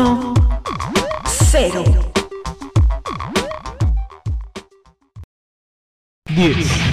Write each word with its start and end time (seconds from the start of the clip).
1, 0.00 0.34
0. 1.24 1.84
10. 6.26 6.89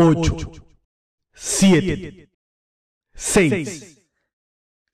8, 0.00 0.62
7, 1.34 2.28
6, 3.16 3.98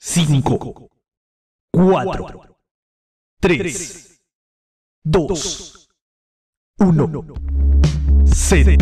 5, 0.01 0.91
4, 1.75 2.57
3, 3.39 3.63
2, 5.05 5.29
1, 6.79 7.25
0. 8.25 8.79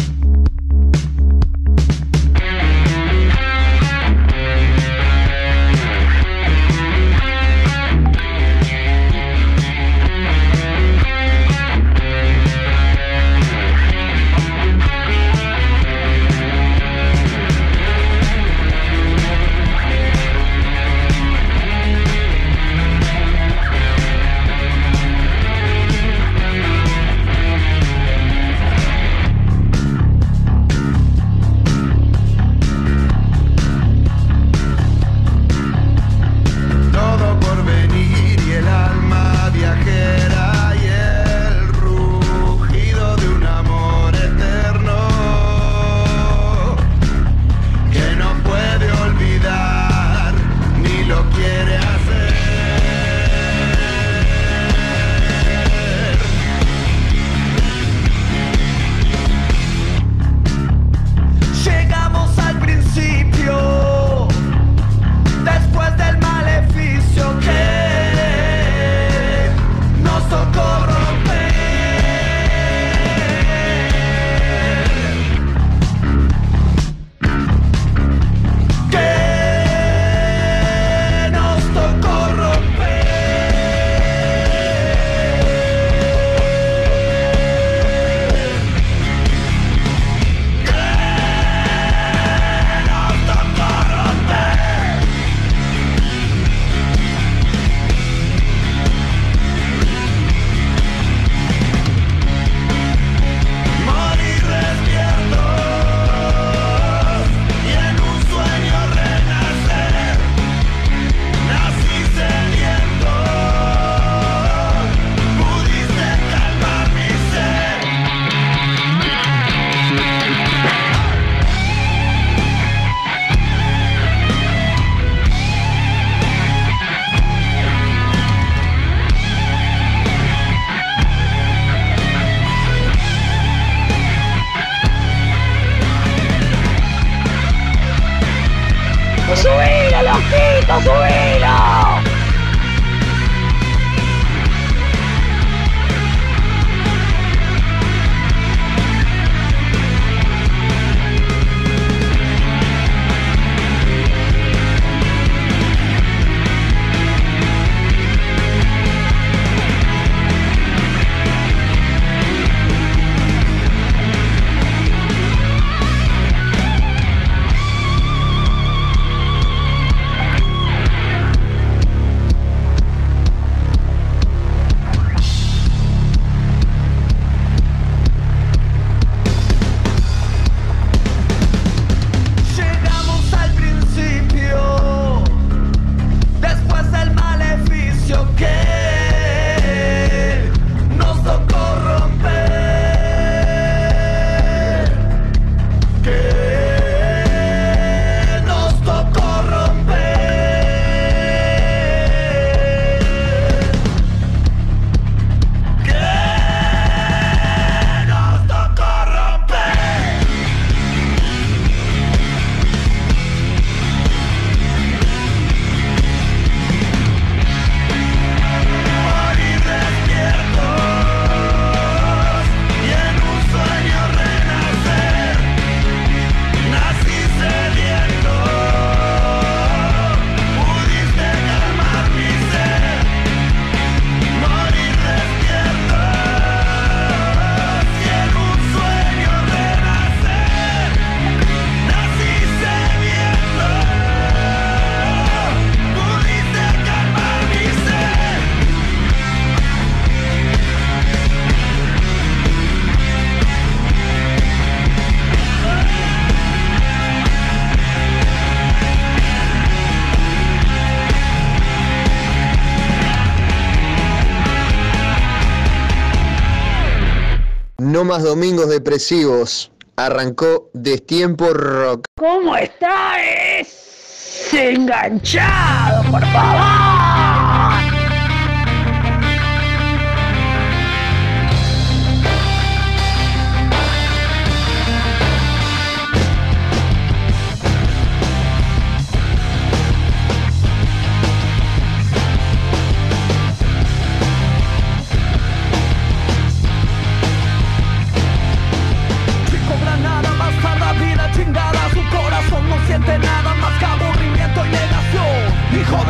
Más 268.13 268.25
domingos 268.25 268.69
depresivos. 268.69 269.73
Arrancó 269.97 270.69
Destiempo 270.75 271.47
Rock. 271.55 272.05
¿Cómo 272.19 272.55
está? 272.55 273.17
Es 273.59 274.53
enganchado, 274.53 276.11
por 276.11 276.21
favor. 276.27 276.92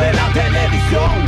de 0.03 0.13
la 0.13 0.33
televisión. 0.33 1.22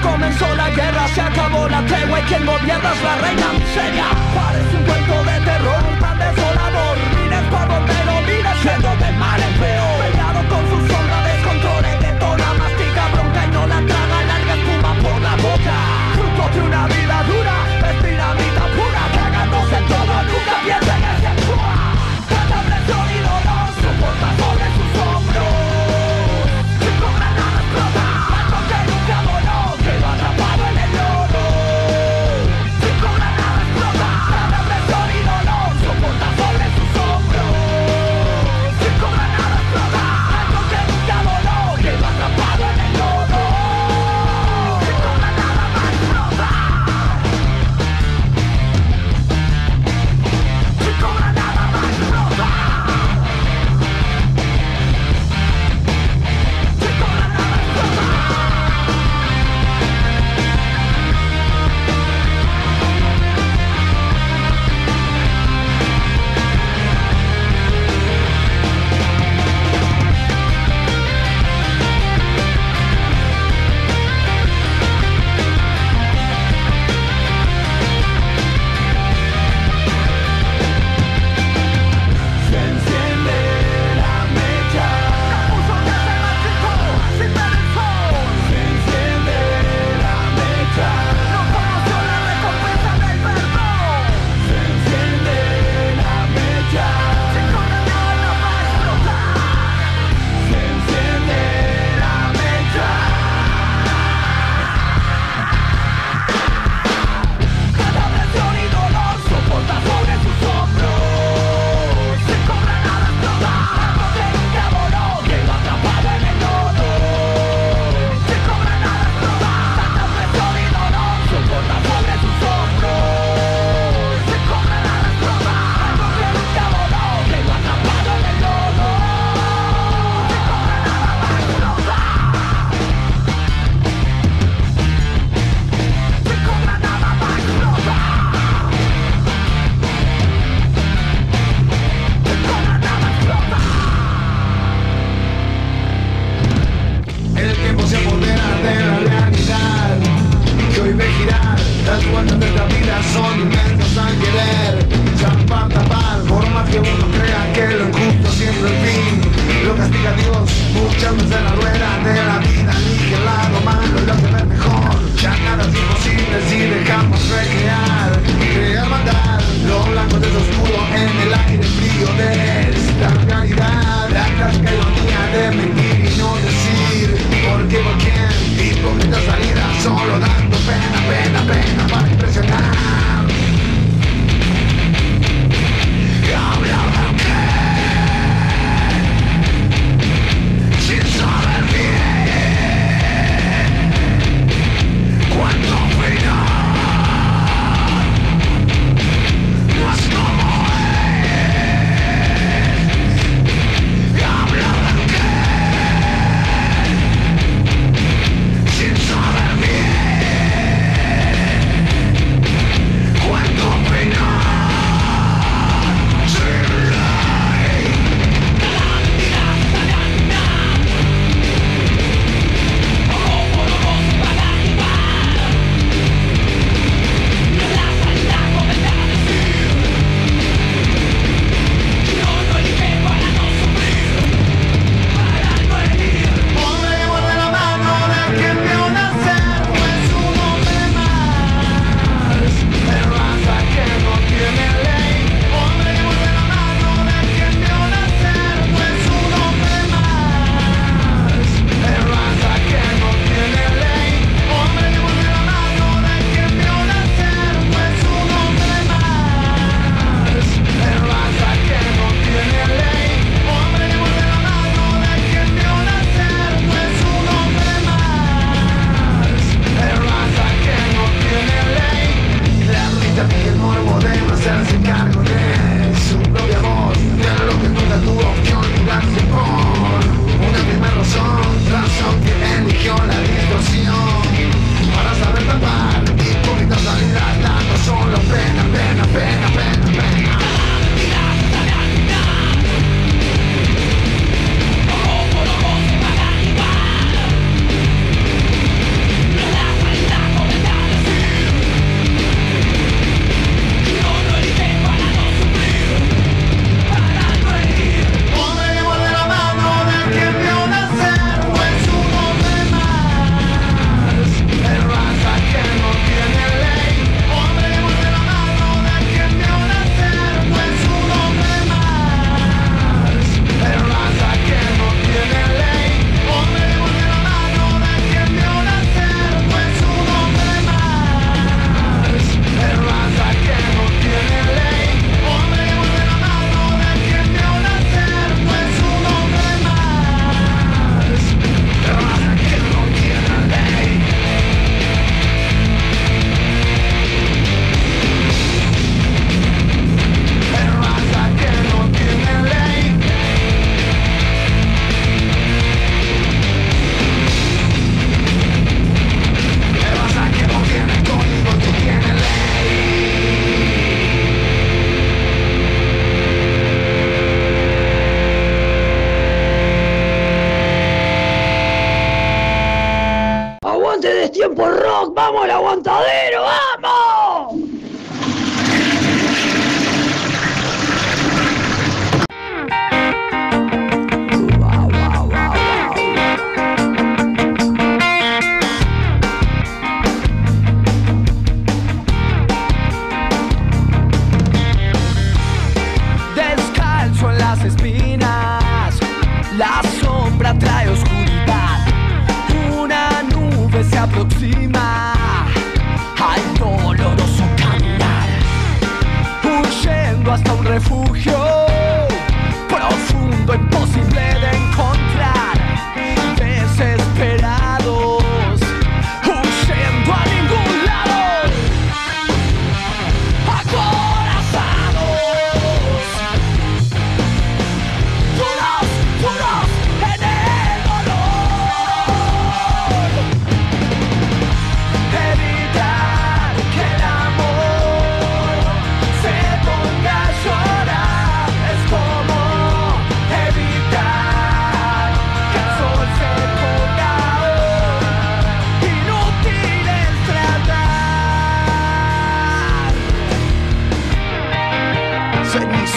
comenzó 0.00 0.54
la 0.54 0.70
guerra, 0.70 1.08
se 1.14 1.20
acabó 1.20 1.68
la 1.68 1.84
tregua 1.86 2.20
y 2.20 2.22
quien 2.24 2.46
gobierna 2.46 2.92
es 2.92 3.02
la 3.02 3.16
reina 3.16 3.52
miseria. 3.52 4.04
Parece 4.34 4.76
un 4.76 4.84
cuento 4.84 5.24
de 5.24 5.40
terror. 5.40 5.87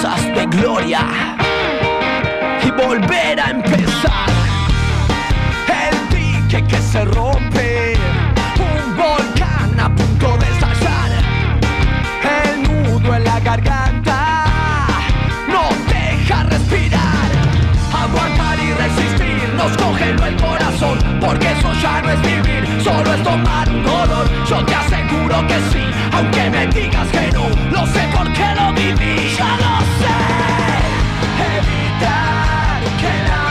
cosas 0.02 0.26
de 0.34 0.46
gloria 0.48 1.06
y 2.64 2.72
volver 2.72 3.40
a 3.40 3.52
empezar. 3.52 4.30
El 5.68 6.10
dique 6.10 6.64
que 6.66 6.78
se 6.78 7.06
rompe, 7.06 7.94
un 8.58 8.98
volcán 8.98 9.80
a 9.80 9.94
punto 9.94 10.38
de 10.38 10.48
estallar, 10.54 11.12
el 12.44 12.64
nudo 12.64 13.16
en 13.16 13.24
la 13.24 13.40
garganta 13.42 14.46
no 15.48 15.70
deja 15.88 16.44
respirar. 16.44 17.30
Aguantar 17.94 18.60
y 18.60 18.74
resistir 18.74 19.54
nos 19.56 19.78
congeló 19.78 20.26
el 20.26 20.36
corazón 20.38 20.98
ya 21.82 22.02
no 22.02 22.12
es 22.12 22.22
vivir, 22.22 22.84
solo 22.84 23.14
es 23.14 23.24
tomar 23.24 23.68
un 23.70 23.84
dolor. 23.84 24.30
Yo 24.48 24.64
te 24.66 24.76
aseguro 24.76 25.48
que 25.48 25.58
sí, 25.72 25.84
aunque 26.14 26.50
me 26.50 26.68
digas 26.68 27.08
que 27.10 27.32
no, 27.32 27.50
lo 27.72 27.86
sé 27.88 28.02
por 28.16 28.32
qué 28.34 28.48
lo 28.56 28.74
viví, 28.74 29.36
ya 29.38 29.58
lo 29.64 29.76
sé. 30.00 30.18
Evitar 31.58 32.82
que 33.02 33.14
la 33.30 33.51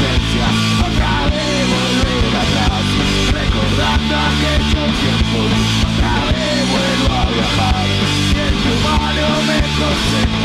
Otra 0.00 1.28
vez 1.28 1.68
volver 1.68 2.32
atrás 2.40 2.84
Recordando 3.32 4.14
aquellos 4.16 4.90
tiempos. 5.00 5.50
Otra 5.92 6.14
vez 6.32 6.58
vuelvo 6.70 7.12
a 7.14 7.24
viajar 7.30 7.86
Y 7.86 8.38
el 8.38 8.54
humano 8.72 9.26
me 9.46 9.60
concentra. 9.76 10.39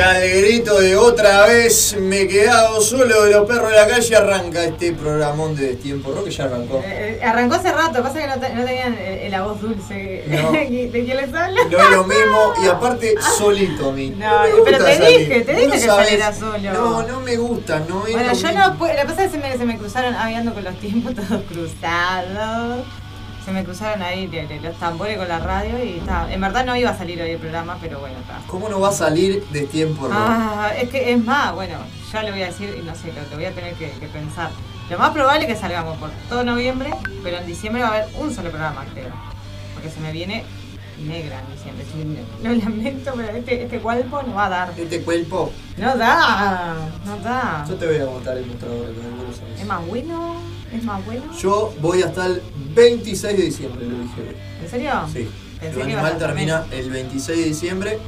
Al 0.00 0.28
grito 0.28 0.80
de 0.80 0.96
otra 0.96 1.46
vez 1.46 1.96
me 2.00 2.22
he 2.22 2.28
quedado 2.28 2.80
solo 2.80 3.24
de 3.24 3.32
los 3.32 3.46
perros 3.48 3.70
de 3.70 3.76
la 3.76 3.86
calle 3.86 4.16
arranca 4.16 4.64
este 4.64 4.92
programón 4.92 5.54
de 5.56 5.74
Tiempo 5.76 6.12
Rock 6.12 6.24
que 6.24 6.30
ya 6.30 6.44
arrancó. 6.44 6.78
Eh, 6.84 7.18
eh, 7.20 7.24
arrancó 7.24 7.54
hace 7.56 7.72
rato, 7.72 8.02
pasa 8.02 8.18
que 8.20 8.26
no, 8.26 8.38
te- 8.40 8.54
no 8.54 8.64
tenían 8.64 8.96
eh, 8.98 9.28
la 9.30 9.42
voz 9.42 9.60
dulce 9.60 10.24
No. 10.28 10.52
de 10.52 10.88
quién 10.90 11.16
les 11.16 11.34
habla. 11.34 11.60
No 11.70 11.78
es 11.78 11.90
lo 11.90 12.04
mismo 12.04 12.52
y 12.64 12.68
aparte 12.68 13.14
solito 13.38 13.90
a 13.90 13.92
mí. 13.92 14.10
No, 14.16 14.26
pero 14.64 14.78
te 14.84 14.96
salir. 14.96 15.18
dije, 15.18 15.40
te 15.42 15.52
dije 15.54 15.70
que 15.70 15.78
sabés. 15.80 16.06
salieras 16.08 16.38
solo. 16.38 16.72
No, 16.72 17.02
no 17.02 17.20
me 17.20 17.36
gusta, 17.36 17.80
no 17.88 18.06
es 18.06 18.12
Bueno, 18.14 18.32
yo 18.32 18.48
mismo. 18.48 18.64
no 18.66 18.78
que 18.86 19.06
pasa 19.06 19.24
es 19.24 19.30
que 19.32 19.36
se 19.36 19.38
me, 19.38 19.56
se 19.58 19.64
me 19.64 19.78
cruzaron, 19.78 20.14
hablando 20.14 20.52
con 20.54 20.64
los 20.64 20.74
tiempos 20.80 21.14
todos 21.28 21.42
cruzados. 21.44 22.84
Se 23.50 23.54
me 23.54 23.64
cruzaron 23.64 24.00
ahí 24.00 24.30
los 24.62 24.76
tambores 24.76 25.18
con 25.18 25.26
la 25.26 25.40
radio 25.40 25.84
y 25.84 25.98
está. 25.98 26.32
En 26.32 26.40
verdad 26.40 26.64
no 26.64 26.76
iba 26.76 26.90
a 26.90 26.96
salir 26.96 27.20
hoy 27.20 27.30
el 27.30 27.38
programa, 27.38 27.76
pero 27.80 27.98
bueno, 27.98 28.16
está. 28.20 28.38
¿Cómo 28.46 28.68
no 28.68 28.78
va 28.78 28.90
a 28.90 28.92
salir 28.92 29.44
de 29.48 29.62
Tiempo 29.62 30.06
Rock? 30.06 30.14
Ah, 30.16 30.70
es 30.80 30.88
que 30.88 31.12
es 31.12 31.24
más, 31.24 31.52
bueno, 31.56 31.74
ya 32.12 32.22
lo 32.22 32.30
voy 32.30 32.42
a 32.42 32.46
decir 32.46 32.72
y 32.80 32.86
no 32.86 32.94
sé, 32.94 33.08
lo, 33.12 33.22
lo 33.28 33.34
voy 33.34 33.46
a 33.46 33.50
tener 33.52 33.74
que, 33.74 33.90
que 33.90 34.06
pensar. 34.06 34.50
Lo 34.88 34.98
más 35.00 35.10
probable 35.10 35.48
es 35.48 35.52
que 35.52 35.60
salgamos 35.60 35.98
por 35.98 36.10
todo 36.28 36.44
noviembre, 36.44 36.90
pero 37.24 37.38
en 37.38 37.46
diciembre 37.48 37.82
va 37.82 37.88
a 37.88 37.94
haber 37.94 38.08
un 38.20 38.32
solo 38.32 38.50
programa, 38.50 38.84
creo. 38.94 39.10
Porque 39.74 39.90
se 39.90 39.98
me 39.98 40.12
viene 40.12 40.44
negra 41.04 41.40
en 41.40 41.78
diciembre. 41.80 42.22
Lo 42.44 42.52
lamento, 42.52 43.12
pero 43.16 43.36
este, 43.36 43.64
este 43.64 43.80
cuerpo 43.80 44.22
no 44.22 44.34
va 44.34 44.46
a 44.46 44.48
dar. 44.48 44.72
Este 44.76 45.02
cuerpo, 45.02 45.50
No 45.76 45.96
da, 45.96 46.76
no 47.04 47.16
da. 47.16 47.64
yo 47.68 47.74
te 47.74 47.86
voy 47.86 47.96
a 47.96 48.04
botar 48.04 48.36
el 48.36 48.46
mostrador 48.46 48.86
algunos 48.86 49.38
años. 49.40 49.60
Es 49.60 49.66
más 49.66 49.86
bueno, 49.86 50.34
es 50.72 50.84
más 50.84 51.04
bueno. 51.04 51.22
Yo 51.36 51.74
voy 51.80 52.02
hasta 52.02 52.26
el 52.26 52.42
26 52.74 53.36
de 53.36 53.42
diciembre, 53.44 53.86
lo 53.86 53.98
dije. 53.98 54.36
¿En 54.62 54.68
serio? 54.70 54.90
Sí. 55.12 55.28
Pensé 55.60 55.76
El 55.76 55.82
animal 55.86 56.18
termina 56.18 56.66
el 56.70 56.90
26 56.90 57.38
de 57.38 57.44
diciembre. 57.44 57.98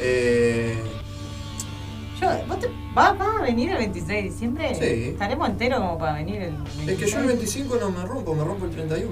Eh, 0.00 0.76
Yo, 2.20 2.28
¿Vos 2.48 2.58
te, 2.60 2.68
vas 2.94 3.14
a 3.20 3.42
venir 3.42 3.70
el 3.70 3.78
26 3.78 4.08
de 4.08 4.22
diciembre? 4.30 4.74
Sí. 4.74 5.10
¿Estaremos 5.10 5.48
enteros 5.48 5.80
como 5.80 5.98
para 5.98 6.14
venir 6.14 6.42
el 6.42 6.52
26? 6.54 6.88
es 6.88 6.98
que 6.98 7.10
yo 7.10 7.18
el 7.20 7.26
25 7.26 7.76
no 7.80 7.90
me 7.90 8.04
rompo, 8.04 8.34
me 8.34 8.44
rompo 8.44 8.64
el 8.66 8.70
31. 8.72 9.10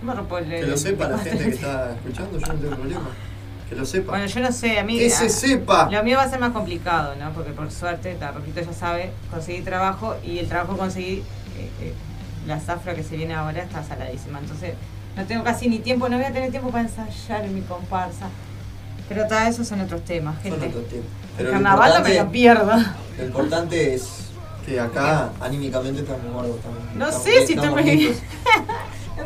Yo 0.00 0.06
me 0.06 0.14
rompo 0.14 0.38
el- 0.38 0.48
Que 0.48 0.62
lo 0.66 0.76
sepa 0.76 1.08
la 1.08 1.18
gente 1.18 1.44
que 1.44 1.50
está 1.50 1.92
escuchando, 1.94 2.38
yo 2.38 2.46
no 2.46 2.54
tengo 2.54 2.76
problema. 2.76 3.10
Que 3.68 3.74
lo 3.76 3.84
sepa. 3.84 4.12
Bueno, 4.12 4.26
yo 4.26 4.40
no 4.40 4.50
sé, 4.52 4.78
a 4.78 4.84
mí... 4.84 4.98
que 4.98 5.10
se 5.10 5.28
sepa. 5.28 5.88
Lo 5.90 6.02
mío 6.02 6.16
va 6.16 6.22
a 6.24 6.30
ser 6.30 6.40
más 6.40 6.52
complicado, 6.52 7.14
¿no? 7.16 7.32
Porque 7.32 7.50
por 7.52 7.70
suerte, 7.70 8.16
la 8.18 8.32
Rojito 8.32 8.60
ya 8.62 8.72
sabe, 8.72 9.10
conseguí 9.30 9.60
trabajo 9.62 10.16
y 10.24 10.38
el 10.38 10.48
trabajo 10.48 10.76
conseguí, 10.76 11.18
eh, 11.58 11.70
eh, 11.82 11.94
la 12.46 12.58
zafra 12.60 12.94
que 12.94 13.02
se 13.02 13.16
viene 13.16 13.34
ahora 13.34 13.62
está 13.62 13.82
saladísima. 13.84 14.38
Entonces, 14.38 14.74
no 15.16 15.24
tengo 15.24 15.44
casi 15.44 15.68
ni 15.68 15.78
tiempo, 15.80 16.08
no 16.08 16.16
voy 16.16 16.26
a 16.26 16.32
tener 16.32 16.50
tiempo 16.50 16.70
para 16.70 16.84
ensayar 16.84 17.44
en 17.44 17.54
mi 17.54 17.62
comparsa. 17.62 18.26
Pero 19.08 19.26
todo 19.26 19.40
esos 19.40 19.66
son 19.66 19.80
otros 19.80 20.04
temas, 20.04 20.34
Son 20.42 20.52
gente. 20.52 20.66
otros 20.68 20.84
el 20.92 21.02
Pero 21.36 21.48
lo 21.48 21.52
carnaval 21.54 21.92
no 21.94 22.00
me 22.00 22.08
lo 22.08 22.14
importante, 22.14 22.32
pierdo. 22.32 22.72
lo 23.18 23.24
importante 23.24 23.94
es 23.94 24.08
que 24.64 24.78
acá 24.78 25.30
anímicamente 25.40 26.02
estamos 26.02 26.32
gordos 26.32 26.60
también. 26.60 26.98
No 26.98 27.06
Estamos 27.06 27.24
sé 27.24 27.30
si 27.32 27.38
estoy 27.38 27.54
estamos 27.56 27.82
muy 27.82 27.96
bien. 27.96 28.14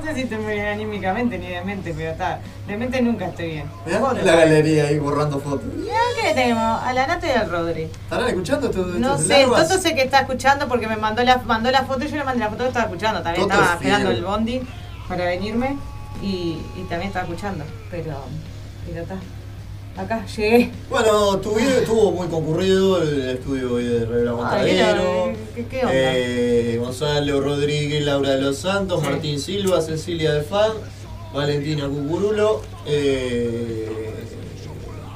sé 0.05 0.15
si 0.15 0.21
estoy 0.23 0.39
muy 0.39 0.55
bien 0.55 0.67
anímicamente 0.67 1.39
ni 1.39 1.49
de 1.49 1.63
mente, 1.63 1.93
pero 1.97 2.11
está. 2.11 2.41
De 2.67 2.77
mente 2.77 3.01
nunca 3.03 3.27
estoy 3.27 3.47
bien. 3.51 3.71
Mirá 3.87 3.99
¿Vos 3.99 4.23
la 4.23 4.37
galería 4.37 4.85
ahí 4.85 4.99
borrando 4.99 5.39
fotos. 5.41 5.65
Mirá 5.75 5.97
que 6.21 6.35
tenemos 6.35 6.83
a 6.83 6.93
la 6.93 7.07
Nata 7.07 7.27
y 7.27 7.31
al 7.31 7.51
Rodri. 7.51 7.83
¿Estarán 7.85 8.29
escuchando 8.29 8.69
estos 8.69 8.87
No 8.97 9.19
sé, 9.19 9.41
larvas? 9.41 9.69
Toto 9.69 9.81
sé 9.81 9.95
que 9.95 10.03
está 10.03 10.21
escuchando 10.21 10.69
porque 10.69 10.87
me 10.87 10.97
mandó 10.97 11.23
la, 11.25 11.39
mandó 11.39 11.71
la 11.71 11.85
foto 11.85 12.05
y 12.05 12.09
yo 12.09 12.17
le 12.17 12.25
mandé 12.25 12.41
la 12.41 12.51
foto 12.51 12.63
que 12.63 12.69
estaba 12.69 12.87
escuchando. 12.87 13.23
También 13.23 13.49
Toto 13.49 13.55
estaba 13.55 13.75
es 13.75 13.81
esperando 13.81 14.11
el 14.11 14.25
bondi 14.25 14.61
para 15.09 15.25
venirme 15.25 15.77
y, 16.23 16.59
y 16.77 16.81
también 16.89 17.09
estaba 17.09 17.25
escuchando. 17.27 17.65
Pero, 17.91 18.15
pero 18.87 19.03
está. 19.03 19.17
Acá 19.97 20.27
llegué. 20.27 20.71
Bueno, 20.91 21.39
tu 21.39 21.55
video 21.55 21.79
estuvo 21.81 22.11
muy 22.11 22.27
concurrido, 22.27 23.01
el 23.01 23.31
estudio 23.31 23.75
hoy 23.75 23.85
de 23.85 24.05
Rebel 24.05 24.29
Aguantadero. 24.29 25.27
Ay, 25.29 25.37
¿qué- 25.55 25.67
qué 25.67 25.81
onda? 25.83 25.93
Eh, 25.95 26.77
Gonzalo 26.81 27.41
Rodríguez, 27.41 28.03
Laura 28.05 28.31
de 28.31 28.41
los 28.41 28.59
Santos, 28.59 29.01
Sí. 29.01 29.09
Martín 29.09 29.39
Silva, 29.39 29.81
Cecilia 29.81 30.33
de 30.33 30.43
Fan, 30.43 30.73
Valentina 31.33 31.87
Cucurulo. 31.87 32.63
Eh, 32.87 33.89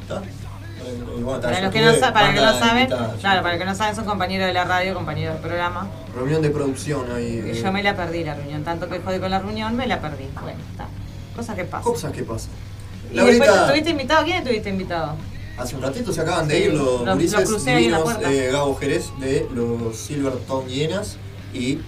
¿Está? 0.03 0.23
Y 0.25 1.23
bueno, 1.23 1.35
está, 1.37 1.49
Para 1.49 1.61
los 1.63 1.73
que 1.73 1.81
no, 1.83 1.95
sa- 1.97 2.13
para 2.13 2.33
que 2.33 2.41
no 2.41 2.59
saben, 2.59 2.83
invitada, 2.85 3.17
claro, 3.21 3.43
para 3.43 3.55
los 3.55 3.61
que 3.65 3.69
no 3.69 3.75
saben, 3.75 3.97
son 3.97 4.05
compañeros 4.05 4.47
de 4.47 4.53
la 4.53 4.65
radio, 4.65 4.95
compañeros 4.95 5.35
del 5.35 5.43
programa. 5.43 5.89
Reunión 6.15 6.41
de 6.41 6.51
producción 6.51 7.11
ahí. 7.13 7.43
Y 7.45 7.51
eh, 7.51 7.61
yo 7.63 7.73
me 7.73 7.83
la 7.83 7.97
perdí 7.97 8.23
la 8.23 8.35
reunión. 8.35 8.63
Tanto 8.63 8.89
que 8.89 9.01
jodí 9.01 9.19
con 9.19 9.31
la 9.33 9.41
reunión, 9.41 9.75
me 9.75 9.89
la 9.89 10.01
perdí. 10.01 10.29
Bueno, 10.41 10.61
está. 10.71 10.87
Cosas 11.35 11.57
que 11.57 11.65
pasan. 11.65 11.83
Cosas 11.93 12.13
que 12.13 12.23
pasan. 12.23 12.51
Y 13.13 13.15
después, 13.17 13.39
Laurita, 13.39 13.63
¿estuviste 13.65 13.91
invitado? 13.91 14.25
¿Quién 14.25 14.37
estuviste 14.39 14.69
invitado? 14.71 15.17
hace 15.59 15.75
un 15.75 15.83
ratito 15.83 16.13
se 16.13 16.21
acaban 16.21 16.47
de 16.47 16.57
ir 16.61 16.73
los 16.75 17.01
los- 17.05 17.15
gurises 17.17 17.65
divinos, 17.65 18.09
eh, 18.25 18.49
Gabo 18.53 18.77
Jerez 18.77 19.07
de 19.19 19.45
los 19.53 19.97
Silverton 19.97 20.69
Hienas 20.69 21.17
y 21.53 21.79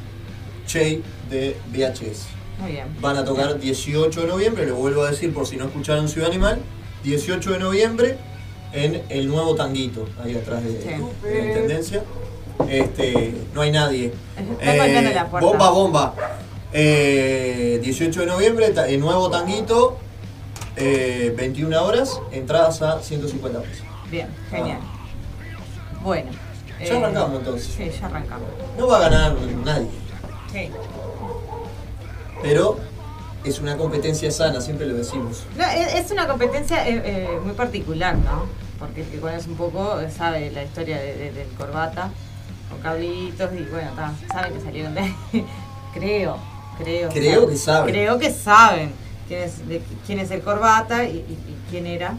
Che 0.67 1.01
de 1.31 1.57
VHS. 1.73 2.27
Muy 2.61 2.73
bien. 2.73 2.87
Van 3.01 3.17
a 3.17 3.25
tocar 3.25 3.61
18 3.61 4.23
de 4.23 4.27
noviembre, 4.27 4.67
lo 4.67 4.75
vuelvo 4.75 5.05
a 5.05 5.11
decir 5.11 5.33
por 5.33 5.47
si 5.47 5.57
no 5.57 5.67
escucharon 5.67 6.09
Ciudad 6.09 6.29
Animal, 6.29 6.59
18 7.05 7.53
de 7.53 7.59
noviembre 7.61 8.17
en 8.73 9.03
el 9.09 9.29
nuevo 9.29 9.55
tanguito, 9.55 10.09
ahí 10.23 10.35
atrás 10.37 10.65
de, 10.65 10.71
Sí. 10.83 10.89
de 11.29 11.39
la 11.41 11.47
Intendencia. 11.47 12.03
Este, 12.69 13.35
no 13.55 13.63
hay 13.63 13.71
nadie. 13.71 14.13
Puerta. 15.31 15.41
Bomba, 15.47 15.71
bomba. 15.71 16.15
Eh, 16.73 17.79
18 17.83 18.21
de 18.21 18.27
noviembre, 18.27 18.73
el 18.89 19.01
nuevo 19.01 19.31
tanguito, 19.31 19.97
eh, 20.81 21.35
21 21.37 21.83
horas, 21.85 22.21
entradas 22.33 22.81
a 22.83 23.01
150 23.01 23.61
pesos. 23.61 23.85
Bien, 24.11 24.29
genial. 24.51 24.79
Bueno. 26.03 26.31
Ya 26.81 26.87
eh, 26.87 26.97
arrancamos, 26.97 27.39
entonces. 27.41 27.75
Sí, 27.77 27.91
ya 28.01 28.07
arrancamos. 28.07 28.49
No 28.79 28.87
va 28.87 28.97
a 28.97 29.01
ganar 29.01 29.35
nadie, 29.65 29.89
Sí. 30.51 30.71
pero 32.43 32.79
es 33.45 33.59
una 33.59 33.77
competencia 33.77 34.31
sana, 34.31 34.61
siempre 34.61 34.87
lo 34.87 34.95
decimos. 34.95 35.45
No, 35.57 35.65
es, 35.65 35.95
es 35.95 36.11
una 36.11 36.27
competencia 36.27 36.87
eh, 36.89 37.03
eh, 37.05 37.39
muy 37.45 37.53
particular, 37.55 38.17
¿no? 38.17 38.47
Porque 38.79 39.03
el 39.03 39.09
que 39.09 39.21
conoce 39.21 39.49
un 39.51 39.57
poco 39.57 40.01
eh, 40.01 40.11
sabe 40.11 40.51
la 40.51 40.63
historia 40.65 40.99
de- 40.99 41.15
de- 41.17 41.33
del 41.33 41.49
corbata 41.49 42.11
con 42.71 42.81
cablitos 42.81 43.51
y 43.53 43.63
bueno, 43.71 43.91
ta, 43.95 44.13
saben 44.33 44.55
que 44.55 44.61
salieron 44.61 44.95
de 44.95 45.01
ahí. 45.01 45.15
creo, 45.95 46.39
creo. 46.79 47.11
Creo 47.11 47.41
saben. 47.41 47.49
que 47.51 47.57
saben. 47.57 47.93
Creo 47.95 48.19
que 48.19 48.31
saben 48.33 48.93
quién 49.31 49.43
es, 49.43 49.69
de- 49.69 49.81
quién 50.07 50.19
es 50.19 50.31
el 50.33 50.41
corbata 50.43 51.05
y, 51.05 51.19
y- 51.19 51.39
y 51.49 51.57
quién 51.71 51.87
era 51.87 52.15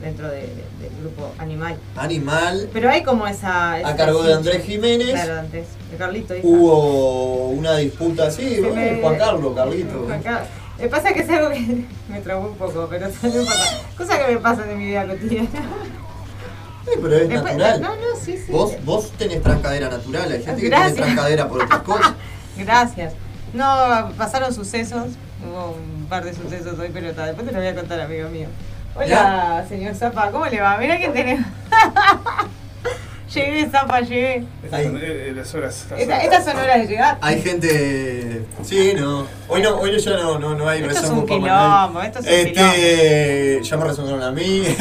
dentro 0.00 0.28
de- 0.28 0.40
de- 0.40 0.46
del 0.80 1.00
grupo 1.00 1.30
Animal. 1.38 1.78
Animal, 1.96 2.68
Pero 2.72 2.90
hay 2.90 3.02
como 3.04 3.26
esa... 3.28 3.74
a 3.74 3.94
cargo 3.96 4.22
de. 4.24 4.34
Andrés 4.34 4.64
Jiménez. 4.64 5.10
Claro, 5.12 5.38
antes. 5.40 5.66
De 5.92 5.96
Carlito. 5.96 6.34
Hubo 6.42 7.48
una 7.50 7.76
disputa 7.76 8.26
así, 8.26 8.56
bueno, 8.60 8.74
me- 8.74 9.00
Juan 9.00 9.16
Carlos, 9.18 9.54
Carlito. 9.54 10.04
Juan 10.06 10.22
Carlos. 10.22 10.48
Me 10.78 10.88
pasa 10.88 11.12
que 11.12 11.20
es 11.20 11.28
algo 11.30 11.50
que 11.50 11.84
me 12.08 12.20
traumó 12.20 12.48
un 12.48 12.56
poco, 12.56 12.86
pero 12.90 13.06
no 13.22 13.28
importa. 13.28 13.64
Cosas 13.96 14.18
que 14.18 14.32
me 14.34 14.40
pasan 14.40 14.70
en 14.70 14.78
mi 14.78 14.86
vida 14.86 15.06
cotidiana. 15.06 15.48
Sí, 16.84 16.90
pero 17.00 17.14
es 17.16 17.28
Después- 17.28 17.44
natural. 17.56 17.80
No, 17.82 17.94
no, 17.94 18.02
sí, 18.20 18.36
sí. 18.38 18.50
Vos, 18.50 18.72
vos 18.84 19.12
tenés 19.12 19.42
trancadera 19.42 19.88
natural, 19.88 20.32
hay 20.32 20.42
gente 20.42 20.62
que 20.62 20.68
Gracias. 20.68 20.94
tiene 20.94 21.06
trancadera 21.12 21.48
por 21.48 21.62
otras 21.62 21.82
cosas. 21.84 22.12
Gracias. 22.56 23.12
No, 23.52 24.10
pasaron 24.16 24.52
sucesos. 24.54 25.08
Hubo 25.46 25.72
un 25.72 25.99
par 26.10 26.24
de 26.24 26.34
sucesos 26.34 26.76
hoy, 26.76 26.90
pero 26.92 27.06
después 27.06 27.46
te 27.46 27.52
lo 27.52 27.58
voy 27.58 27.68
a 27.68 27.74
contar, 27.74 28.00
amigo 28.00 28.28
mío. 28.30 28.48
Hola, 28.96 29.64
señor 29.68 29.94
Zapa, 29.94 30.32
¿cómo 30.32 30.44
le 30.46 30.60
va? 30.60 30.76
Mira 30.76 30.98
quién 30.98 31.12
tenemos. 31.12 31.46
llegué, 33.34 33.68
Zapa, 33.70 34.00
llegué. 34.00 34.44
Ahí. 34.72 34.98
Eh, 35.02 35.32
las 35.34 35.54
horas. 35.54 35.86
las 35.90 36.00
Esta- 36.00 36.14
horas. 36.14 36.24
Estas 36.24 36.44
son 36.44 36.56
horas 36.58 36.78
de 36.80 36.86
llegar. 36.86 37.18
Hay 37.20 37.42
gente. 37.42 38.42
Sí, 38.64 38.92
no. 38.96 39.26
Hoy 39.48 39.62
no, 39.62 39.76
hoy 39.80 39.98
ya 39.98 40.10
no, 40.12 40.38
no, 40.38 40.54
no 40.54 40.68
hay 40.68 40.80
Esto 40.80 40.90
es 40.94 41.00
rezongo 41.02 41.20
un 41.22 41.26
para 41.26 41.40
quilombo, 41.40 42.02
esto 42.02 42.18
es 42.20 42.26
un 42.26 42.32
este, 42.32 43.60
Ya 43.62 43.76
me 43.76 43.84
rezongaron 43.84 44.22
a 44.22 44.30
mí. 44.30 44.62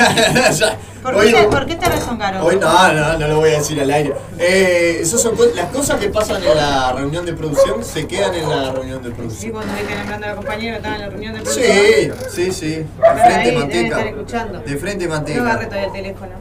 Ya. 0.60 0.78
¿Por, 1.02 1.16
Hoy- 1.16 1.32
qué, 1.32 1.34
te- 1.42 1.48
¿Por 1.48 1.66
qué 1.66 1.76
te 1.76 1.90
rezongaron? 1.90 2.42
Hoy 2.42 2.58
no, 2.60 2.94
no, 2.94 3.18
no 3.18 3.28
lo 3.28 3.36
voy 3.38 3.52
a 3.52 3.58
decir 3.60 3.80
al 3.80 3.90
aire. 3.90 4.14
Eh, 4.38 5.00
esas 5.02 5.22
son 5.22 5.36
co- 5.36 5.46
las 5.56 5.68
cosas 5.68 5.98
que 6.00 6.10
pasan 6.10 6.44
en 6.44 6.56
la 6.58 6.92
reunión 6.92 7.26
de 7.26 7.34
producción 7.34 7.84
se 7.86 8.06
quedan 8.06 8.36
en 8.36 8.50
la 8.50 8.72
reunión 8.74 9.02
de 9.02 9.10
Sí, 9.10 9.16
producción. 9.16 9.52
cuando 9.54 9.74
viste 9.76 9.96
nombrando 9.96 10.26
a 10.26 10.30
la 10.30 10.36
compañera, 10.36 10.76
estaba 10.78 10.96
en 10.96 11.02
la 11.02 11.10
reunión 11.10 11.34
de 11.36 11.42
producción. 11.42 12.18
Sí, 12.30 12.52
sí, 12.52 12.52
sí. 12.52 12.68
De 12.70 12.86
ahí, 13.08 13.20
frente 13.32 13.52
manteca. 13.54 13.88
estar 13.88 14.08
escuchando. 14.08 14.60
De 14.60 14.78
frente 14.78 15.06
No 15.08 15.14
agarré 15.16 15.36
manteca. 15.38 15.66
todavía 15.70 15.86
el 15.88 15.94
teléfono. 15.94 16.32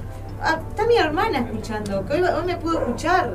Ah, 0.40 0.60
está 0.68 0.86
mi 0.86 0.96
hermana 0.96 1.40
escuchando, 1.40 2.06
que 2.06 2.14
hoy, 2.14 2.22
hoy 2.22 2.44
me 2.44 2.56
pudo 2.56 2.80
escuchar. 2.80 3.32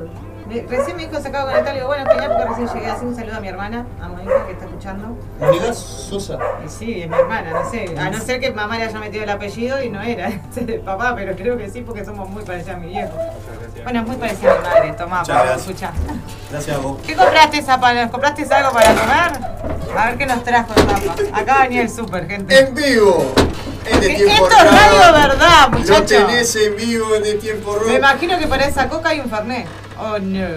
Recién 0.68 0.96
me 0.96 1.06
dijo 1.06 1.20
se 1.20 1.28
acaba 1.28 1.46
de 1.46 1.50
conectar, 1.52 1.74
le 1.74 1.80
digo, 1.80 1.88
bueno, 1.88 2.04
genial, 2.10 2.32
porque 2.36 2.48
recién 2.48 2.68
llegué. 2.74 2.90
Así 2.90 3.04
un 3.06 3.16
saludo 3.16 3.36
a 3.36 3.40
mi 3.40 3.48
hermana, 3.48 3.86
a 4.02 4.08
Mónica, 4.08 4.46
que 4.46 4.52
está 4.52 4.64
escuchando. 4.66 5.16
Mónica 5.40 5.72
Sosa. 5.72 6.38
Y 6.64 6.68
sí, 6.68 7.02
es 7.02 7.08
mi 7.08 7.16
hermana, 7.16 7.50
no 7.50 7.70
sé. 7.70 7.94
A 7.98 8.10
no 8.10 8.20
ser 8.20 8.40
que 8.40 8.52
mamá 8.52 8.76
le 8.78 8.84
haya 8.84 8.98
metido 8.98 9.24
el 9.24 9.30
apellido 9.30 9.82
y 9.82 9.88
no 9.88 10.02
era 10.02 10.28
ese 10.50 10.60
de 10.66 10.74
papá, 10.80 11.14
pero 11.16 11.34
creo 11.34 11.56
que 11.56 11.70
sí, 11.70 11.80
porque 11.80 12.04
somos 12.04 12.28
muy 12.28 12.42
parecidos 12.44 12.76
a 12.76 12.78
mi 12.78 12.88
viejo. 12.88 13.12
Bueno, 13.82 14.00
es 14.00 14.06
muy 14.06 14.16
parecida 14.16 14.52
a 14.52 14.56
mi 14.58 14.62
madre, 14.62 14.92
tomá, 14.92 15.20
Muchas 15.20 15.28
papá, 15.36 15.46
gracias. 15.48 15.68
escucha. 15.68 15.92
Gracias 16.50 16.76
a 16.76 16.80
vos. 16.80 16.98
¿Qué 17.06 17.14
compraste, 17.16 17.62
Zapa? 17.62 17.94
¿Nos 17.94 18.10
¿Compraste 18.10 18.54
algo 18.54 18.72
para 18.72 18.94
comer? 18.94 19.96
A 19.96 20.06
ver 20.06 20.18
qué 20.18 20.26
nos 20.26 20.44
trajo 20.44 20.74
Zapa. 20.74 21.14
Acá 21.40 21.62
venía 21.62 21.82
el 21.82 21.90
súper, 21.90 22.26
gente. 22.28 22.58
En 22.58 22.74
vivo. 22.74 23.32
Es 23.86 24.00
de 24.00 24.08
Que 24.08 24.14
tiempo 24.24 24.48
Esto 24.48 24.64
es 24.64 24.70
radio 24.72 25.12
verdad, 25.12 25.68
Lo 25.70 25.78
muchachos. 25.78 26.06
tenés 26.06 26.56
en 26.56 26.76
vivo 26.76 27.08
de 27.18 27.34
tiempo 27.34 27.74
rock. 27.74 27.86
Me 27.88 27.94
imagino 27.96 28.38
que 28.38 28.46
para 28.46 28.64
esa 28.64 28.88
coca 28.88 29.10
hay 29.10 29.20
un 29.20 29.28
fernet. 29.28 29.66
Oh 29.98 30.18
no. 30.18 30.48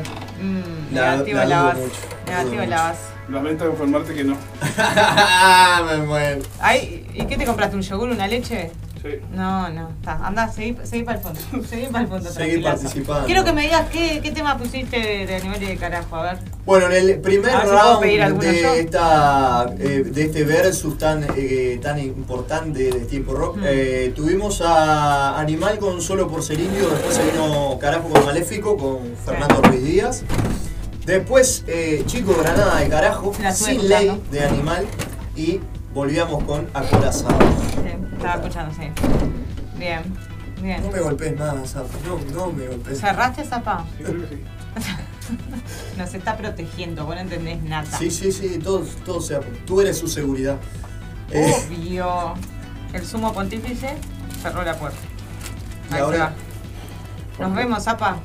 Mm, 0.41 0.93
La- 0.93 1.11
negativo 1.11 1.37
la 1.39 1.45
la, 1.45 1.63
mucho, 1.73 1.95
Negativo 2.25 2.65
la 2.65 2.81
base. 2.83 2.99
Lamento 3.29 3.69
informarte 3.69 4.13
que 4.13 4.23
no. 4.23 4.35
Me 5.85 5.97
muero. 6.05 6.41
Ay, 6.59 7.05
¿Y 7.13 7.25
qué 7.25 7.37
te 7.37 7.45
compraste? 7.45 7.75
¿Un 7.75 7.81
yogur, 7.81 8.09
una 8.09 8.27
leche? 8.27 8.71
Sí. 9.01 9.09
No, 9.33 9.69
no, 9.69 9.89
está. 9.89 10.25
Anda, 10.25 10.51
seguí, 10.51 10.77
seguí 10.83 11.03
para 11.03 11.17
el 11.19 11.23
fondo. 11.23 11.39
Seguí 11.67 11.85
para 11.87 12.03
el 12.03 12.07
fondo. 12.09 12.29
Seguí 12.31 12.57
participando. 12.61 13.25
Quiero 13.25 13.43
que 13.43 13.53
me 13.53 13.61
digas 13.63 13.89
qué, 13.91 14.19
qué 14.21 14.31
tema 14.31 14.57
pusiste 14.57 14.99
de, 14.99 15.25
de 15.27 15.35
animal 15.35 15.61
y 15.61 15.65
de 15.67 15.77
carajo, 15.77 16.15
a 16.15 16.23
ver. 16.23 16.37
Bueno, 16.65 16.87
en 16.87 17.09
el 17.09 17.19
primer 17.19 17.51
ver 17.55 17.65
round 17.67 18.03
yo. 18.05 18.39
de, 18.73 18.79
esta, 18.79 19.65
eh, 19.79 20.03
de 20.05 20.23
este 20.23 20.43
versus 20.43 20.97
tan, 20.97 21.25
eh, 21.35 21.79
tan 21.81 21.99
importante 21.99 22.83
de 22.91 22.99
tiempo 23.05 23.33
rock, 23.33 23.57
Mm. 23.57 23.63
eh, 23.65 24.13
tuvimos 24.15 24.61
a 24.61 25.39
Animal 25.39 25.79
con 25.79 26.01
Solo 26.01 26.27
por 26.27 26.43
ser 26.43 26.59
indio, 26.59 26.89
después 26.89 27.15
se 27.15 27.23
vino 27.31 27.77
Carajo 27.79 28.09
con 28.09 28.25
Maléfico 28.25 28.75
con 28.77 28.99
Fernando 29.25 29.61
Ruiz 29.61 29.83
Díaz. 29.83 30.23
Después 31.05 31.63
eh, 31.67 32.03
Chico 32.05 32.35
Granada 32.37 32.79
de 32.79 32.89
Carajo, 32.89 33.31
Sin 33.53 33.87
Ley 33.87 34.21
de 34.31 34.43
Animal 34.43 34.85
y 35.35 35.61
volvíamos 36.01 36.43
con 36.43 36.67
Acorazado. 36.75 37.39
Sí, 37.73 37.89
estaba 38.13 38.35
escuchando, 38.35 38.75
sí. 38.75 38.91
Bien, 39.79 40.01
bien. 40.61 40.83
No 40.83 40.91
me 40.91 40.99
golpees 40.99 41.35
nada, 41.35 41.65
Zapa, 41.65 41.89
no, 42.05 42.19
no 42.35 42.51
me 42.53 42.67
golpees. 42.67 42.99
¿Cerraste, 42.99 43.43
Zapa? 43.43 43.83
Sí, 43.97 44.03
creo 44.03 44.21
que 44.21 44.35
sí. 44.35 44.43
Nos 45.97 46.13
está 46.13 46.37
protegiendo, 46.37 47.03
vos 47.05 47.15
no 47.15 47.21
entendés 47.21 47.63
nada. 47.63 47.97
Sí, 47.97 48.11
sí, 48.11 48.31
sí, 48.31 48.59
todo, 48.59 48.85
todo 49.03 49.19
sea. 49.21 49.39
Tú 49.65 49.81
eres 49.81 49.97
su 49.97 50.07
seguridad. 50.07 50.57
Eh, 51.31 51.51
Obvio. 51.67 52.35
El 52.93 53.03
sumo 53.05 53.33
pontífice 53.33 53.95
cerró 54.43 54.61
la 54.63 54.75
puerta. 54.77 54.99
Y 55.89 55.93
Ahí 55.95 55.99
ahora- 56.01 56.17
se 56.17 57.41
va. 57.41 57.47
Nos 57.47 57.55
vemos, 57.55 57.83
Zapa, 57.83 58.17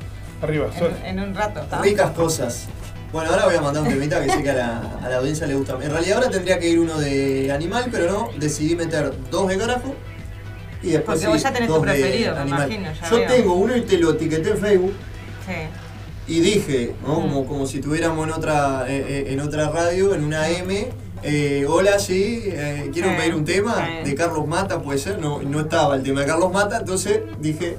Arriba, 0.43 0.67
sol. 0.77 0.93
en, 1.03 1.17
en 1.19 1.29
un 1.29 1.35
rato. 1.35 1.59
¿está? 1.61 1.81
Ricas 1.81 2.11
cosas. 2.11 2.67
Bueno, 3.13 3.29
ahora 3.29 3.45
voy 3.45 3.55
a 3.55 3.61
mandar 3.61 3.83
un 3.83 3.89
temita 3.89 4.21
que 4.23 4.29
sé 4.31 4.41
que 4.43 4.49
a 4.49 4.53
la, 4.55 4.81
a 5.03 5.07
la 5.09 5.17
audiencia 5.17 5.45
le 5.45 5.53
gusta. 5.53 5.77
En 5.81 5.91
realidad 5.91 6.17
ahora 6.17 6.29
tendría 6.31 6.57
que 6.59 6.67
ir 6.67 6.79
uno 6.79 6.97
de 6.99 7.51
animal, 7.51 7.85
pero 7.91 8.11
no, 8.11 8.29
decidí 8.39 8.75
meter 8.75 9.13
dos 9.29 9.47
de 9.47 9.57
carajo 9.57 9.93
y 10.81 10.89
después 10.91 11.19
Porque 11.19 11.27
vos 11.27 11.37
sí, 11.37 11.43
ya 11.43 11.53
tenés 11.53 11.69
dos 11.69 11.77
tu 11.79 11.85
de 11.85 11.91
preferido, 11.91 12.33
me 12.33 12.41
animal. 12.41 12.71
imagino, 12.71 12.89
ya 12.99 13.09
Yo 13.09 13.17
veo. 13.17 13.27
tengo 13.27 13.53
uno 13.53 13.77
y 13.77 13.81
te 13.81 13.97
lo 13.99 14.11
etiqueté 14.13 14.49
en 14.49 14.57
Facebook 14.57 14.93
Sí. 15.45 16.33
y 16.33 16.39
dije, 16.39 16.95
¿no? 17.05 17.19
Mm. 17.19 17.21
como, 17.21 17.45
como 17.45 17.67
si 17.67 17.79
tuviéramos 17.81 18.27
en 18.27 18.33
otra, 18.33 18.85
eh, 18.89 19.05
eh, 19.07 19.25
en 19.33 19.39
otra 19.41 19.69
radio, 19.69 20.15
en 20.15 20.23
una 20.23 20.49
M. 20.49 20.89
eh, 21.21 21.65
hola, 21.69 21.99
sí, 21.99 22.41
eh, 22.47 22.89
quiero 22.91 23.09
Sí, 23.11 23.15
pedir 23.17 23.35
un 23.35 23.45
tema 23.45 23.87
sí. 24.03 24.09
de 24.09 24.15
Carlos 24.15 24.45
Mata, 24.47 24.81
puede 24.81 24.97
ser. 24.97 25.19
No, 25.19 25.41
no 25.41 25.59
estaba 25.61 25.95
el 25.95 26.03
tema 26.03 26.21
de 26.21 26.25
Carlos 26.25 26.51
Mata, 26.51 26.77
entonces 26.79 27.19
dije 27.39 27.77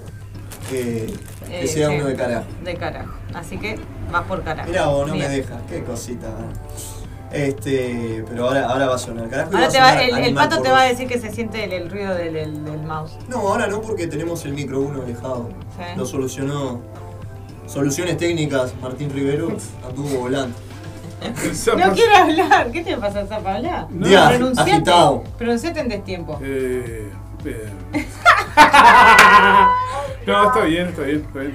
eh, 0.72 1.12
que 1.46 1.64
Eh, 1.64 1.68
sea 1.68 1.90
uno 1.90 2.06
de 2.06 2.14
carajo. 2.14 2.46
De 2.64 2.74
carajo. 2.76 3.12
Así 3.34 3.58
que 3.58 3.78
vas 4.10 4.22
por 4.24 4.42
carajo. 4.42 4.68
Mira 4.68 4.86
vos, 4.86 5.06
no 5.08 5.14
Bien. 5.14 5.28
me 5.28 5.36
dejas, 5.36 5.60
qué 5.68 5.82
cosita. 5.84 6.28
Este, 7.32 8.24
pero 8.28 8.46
ahora, 8.46 8.66
ahora 8.68 8.86
va 8.86 8.94
a 8.94 8.98
sonar. 8.98 9.28
Carajo, 9.28 9.50
Ahora 9.52 9.66
va 9.66 9.72
te 9.72 9.80
va, 9.80 9.88
sonar 9.90 10.20
el, 10.24 10.34
pato 10.34 10.62
te 10.62 10.70
va 10.70 10.82
a 10.82 10.84
decir 10.84 11.08
que 11.08 11.18
se 11.18 11.32
siente 11.32 11.64
el, 11.64 11.72
el 11.72 11.90
ruido 11.90 12.14
del, 12.14 12.32
del- 12.34 12.64
del 12.64 12.82
mouse. 12.82 13.12
No, 13.28 13.38
ahora 13.38 13.66
no, 13.66 13.80
porque 13.80 14.06
tenemos 14.06 14.44
el 14.44 14.52
micro 14.54 14.80
uno 14.80 15.02
alejado. 15.02 15.48
Sí. 15.76 15.82
Lo 15.96 16.06
solucionó. 16.06 16.80
Soluciones 17.66 18.18
técnicas, 18.18 18.72
Martín 18.80 19.10
Rivero 19.10 19.48
anduvo 19.88 20.20
volando. 20.20 20.54
No 21.78 21.92
quiere 21.94 22.14
hablar. 22.16 22.70
¿Qué 22.70 22.82
te 22.84 22.96
pasa, 22.98 23.26
Zapa? 23.26 23.54
Habla. 23.54 23.88
No. 23.90 24.06
Pronunciate. 24.28 24.70
agitado. 24.72 25.24
Pronunciate 25.38 25.80
en 25.80 25.88
destiempo. 25.88 26.38
Eh, 26.42 27.10
eh. 27.46 27.68
no, 30.26 30.44
está 30.48 30.64
bien, 30.64 30.88
está 30.88 31.02
bien, 31.02 31.24
está 31.26 31.38
bien. 31.40 31.54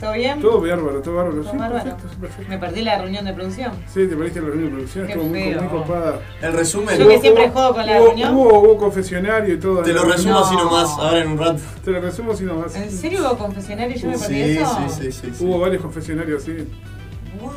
¿Todo 0.00 0.12
bien? 0.14 0.40
Todo 0.40 0.60
bárbaro, 0.62 1.02
todo 1.02 1.14
bárbaro. 1.16 1.42
Todo 1.42 1.50
Sí, 1.52 1.58
bárbaro. 1.58 1.84
perfecto, 1.84 2.08
sí, 2.08 2.16
perfecto. 2.18 2.50
Me 2.50 2.58
perdí 2.58 2.80
la 2.82 2.98
reunión 2.98 3.24
de 3.26 3.34
producción. 3.34 3.72
Sí, 3.86 4.06
te 4.06 4.16
perdiste 4.16 4.40
la 4.40 4.46
reunión 4.46 4.64
de 4.70 4.74
producción, 4.76 5.06
Qué 5.06 5.12
estuvo 5.12 5.28
muy, 5.28 5.54
muy 5.54 5.68
copada. 5.68 6.20
El 6.40 6.52
resumen, 6.54 6.98
Yo 6.98 7.06
que 7.08 7.18
siempre 7.20 7.50
juego 7.50 7.74
con 7.74 7.84
la 7.86 7.98
hubo, 7.98 8.06
reunión. 8.06 8.34
Hubo, 8.34 8.58
hubo 8.60 8.76
confesionario 8.78 9.54
y 9.54 9.58
todo. 9.60 9.82
te 9.82 9.92
lo 9.92 10.04
resumo 10.04 10.32
No. 10.34 10.38
así 10.46 10.56
nomás, 10.56 10.88
ahora 10.98 11.18
en 11.20 11.28
un 11.32 11.38
rato. 11.38 11.60
Te 11.84 11.90
lo 11.90 12.00
resumo 12.00 12.32
así 12.32 12.44
nomás. 12.44 12.74
¿En 12.76 12.90
serio 12.90 13.20
hubo 13.20 13.36
confesionario 13.36 13.94
y 13.94 14.00
yo 14.00 14.08
me 14.08 14.18
perdí 14.18 14.34
Sí, 14.34 14.58
eso? 14.58 14.78
sí, 14.88 14.94
sí, 15.02 15.12
sí, 15.12 15.32
sí. 15.34 15.44
Hubo 15.44 15.58
varios 15.60 15.82
confesionarios, 15.82 16.44
sí. 16.44 16.66
Wow. 17.38 17.50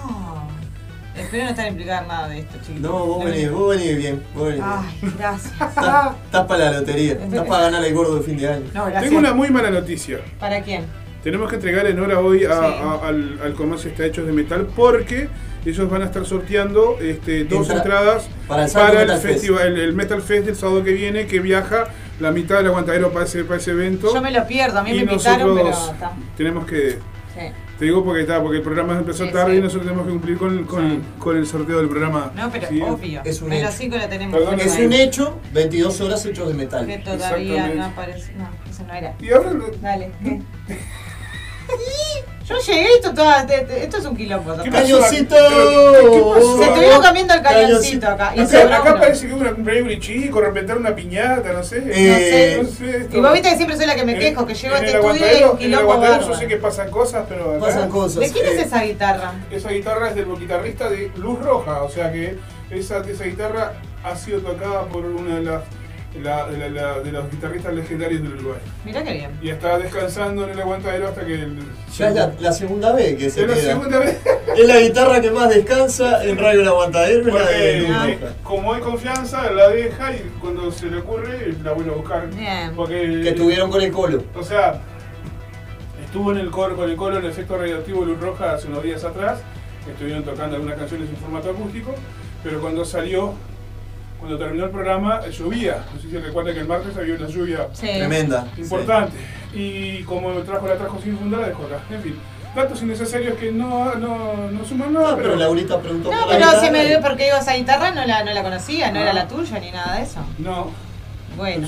Espero 1.15 1.43
no 1.43 1.49
estar 1.51 1.67
implicada 1.67 2.01
en 2.01 2.07
nada 2.07 2.27
de 2.29 2.39
esto, 2.39 2.57
chicos. 2.65 2.81
No, 2.81 3.05
vos 3.05 3.23
venís, 3.25 3.51
vos 3.51 3.75
venís 3.77 3.97
bien, 3.97 4.23
vos 4.33 4.47
venís 4.47 4.63
bien. 4.63 4.77
Ay, 4.77 5.13
gracias. 5.17 5.53
Estás, 5.61 6.15
estás 6.25 6.45
para 6.47 6.65
la 6.71 6.79
lotería, 6.79 7.13
estás 7.13 7.47
para 7.47 7.63
ganar 7.65 7.83
el 7.85 7.93
gordo 7.93 8.15
de 8.15 8.23
fin 8.23 8.37
de 8.37 8.47
año. 8.49 8.65
No, 8.73 8.85
gracias. 8.85 9.03
Tengo 9.03 9.17
una 9.19 9.33
muy 9.33 9.49
mala 9.49 9.69
noticia. 9.69 10.19
¿Para 10.39 10.61
quién? 10.61 10.85
Tenemos 11.23 11.49
que 11.49 11.55
entregar 11.55 11.85
en 11.85 11.99
hora 11.99 12.19
hoy 12.19 12.43
a- 12.45 12.49
Sí. 12.49 12.55
a- 12.83 13.07
al, 13.07 13.39
al 13.43 13.53
comercio 13.53 13.89
está 13.91 14.05
hechos 14.05 14.25
de 14.25 14.33
metal 14.33 14.67
porque 14.75 15.29
ellos 15.65 15.89
van 15.89 16.01
a 16.01 16.05
estar 16.05 16.25
sorteando 16.25 16.97
este, 16.99 17.45
dos 17.45 17.69
Entra- 17.69 17.77
entradas 17.77 18.27
para 18.47 18.65
el 18.65 18.73
Metal 18.73 19.07
Fest. 19.19 19.23
festival, 19.23 19.67
el, 19.67 19.79
el 19.79 19.93
Metal 19.93 20.21
Fest 20.21 20.45
del 20.47 20.55
sábado 20.57 20.83
que 20.83 20.91
viene 20.91 21.25
que 21.27 21.39
viaja 21.39 21.85
la 22.19 22.31
mitad 22.31 22.57
del 22.57 22.67
aguantadero 22.67 23.13
para 23.13 23.23
ese, 23.25 23.43
para 23.45 23.59
ese 23.59 23.71
evento. 23.71 24.13
Yo 24.13 24.21
me 24.21 24.31
lo 24.31 24.45
pierdo, 24.45 24.79
a 24.79 24.83
mí 24.83 24.89
y 24.91 24.95
me 25.05 25.11
invitaron, 25.13 25.55
pero 25.55 25.69
está. 25.69 26.11
tenemos 26.35 26.65
que 26.65 26.97
Sí. 27.33 27.51
Te 27.79 27.85
digo 27.85 28.03
porque 28.03 28.21
está 28.21 28.41
porque 28.41 28.57
el 28.57 28.63
programa 28.63 28.97
empezó 28.97 29.25
Sí, 29.25 29.31
tarde 29.31 29.53
sí. 29.53 29.57
y 29.57 29.61
nosotros 29.61 29.83
tenemos 29.85 30.05
que 30.05 30.11
cumplir 30.13 30.37
con, 30.37 30.63
con, 30.65 31.01
con 31.19 31.37
el 31.37 31.45
sorteo 31.47 31.77
del 31.79 31.89
programa. 31.89 32.31
No, 32.35 32.49
pero 32.51 32.67
Sí. 32.67 32.81
obvio. 32.81 33.21
Es 33.25 33.41
un 33.41 33.49
Pero 33.49 33.67
hecho. 33.69 33.97
lo 33.97 34.07
tenemos. 34.09 34.39
Perdón, 34.39 34.59
Es 34.59 34.75
ahí. 34.75 34.85
un 34.85 34.93
hecho, 34.93 35.39
22 35.53 36.01
horas 36.01 36.25
hechos 36.25 36.47
de 36.47 36.53
metal. 36.53 36.85
Que 36.85 36.97
todavía 36.99 37.67
no 37.73 37.85
aparece. 37.85 38.33
No, 38.33 38.47
eso 38.69 38.83
no 38.87 38.93
era. 38.93 39.15
Y 39.19 39.31
ahora 39.31 39.51
Dale. 39.81 40.11
Yo 42.53 42.73
llegué 42.73 42.87
esto 42.95 43.13
toda, 43.13 43.45
te- 43.47 43.59
te- 43.61 43.83
esto 43.83 43.97
es 43.97 44.05
un 44.05 44.15
quilombo. 44.15 44.55
¿Qué 44.61 44.69
¿no? 44.69 44.75
¡Cañoncito! 44.75 45.35
Se 46.57 46.63
estuvieron 46.65 47.01
cambiando 47.01 47.33
el 47.33 47.41
cañoncito 47.41 48.07
acá. 48.07 48.31
Acá, 48.31 48.77
acá 48.77 48.99
parece 48.99 49.27
que 49.27 49.33
hubo 49.33 49.41
un 49.49 49.63
brevery 49.63 49.99
chico, 49.99 50.41
reventar 50.41 50.77
una 50.77 50.95
piñata, 50.95 51.51
no 51.53 51.63
sé. 51.63 51.83
Eh, 51.85 52.59
no 52.63 52.69
sé 52.69 52.97
esto. 52.97 53.17
Y 53.17 53.21
vos 53.21 53.33
viste 53.33 53.49
que 53.49 53.55
siempre 53.55 53.77
soy 53.77 53.85
la 53.85 53.95
que 53.95 54.05
me 54.05 54.17
quejo, 54.17 54.45
que 54.45 54.53
llego 54.55 54.75
a 54.75 54.79
este 54.79 54.91
estudio 54.97 55.25
y 55.59 55.65
hay 55.65 55.73
aguantadero- 55.73 55.83
un 55.93 56.03
En 56.03 56.21
el 56.21 56.27
yo 56.27 56.33
sé 56.35 56.47
que 56.47 56.57
pasan 56.57 56.89
cosas, 56.91 57.25
pero 57.27 57.51
acá... 57.55 57.59
Pasan 57.65 57.89
cosas. 57.89 58.19
¿De 58.19 58.29
quién 58.31 58.45
es 58.45 58.65
esa 58.65 58.83
guitarra? 58.83 59.31
Esa 59.51 59.69
guitarra 59.69 60.09
es 60.09 60.15
del 60.15 60.25
guitarrista 60.37 60.89
de 60.89 61.11
Luz 61.17 61.39
Roja, 61.39 61.83
o 61.83 61.89
sea 61.89 62.11
que 62.11 62.37
esa, 62.71 62.99
esa 62.99 63.23
guitarra 63.25 63.73
ha 64.03 64.15
sido 64.15 64.39
tocada 64.41 64.83
por 64.85 65.05
una 65.05 65.35
de 65.35 65.41
las 65.43 65.61
la- 66.21 66.45
de, 66.47 66.57
la- 66.57 66.69
la- 66.69 66.99
de 66.99 67.11
los 67.11 67.29
guitarristas 67.31 67.73
legendarios 67.73 68.21
del 68.21 68.33
Uruguay. 68.35 68.59
Mirá 68.85 69.03
qué 69.03 69.13
bien. 69.13 69.31
Y 69.41 69.49
está 69.49 69.77
descansando 69.79 70.43
en 70.43 70.51
el 70.51 70.61
aguantadero 70.61 71.07
hasta 71.07 71.25
que... 71.25 71.33
El, 71.33 71.57
Ya 71.97 72.09
es 72.09 72.15
la, 72.15 72.33
la 72.39 72.51
segunda 72.51 72.93
vez 72.93 73.15
que 73.17 73.29
se 73.29 73.41
es 73.41 73.47
la 73.47 73.53
queda. 73.55 73.63
segunda 73.73 73.99
vez. 73.99 74.17
Es 74.57 74.67
la 74.67 74.79
guitarra 74.79 75.19
que 75.19 75.31
más 75.31 75.49
descansa 75.49 76.23
en 76.25 76.37
Radio 76.37 76.61
El 76.61 76.67
Aguantadero, 76.67 77.21
es 77.27 77.33
la 77.33 77.39
de 77.39 77.81
Porque 77.81 77.87
Ah. 77.89 78.05
Roja. 78.21 78.33
como 78.43 78.73
hay 78.73 78.81
confianza, 78.81 79.49
la 79.51 79.69
deja 79.69 80.11
y 80.11 80.19
cuando 80.39 80.71
se 80.71 80.87
le 80.87 80.97
ocurre 80.97 81.53
la 81.63 81.71
vuelve 81.71 81.91
a 81.91 81.95
buscar. 81.95 82.29
Bien. 82.29 82.71
Porque, 82.75 83.21
Que 83.23 83.29
estuvieron 83.29 83.71
con 83.71 83.81
el 83.81 83.91
colo. 83.91 84.23
O 84.35 84.43
sea, 84.43 84.79
estuvo 86.05 86.31
en 86.33 86.37
el 86.39 86.51
coro, 86.51 86.75
con 86.75 86.89
el 86.89 86.95
coro 86.95 87.17
en 87.17 87.23
el 87.25 87.31
efecto 87.31 87.57
radioactivo 87.57 88.01
de 88.01 88.07
Luz 88.11 88.19
Roja 88.19 88.53
hace 88.53 88.67
unos 88.67 88.83
días 88.83 89.03
atrás. 89.03 89.39
Estuvieron 89.89 90.23
tocando 90.23 90.55
algunas 90.57 90.77
canciones 90.77 91.09
en 91.09 91.15
formato 91.17 91.49
acústico, 91.49 91.95
pero 92.43 92.61
cuando 92.61 92.85
salió, 92.85 93.33
cuando 94.23 94.37
terminó 94.37 94.63
el 94.65 94.71
programa, 94.71 95.19
llovía. 95.27 95.83
No 95.93 96.01
sé 96.01 96.09
si 96.09 96.17
recuerda 96.17 96.53
que 96.53 96.61
el 96.61 96.67
martes 96.67 96.95
había 96.95 97.15
una 97.15 97.27
lluvia 97.27 97.67
Sí. 97.73 97.87
Tremenda. 97.93 98.47
importante. 98.57 99.11
Y 99.53 100.01
como 100.03 100.31
trajo 100.43 100.65
la 100.65 100.77
trajo 100.77 100.97
sin 101.03 101.17
fundar, 101.17 101.41
la 101.41 101.47
dejó 101.49 101.63
acá. 101.65 101.79
En 101.91 102.01
fin, 102.01 102.15
datos 102.55 102.81
innecesarios 102.83 103.37
que 103.37 103.51
no, 103.51 103.95
no, 103.95 104.49
no 104.49 104.63
suman 104.63 104.93
nada, 104.93 105.11
No, 105.11 105.15
pero 105.17 105.29
pero. 105.31 105.35
Laurita 105.35 105.77
preguntó 105.81 106.09
No, 106.09 106.25
pero 106.29 106.45
si 106.61 106.71
me 106.71 106.85
dio 106.85 107.01
porque 107.01 107.25
digo 107.25 107.35
esa 107.35 107.53
guitarra 107.55 107.91
no 107.91 108.05
la, 108.05 108.23
no 108.23 108.33
la 108.33 108.43
conocía, 108.43 108.91
no 108.93 108.99
Ah. 108.99 109.01
era 109.03 109.13
la 109.13 109.27
tuya 109.27 109.59
ni 109.59 109.71
nada 109.71 109.97
de 109.97 110.03
eso. 110.03 110.19
No, 110.37 110.71
Bueno, 111.35 111.67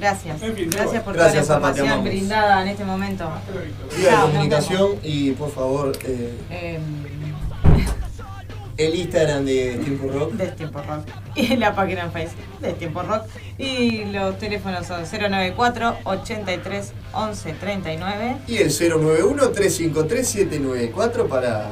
gracias. 0.00 0.42
En 0.42 0.54
fin, 0.54 0.70
Gracias 0.70 1.02
por 1.02 1.12
Gracias, 1.14 1.46
toda 1.48 1.58
la 1.60 1.68
información 1.68 2.04
brindada 2.04 2.62
en 2.62 2.68
este 2.68 2.84
momento. 2.84 3.28
Vía 3.98 4.10
de 4.12 4.16
comunicación 4.32 4.92
y 5.02 5.32
por 5.32 5.50
favor 5.50 5.92
eh, 6.04 6.32
Eh, 6.50 6.78
el 8.76 8.94
Instagram 8.94 9.44
de 9.44 9.74
Tiempo 9.84 10.08
Rock. 10.12 10.34
Tiempo 10.56 10.80
Rock. 10.82 11.06
Y 11.36 11.56
la 11.56 11.74
página 11.74 12.02
en 12.04 12.12
Facebook 12.12 12.60
del 12.60 12.74
Tiempo 12.76 13.02
Rock. 13.02 13.24
Y 13.58 14.04
los 14.06 14.38
teléfonos 14.38 14.86
son 14.86 15.02
094 15.04 15.96
83 16.04 16.92
11 17.12 17.52
39. 17.54 18.36
Y 18.48 18.56
el 18.58 18.70
091-353-794 18.70 21.28
para 21.28 21.66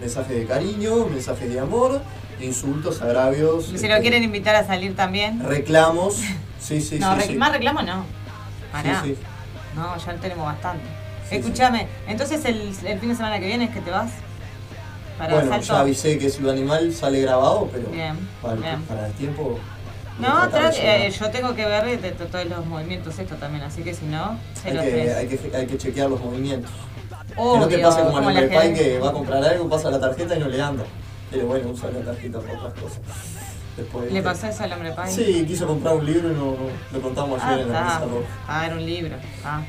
mensajes 0.00 0.36
de 0.36 0.46
cariño, 0.46 1.06
mensajes 1.06 1.52
de 1.52 1.60
amor, 1.60 2.00
insultos, 2.40 3.02
agravios. 3.02 3.66
Si 3.66 3.74
este, 3.76 3.88
lo 3.88 4.00
quieren 4.00 4.22
invitar 4.22 4.54
a 4.56 4.66
salir 4.66 4.96
también. 4.96 5.42
Reclamos. 5.46 6.16
Sí, 6.60 6.80
sí, 6.80 6.98
no, 6.98 7.14
sí. 7.16 7.20
rec- 7.22 7.26
sí. 7.28 7.34
más 7.36 7.52
reclamo 7.52 7.82
no. 7.82 8.04
Pará. 8.72 9.02
Sí. 9.04 9.16
No, 9.76 9.96
ya 9.96 10.14
tenemos 10.16 10.46
bastante. 10.46 10.84
Escúchame, 11.30 11.86
entonces 12.08 12.44
el, 12.44 12.72
el 12.84 12.98
fin 12.98 13.10
de 13.10 13.14
semana 13.14 13.38
que 13.38 13.46
viene 13.46 13.66
es 13.66 13.70
que 13.70 13.80
te 13.80 13.90
vas. 13.90 14.10
Para 15.20 15.34
Bueno, 15.34 15.50
Salto. 15.50 15.66
ya 15.66 15.80
avisé 15.80 16.18
que 16.18 16.30
Ciudad 16.30 16.54
Animal 16.54 16.94
sale 16.94 17.20
grabado, 17.20 17.68
pero 17.70 17.90
Bien, 17.90 18.16
para, 18.40 18.54
el- 18.54 18.60
bien. 18.60 18.82
para 18.84 19.06
el 19.06 19.12
tiempo 19.12 19.58
No, 20.18 20.48
eh, 20.78 21.10
yo 21.18 21.30
tengo 21.30 21.54
que 21.54 21.66
ver 21.66 21.84
de, 22.00 22.10
de 22.10 22.12
todos 22.12 22.46
los 22.46 22.64
movimientos 22.64 23.18
esto 23.18 23.34
también, 23.36 23.62
así 23.64 23.82
que 23.82 23.92
si 23.92 24.06
no, 24.06 24.38
hay, 24.64 24.72
que, 24.72 25.12
hay, 25.14 25.26
que, 25.28 25.56
hay 25.56 25.66
que 25.66 25.76
chequear 25.76 26.08
los 26.08 26.20
movimientos. 26.24 26.70
Obvio, 27.36 27.68
que 27.68 27.76
no 27.76 27.88
te 27.90 27.96
pase 27.96 28.00
como, 28.00 28.12
como 28.14 28.30
el 28.30 28.48
gente- 28.50 28.72
que 28.74 28.98
va 28.98 29.10
a 29.10 29.12
comprar 29.12 29.44
algo, 29.44 29.68
pasa 29.68 29.90
la 29.90 30.00
tarjeta 30.00 30.36
y 30.36 30.40
no 30.40 30.48
le 30.48 30.60
anda. 30.62 30.84
Pero 31.30 31.46
bueno, 31.46 31.68
usa 31.68 31.90
la 31.90 32.00
tarjeta 32.00 32.40
para 32.40 32.54
otras 32.54 32.72
cosas. 32.74 33.00
Después, 33.76 34.10
¿Le 34.10 34.22
pasó 34.22 34.46
eso 34.46 34.64
al 34.64 34.72
hombre 34.72 34.92
pai? 34.92 35.12
Sí, 35.12 35.44
quiso 35.46 35.66
comprar 35.66 35.94
un 35.96 36.06
libro 36.06 36.30
y 36.30 36.34
no, 36.34 36.44
no- 36.46 36.56
lo 36.92 37.00
contamos 37.02 37.38
Ah, 37.42 37.48
ayer 37.50 37.66
en 37.66 37.72
la 37.72 37.82
mesa. 37.84 38.00
Ah, 38.48 38.66
era 38.66 38.74
un 38.74 38.86
libro. 38.86 39.16
Ah. 39.44 39.62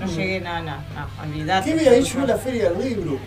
No 0.00 0.06
llegué, 0.06 0.40
no, 0.40 0.60
no, 0.62 0.76
no, 0.76 1.22
olvidate. 1.22 1.74
¿Qué 1.76 1.88
ahí 1.88 2.02
yo 2.02 2.20
en 2.20 2.26
la 2.28 2.36
feria 2.36 2.70
del 2.70 2.84
libro? 2.88 3.18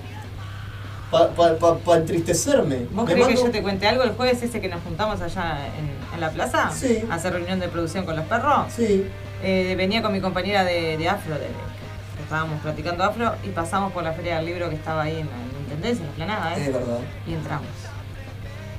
Para 1.12 1.30
pa, 1.30 1.56
pa, 1.58 1.78
pa 1.78 1.98
entristecerme. 1.98 2.86
¿Vos 2.92 3.08
querés 3.08 3.28
que 3.28 3.36
yo 3.36 3.50
te 3.50 3.62
cuente 3.62 3.88
algo 3.88 4.04
el 4.04 4.12
jueves 4.12 4.42
ese 4.44 4.60
que 4.60 4.68
nos 4.68 4.82
juntamos 4.84 5.22
allá 5.22 5.68
en, 5.78 5.90
en 6.14 6.20
la 6.22 6.30
plaza? 6.32 6.70
Sí. 6.72 7.04
A 7.10 7.16
hacer 7.16 7.34
reunión 7.34 7.60
de 7.60 7.70
producción 7.70 8.06
con 8.06 8.16
los 8.18 8.26
perros. 8.26 8.66
Sí. 8.76 9.06
Eh, 9.42 9.76
venía 9.78 10.02
con 10.02 10.12
mi 10.12 10.20
compañera 10.20 10.64
de, 10.66 10.98
de 10.98 11.08
Afro, 11.10 11.36
de, 11.36 11.42
que 11.46 12.24
estábamos 12.24 12.60
platicando 12.62 13.04
Afro, 13.06 13.34
y 13.46 13.50
pasamos 13.50 13.94
por 13.94 14.04
la 14.04 14.12
feria 14.12 14.38
del 14.38 14.46
libro 14.48 14.70
que 14.70 14.76
estaba 14.76 15.04
ahí 15.04 15.20
en 15.20 15.28
la, 15.28 15.36
en 15.36 15.54
la 15.54 15.60
Intendencia, 15.60 16.04
en 16.04 16.10
la 16.10 16.16
planada, 16.16 16.56
Es 16.58 16.68
¿eh? 16.68 16.72
verdad. 16.72 17.00
Y 17.26 17.34
entramos. 17.34 17.68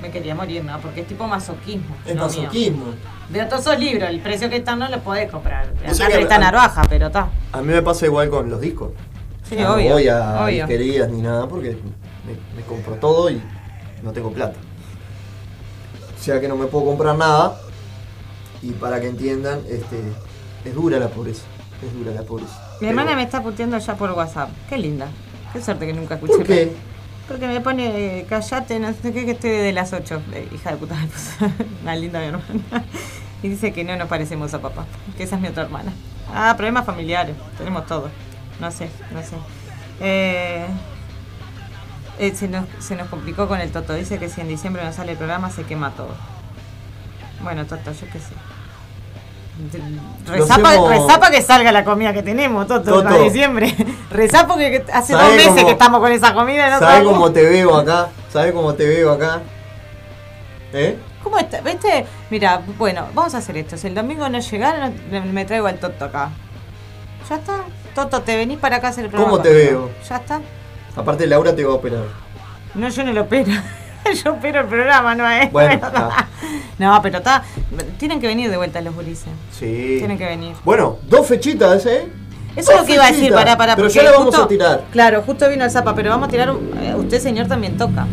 Me 0.01 0.11
quería 0.11 0.35
morir, 0.35 0.63
¿no? 0.63 0.79
Porque 0.79 1.01
es 1.01 1.07
tipo 1.07 1.27
masoquismo. 1.27 1.95
Es 2.05 2.15
no 2.15 2.27
mío. 2.27 2.41
masoquismo. 2.43 2.85
De 3.29 3.43
todos 3.45 3.61
esos 3.61 3.79
libros, 3.79 4.09
el 4.09 4.19
precio 4.21 4.49
que 4.49 4.57
están 4.57 4.79
no 4.79 4.87
lo 4.87 4.99
podés 4.99 5.29
comprar. 5.31 5.73
Sé 5.91 6.03
Acá 6.03 6.13
que- 6.15 6.21
está 6.21 6.37
Narvaja, 6.37 6.83
pero 6.87 7.07
está. 7.07 7.29
A 7.51 7.61
mí 7.61 7.73
me 7.73 7.81
pasa 7.81 8.05
igual 8.05 8.29
con 8.29 8.49
los 8.49 8.61
discos. 8.61 8.91
Sí, 9.43 9.55
obvio, 9.55 9.89
No 9.89 9.93
voy 9.95 10.07
a 10.07 10.43
obvio. 10.43 11.07
ni 11.07 11.21
nada 11.21 11.47
porque 11.47 11.75
me, 12.25 12.33
me 12.55 12.65
compro 12.67 12.95
todo 12.95 13.29
y 13.29 13.41
no 14.03 14.11
tengo 14.11 14.31
plata. 14.31 14.57
O 16.17 16.21
sea 16.21 16.39
que 16.39 16.47
no 16.47 16.55
me 16.55 16.65
puedo 16.67 16.85
comprar 16.85 17.15
nada. 17.17 17.57
Y 18.61 18.71
para 18.71 18.99
que 18.99 19.07
entiendan, 19.07 19.59
este, 19.69 20.01
es 20.65 20.75
dura 20.75 20.99
la 20.99 21.07
pobreza. 21.07 21.43
Es 21.85 21.93
dura 21.93 22.11
la 22.11 22.23
pobreza. 22.23 22.53
Mi 22.73 22.79
Pero- 22.87 22.89
hermana 22.91 23.15
me 23.15 23.23
está 23.23 23.41
puteando 23.41 23.77
ya 23.77 23.95
por 23.95 24.11
WhatsApp. 24.11 24.49
Qué 24.67 24.77
linda. 24.77 25.07
Qué 25.53 25.61
suerte 25.61 25.87
que 25.87 25.93
nunca 25.93 26.15
escuché. 26.15 26.33
¿Por 26.35 26.45
qué? 26.45 26.71
Porque 27.27 27.47
me 27.47 27.61
pone, 27.61 28.25
callate, 28.27 28.79
no 28.79 28.91
sé 28.91 29.13
qué, 29.13 29.23
que 29.25 29.31
estoy 29.31 29.51
de 29.51 29.71
las 29.71 29.93
8. 29.93 30.21
hija 30.53 30.71
de 30.71 30.77
puta, 30.77 30.95
me 30.95 31.07
puso. 31.07 31.31
Una 31.83 31.95
linda 31.95 32.19
mi 32.19 32.25
hermana. 32.25 32.83
Y 33.41 33.47
dice 33.49 33.71
que 33.71 33.83
no 33.85 33.95
nos 33.95 34.09
parecemos 34.09 34.53
a 34.53 34.59
papá, 34.59 34.85
que 35.15 35.23
esa 35.23 35.35
es 35.37 35.41
mi 35.41 35.47
otra 35.47 35.63
hermana. 35.63 35.93
Ah, 36.33 36.53
problemas 36.57 36.85
familiares, 36.85 37.35
tenemos 37.57 37.85
todos. 37.85 38.11
No 38.59 38.69
sé, 38.71 38.89
no 39.13 39.21
sé. 39.21 39.35
Eh, 40.01 40.65
eh, 42.19 42.35
se, 42.35 42.47
nos, 42.47 42.65
se 42.79 42.95
nos 42.95 43.07
complicó 43.07 43.47
con 43.47 43.59
el 43.59 43.71
Toto. 43.71 43.93
Dice 43.93 44.19
que 44.19 44.29
si 44.29 44.41
en 44.41 44.47
diciembre 44.47 44.83
no 44.83 44.93
sale 44.93 45.13
el 45.13 45.17
programa 45.17 45.49
se 45.49 45.63
quema 45.63 45.91
todo. 45.91 46.13
Bueno, 47.41 47.65
Toto, 47.65 47.91
yo 47.91 48.07
qué 48.11 48.19
sé. 48.19 48.33
Rezapa, 50.25 50.87
rezapa 50.89 51.31
que 51.31 51.41
salga 51.41 51.71
la 51.71 51.83
comida 51.83 52.13
que 52.13 52.23
tenemos, 52.23 52.65
Toto, 52.67 52.91
Toto. 52.91 53.03
para 53.03 53.17
diciembre. 53.17 53.75
Rezá 54.11 54.47
porque 54.47 54.85
hace 54.93 55.13
¿Sabe 55.13 55.23
dos 55.25 55.33
meses 55.35 55.49
cómo- 55.53 55.65
que 55.65 55.71
estamos 55.73 55.99
con 55.99 56.11
esa 56.11 56.33
comida 56.33 56.67
y 56.67 56.71
no 56.71 56.79
¿Sabes 56.79 57.03
cómo 57.03 57.31
te 57.31 57.41
veo 57.43 57.75
acá? 57.75 58.07
¿Sabes 58.31 58.53
cómo 58.53 58.73
te 58.73 58.87
veo 58.87 59.11
acá? 59.11 59.41
¿Eh? 60.71 60.97
¿Cómo 61.23 61.37
está? 61.37 61.59
¿Viste? 61.61 62.05
Mira, 62.29 62.61
bueno, 62.77 63.07
vamos 63.13 63.35
a 63.35 63.39
hacer 63.39 63.57
esto. 63.57 63.75
Si 63.75 63.87
el 63.87 63.95
domingo 63.95 64.29
no 64.29 64.39
llegaron, 64.39 64.93
me- 65.33 65.45
traigo 65.45 65.67
al 65.67 65.77
Toto 65.77 66.05
acá. 66.05 66.29
¿Ya 67.29 67.35
está? 67.35 67.57
Toto, 67.95 68.21
te 68.21 68.37
venís 68.37 68.59
para 68.59 68.77
acá 68.77 68.87
a 68.87 68.89
hacer 68.91 69.05
el 69.05 69.09
programa. 69.09 69.31
¿Cómo 69.31 69.43
te 69.43 69.51
veo? 69.51 69.89
¿Ya 70.07 70.17
está? 70.17 70.39
Aparte 70.99 71.25
Laura 71.27 71.55
te 71.55 71.63
va 71.63 71.71
a 71.71 71.75
operar. 71.75 72.03
No, 72.75 72.89
yo 72.89 73.03
no 73.03 73.13
lo 73.13 73.21
opero. 73.21 73.51
yo 74.23 74.33
opero 74.33 74.61
el 74.61 74.67
programa, 74.67 75.15
no 75.15 75.27
es. 75.29 75.51
Bueno. 75.51 75.79
No, 76.77 76.99
pero 77.01 77.17
está. 77.17 77.43
Tienen 77.97 78.19
que 78.21 78.27
venir 78.27 78.49
de 78.49 78.57
vuelta 78.57 78.81
los 78.81 78.93
gurises. 78.95 79.29
Sí. 79.57 79.95
Tienen 79.99 80.17
que 80.17 80.25
venir. 80.25 80.53
Bueno, 80.63 80.97
dos 81.09 81.25
fechitas, 81.27 81.85
¿eh? 81.85 82.07
Eso 82.55 82.71
es 82.73 82.79
lo 82.79 82.85
que 82.85 82.93
iba 82.93 83.05
a 83.05 83.11
decir, 83.11 83.33
pará, 83.33 83.57
pará. 83.57 83.75
Pero 83.75 83.87
ya 83.89 84.03
la 84.03 84.11
vamos 84.11 84.25
justo- 84.27 84.43
a 84.43 84.47
tirar. 84.47 84.83
Claro, 84.91 85.21
justo 85.25 85.47
vino 85.49 85.63
el 85.65 85.71
Zapa, 85.71 85.93
pero 85.95 86.09
vamos 86.09 86.27
a 86.27 86.31
tirar. 86.31 86.49
eh, 86.81 86.93
usted, 86.95 87.19
señor, 87.19 87.47
también 87.47 87.77
toca. 87.77 88.05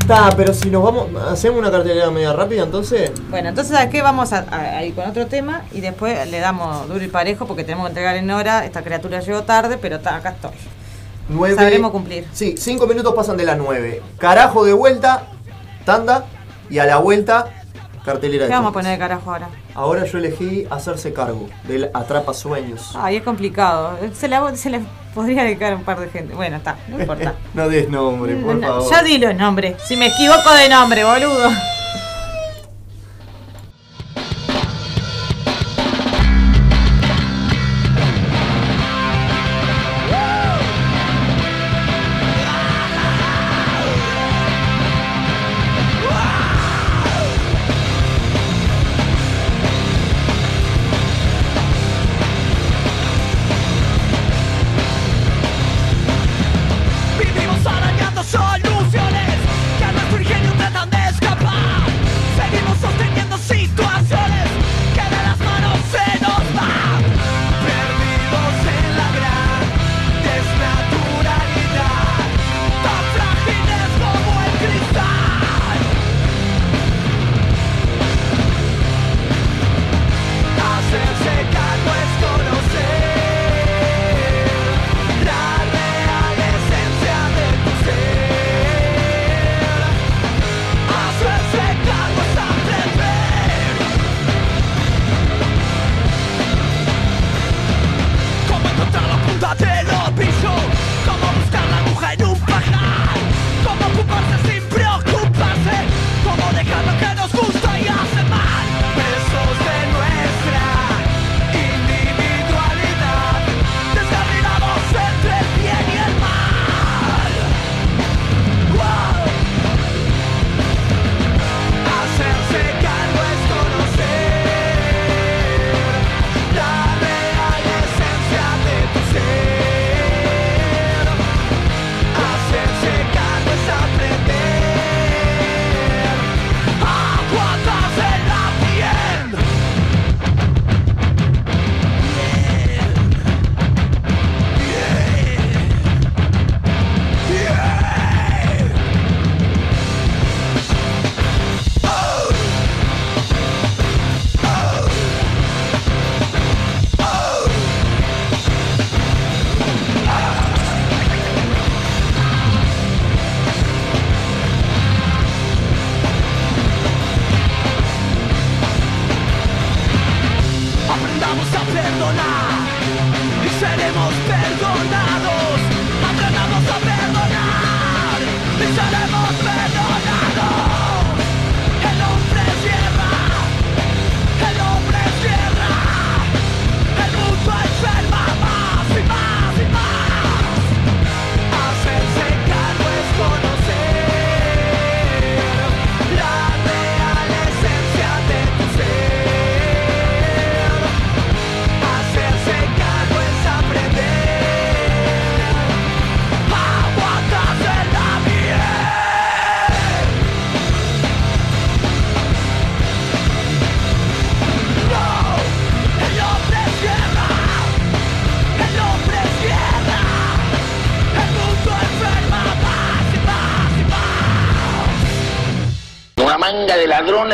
Está, 0.00 0.28
pero 0.36 0.52
si 0.52 0.68
nos 0.68 0.82
vamos, 0.82 1.06
hacemos 1.30 1.58
una 1.58 1.70
cartelera 1.70 2.10
media 2.10 2.32
rápida, 2.34 2.62
entonces. 2.64 3.10
Bueno, 3.30 3.48
entonces 3.48 3.74
¿sabes 3.74 3.90
qué? 3.90 4.02
Vamos 4.02 4.32
a, 4.34 4.44
a- 4.50 4.76
a 4.78 4.84
ir 4.84 4.94
con 4.94 5.08
otro 5.08 5.26
tema 5.26 5.62
y 5.72 5.80
después 5.80 6.28
le 6.30 6.40
damos 6.40 6.86
duro 6.88 7.02
y 7.02 7.08
parejo 7.08 7.46
porque 7.46 7.64
tenemos 7.64 7.86
que 7.86 7.90
entregar 7.90 8.16
en 8.16 8.30
hora. 8.30 8.66
Esta 8.66 8.82
criatura 8.82 9.20
llegó 9.20 9.42
tarde, 9.44 9.78
pero 9.80 9.96
está, 9.96 10.16
acá 10.16 10.30
estoy. 10.30 10.50
Sabremos 11.56 11.90
cumplir. 11.90 12.26
Sí, 12.32 12.54
cinco 12.58 12.86
minutos 12.86 13.14
pasan 13.14 13.36
de 13.36 13.44
las 13.44 13.56
nueve. 13.58 14.02
Carajo 14.18 14.64
de 14.64 14.72
vuelta, 14.72 15.24
tanda, 15.84 16.26
y 16.70 16.78
a 16.78 16.84
la 16.86 16.98
vuelta, 16.98 17.46
cartelera 18.04 18.44
¿Qué 18.44 18.48
de 18.50 18.54
vamos 18.54 18.70
a 18.70 18.72
poner 18.72 18.92
de 18.92 18.98
carajo 18.98 19.30
ahora? 19.32 19.48
Ahora 19.74 20.04
yo 20.04 20.18
elegí 20.18 20.66
hacerse 20.70 21.12
cargo 21.12 21.48
del 21.66 21.90
Atrapa 21.94 22.34
Sueños. 22.34 22.92
Ay, 22.94 23.16
es 23.16 23.22
complicado. 23.22 23.98
Se 24.14 24.28
le, 24.28 24.36
se 24.56 24.70
le 24.70 24.80
podría 25.14 25.42
dedicar 25.44 25.72
a 25.72 25.76
un 25.76 25.84
par 25.84 25.98
de 25.98 26.08
gente. 26.08 26.34
Bueno, 26.34 26.56
está, 26.58 26.76
no 26.88 26.98
importa. 27.00 27.34
no 27.54 27.68
des 27.68 27.88
nombre, 27.88 28.36
por 28.36 28.56
No, 28.56 28.66
favor. 28.66 28.90
ya 28.90 29.02
di 29.02 29.18
los 29.18 29.34
nombres. 29.34 29.76
Si 29.86 29.96
me 29.96 30.06
equivoco 30.06 30.52
de 30.54 30.68
nombre, 30.68 31.04
boludo. 31.04 31.48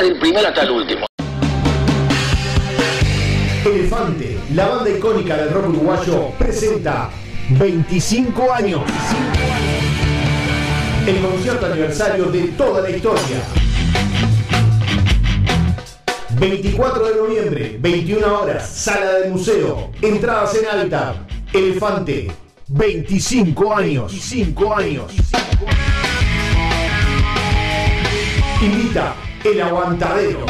Ladrones 0.00 0.08
del 0.08 0.18
primero 0.18 0.48
hasta 0.48 0.62
el 0.62 0.70
último. 0.70 1.06
Elefante, 3.64 4.38
la 4.54 4.68
banda 4.68 4.90
icónica 4.90 5.36
del 5.36 5.50
rock 5.50 5.68
uruguayo, 5.68 6.30
presenta 6.38 7.10
25 7.50 8.52
años. 8.52 8.82
El 11.06 11.20
concierto 11.20 11.66
aniversario 11.66 12.26
de 12.26 12.48
toda 12.48 12.82
la 12.82 12.90
historia. 12.90 13.42
24 16.38 17.04
de 17.04 17.14
noviembre, 17.16 17.76
21 17.80 18.40
horas, 18.40 18.68
sala 18.68 19.12
del 19.18 19.30
museo. 19.30 19.90
Entradas 20.00 20.54
en 20.54 20.66
Hábitat. 20.68 21.16
Elefante, 21.52 22.30
25 22.68 23.74
años. 23.74 24.12
25 24.12 24.74
años. 24.74 25.12
Invita 28.62 29.14
el 29.44 29.62
aguantadero. 29.62 30.46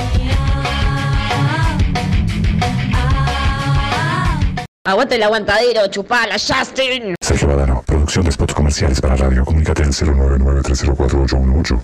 Aguante 4.85 5.15
el 5.17 5.23
aguantadero, 5.23 5.87
chupala, 5.89 6.35
Justin. 6.35 7.15
Sergio 7.21 7.49
Badano, 7.49 7.85
producción 7.87 8.25
de 8.25 8.33
spots 8.33 8.55
comerciales 8.55 9.01
para 9.01 9.15
radio. 9.15 9.45
Comunícate 9.45 9.83
al 9.83 9.91
099-304-818. 9.91 11.81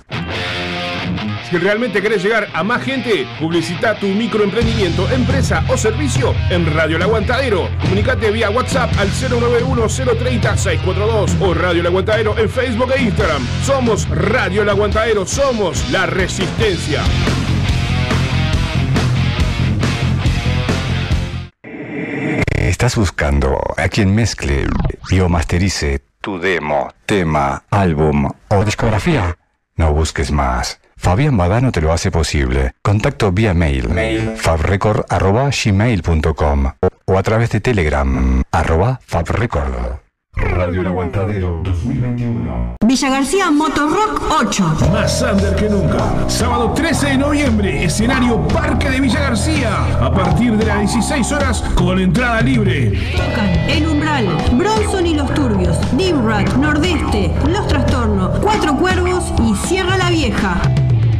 Si 1.49 1.57
realmente 1.59 2.03
querés 2.03 2.24
llegar 2.24 2.49
a 2.53 2.64
más 2.64 2.82
gente, 2.82 3.24
publicita 3.38 3.94
tu 4.01 4.09
microemprendimiento, 4.09 5.09
empresa 5.11 5.64
o 5.68 5.76
servicio 5.76 6.34
en 6.51 6.74
Radio 6.74 6.97
El 6.97 7.05
Aguantadero. 7.05 7.70
Comunicate 7.82 8.32
vía 8.32 8.51
WhatsApp 8.51 8.90
al 8.99 9.09
091-030-642 9.11 11.40
o 11.40 11.55
Radio 11.55 11.82
El 11.82 11.86
Aguantadero 11.86 12.36
en 12.36 12.51
Facebook 12.51 12.92
e 12.97 13.03
Instagram. 13.03 13.47
Somos 13.62 14.09
Radio 14.09 14.62
El 14.62 14.70
Aguantadero, 14.70 15.24
somos 15.24 15.88
la 15.92 16.07
resistencia. 16.07 17.05
¿Estás 22.57 22.97
buscando 22.97 23.57
a 23.76 23.88
quien 23.88 24.12
mezcle 24.12 24.66
y 25.11 25.20
o 25.20 25.28
masterice 25.28 26.03
tu 26.20 26.40
demo, 26.40 26.92
tema, 27.07 27.62
álbum 27.70 28.32
o 28.49 28.64
discografía? 28.64 29.38
No 29.76 29.92
busques 29.92 30.32
más. 30.32 30.80
Fabián 30.97 31.36
Badano 31.36 31.70
te 31.72 31.80
lo 31.80 31.92
hace 31.92 32.11
posible. 32.11 32.72
Contacto 32.82 33.30
vía 33.32 33.55
mail, 33.55 33.88
fabrecord.gmail.com 34.36 36.72
o 37.07 37.18
a 37.18 37.22
través 37.22 37.51
de 37.51 37.61
Telegram, 37.61 38.42
arroba 38.51 39.01
fabrecord. 39.07 40.01
Radio 40.38 40.82
El 40.82 40.88
Aguantadero 40.88 41.62
2021. 41.64 42.76
Villa 42.84 43.09
García 43.09 43.51
Motorrock 43.51 44.20
8. 44.38 44.76
Más 44.92 45.22
under 45.22 45.57
que 45.57 45.70
nunca. 45.70 46.28
Sábado 46.28 46.74
13 46.74 47.07
de 47.07 47.16
noviembre, 47.16 47.84
escenario 47.84 48.47
Parque 48.49 48.90
de 48.90 49.01
Villa 49.01 49.20
García. 49.20 49.97
A 49.99 50.12
partir 50.12 50.55
de 50.59 50.66
las 50.66 50.80
16 50.80 51.32
horas 51.32 51.62
con 51.74 51.99
entrada 51.99 52.42
libre. 52.42 52.92
Tocan 53.16 53.49
El 53.70 53.88
Umbral, 53.88 54.26
Bronson 54.53 55.07
y 55.07 55.14
los 55.14 55.32
Turbios, 55.32 55.78
Dimrat, 55.97 56.53
Nordeste, 56.57 57.34
Los 57.49 57.66
Trastornos, 57.66 58.38
Cuatro 58.40 58.76
Cuervos 58.76 59.32
y 59.42 59.55
Sierra 59.66 59.97
la 59.97 60.11
Vieja. 60.11 60.61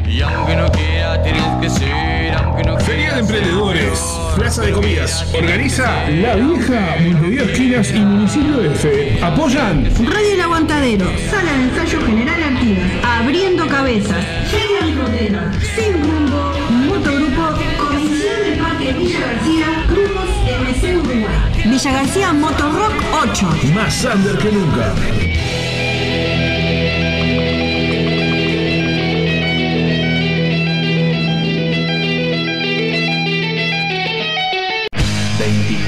Y 0.09 0.23
aunque 0.23 0.57
no 0.57 0.71
quiera, 0.71 1.23
tienes 1.23 1.43
que 1.61 1.71
ser, 1.71 2.35
aunque 2.35 2.63
no 2.63 2.79
Feria 2.79 3.15
de 3.15 3.21
Emprendedores, 3.21 3.99
Plaza 4.37 4.63
de 4.63 4.73
Comidas. 4.73 5.27
Organiza 5.35 6.09
La 6.11 6.37
Vieja, 6.37 6.97
Montevideo 7.01 7.45
Esquinas 7.47 7.91
y 7.91 7.99
Municipio 7.99 8.63
F. 8.63 9.19
Apoyan 9.23 9.85
Radio 9.85 10.35
El 10.35 10.41
Aguantadero, 10.41 11.07
Sala 11.31 11.53
de 11.53 11.63
Ensayo 11.65 12.01
General 12.07 12.43
Artigas, 12.43 12.91
Abriendo 13.05 13.67
Cabezas, 13.67 14.25
Feria 14.51 14.81
Ricotera, 14.83 15.53
Sin 15.75 15.95
Rumbo, 16.03 16.53
Motogrupo, 16.71 17.59
Comisión 17.79 18.41
del 18.45 18.59
Parque 18.59 18.93
Villa 18.93 19.21
García, 19.21 19.67
Grupos 19.89 20.29
MC 20.61 20.97
Uruguay. 20.99 21.63
Villa 21.65 21.93
García 21.93 22.33
Motorrock 22.33 22.95
8. 23.31 23.47
más 23.75 24.05
under 24.05 24.39
que 24.39 24.53
nunca. 24.53 24.95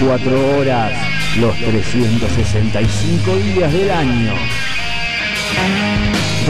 Veinticuatro 0.08 0.58
horas, 0.58 0.92
los 1.36 1.54
365 1.54 3.36
días 3.36 3.70
del 3.70 3.90
año. 3.90 4.32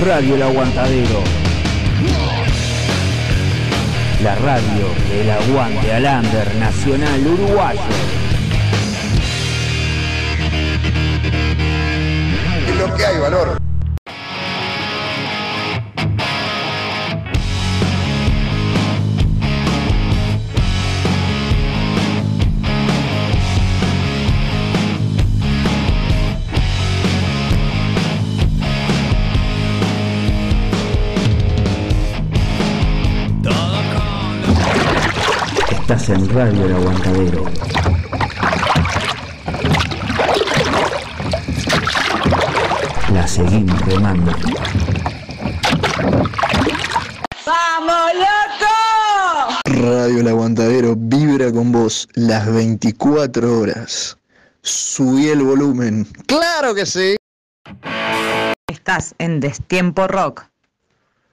Radio 0.06 0.36
El 0.36 0.42
Aguantadero. 0.42 1.24
La 4.22 4.36
radio 4.36 4.94
del 5.10 5.30
aguante 5.30 5.92
al 5.92 6.04
under 6.04 6.54
nacional 6.54 7.26
uruguayo. 7.26 7.80
Es 12.68 12.76
lo 12.76 12.94
que 12.94 13.06
hay, 13.06 13.18
valor. 13.18 13.57
Estás 36.08 36.22
en 36.22 36.34
Radio 36.34 36.64
El 36.64 36.72
Aguantadero. 36.74 37.44
La 43.12 43.28
seguimos 43.28 43.78
remando. 43.82 44.32
¡Vamos, 47.44 48.12
loco! 48.14 49.60
Radio 49.66 50.20
El 50.20 50.28
Aguantadero 50.28 50.94
vibra 50.96 51.52
con 51.52 51.72
vos 51.72 52.08
las 52.14 52.50
24 52.54 53.58
horas. 53.58 54.16
Subí 54.62 55.28
el 55.28 55.42
volumen. 55.42 56.06
¡Claro 56.26 56.74
que 56.74 56.86
sí! 56.86 57.16
Estás 58.66 59.14
en 59.18 59.40
Destiempo 59.40 60.06
Rock. 60.08 60.46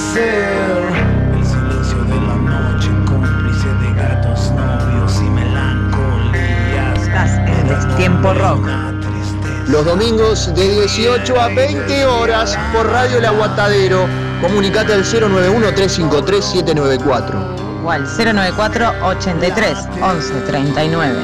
El 0.00 1.44
silencio 1.44 1.98
de 2.04 2.16
la 2.26 2.36
noche, 2.36 2.88
cómplice 3.06 3.68
de 3.68 3.92
gatos, 3.94 4.50
novios 4.52 5.20
y 5.20 5.24
melancolías. 5.28 7.02
Estás 7.02 7.32
en 7.46 7.68
Destiempo 7.68 8.32
Rock. 8.32 8.66
Los 9.68 9.84
domingos 9.84 10.54
de 10.54 10.68
18 10.68 11.38
a 11.40 11.48
20 11.48 12.06
horas 12.06 12.58
por 12.72 12.90
Radio 12.90 13.18
El 13.18 13.26
Aguantadero. 13.26 14.06
Comunicate 14.40 14.94
al 14.94 15.04
091-353-794. 15.04 17.84
O 17.84 17.90
al 17.90 18.04
094 18.04 18.94
83 19.04 19.78
11 20.02 20.32
39. 20.46 21.14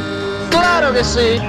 ¡Claro 0.51 0.93
que 0.93 1.03
sí! 1.03 1.41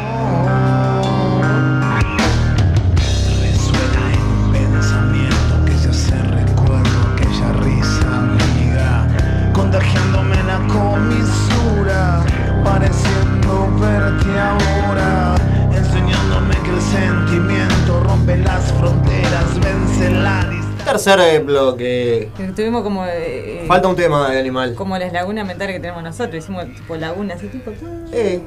Tercer 21.16 21.36
eh, 21.36 21.40
bloque. 21.40 22.30
Que 22.36 22.44
Tuvimos 22.50 22.84
como. 22.84 23.06
eh, 23.06 23.62
eh, 23.64 23.66
Falta 23.68 23.88
un 23.88 23.96
tema 23.96 24.30
de 24.30 24.40
animal. 24.40 24.76
Como 24.76 24.98
las 24.98 25.12
lagunas 25.14 25.46
mentales 25.48 25.76
que 25.76 25.80
tenemos 25.80 26.04
nosotros. 26.04 26.36
Hicimos 26.44 26.66
tipo 26.76 26.96
lagunas 26.98 27.38
así, 27.38 27.48
tipo. 27.48 27.72
Eh, 28.12 28.42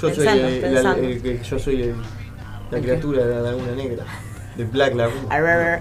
yo 0.00 0.08
soy, 0.14 0.16
Pensando, 0.26 0.46
el, 0.46 0.54
el- 0.54 0.60
pensando. 0.60 1.02
el 1.08 1.22
que- 1.22 1.42
yo 1.42 1.58
soy 1.58 1.94
la 2.70 2.78
criatura 2.80 3.24
de 3.24 3.34
la 3.34 3.40
laguna 3.40 3.72
negra. 3.72 4.04
De 4.56 4.64
Black 4.64 4.94
Lagoon. 4.94 5.26
Arr, 5.30 5.46
arr, 5.46 5.60
arr. 5.68 5.80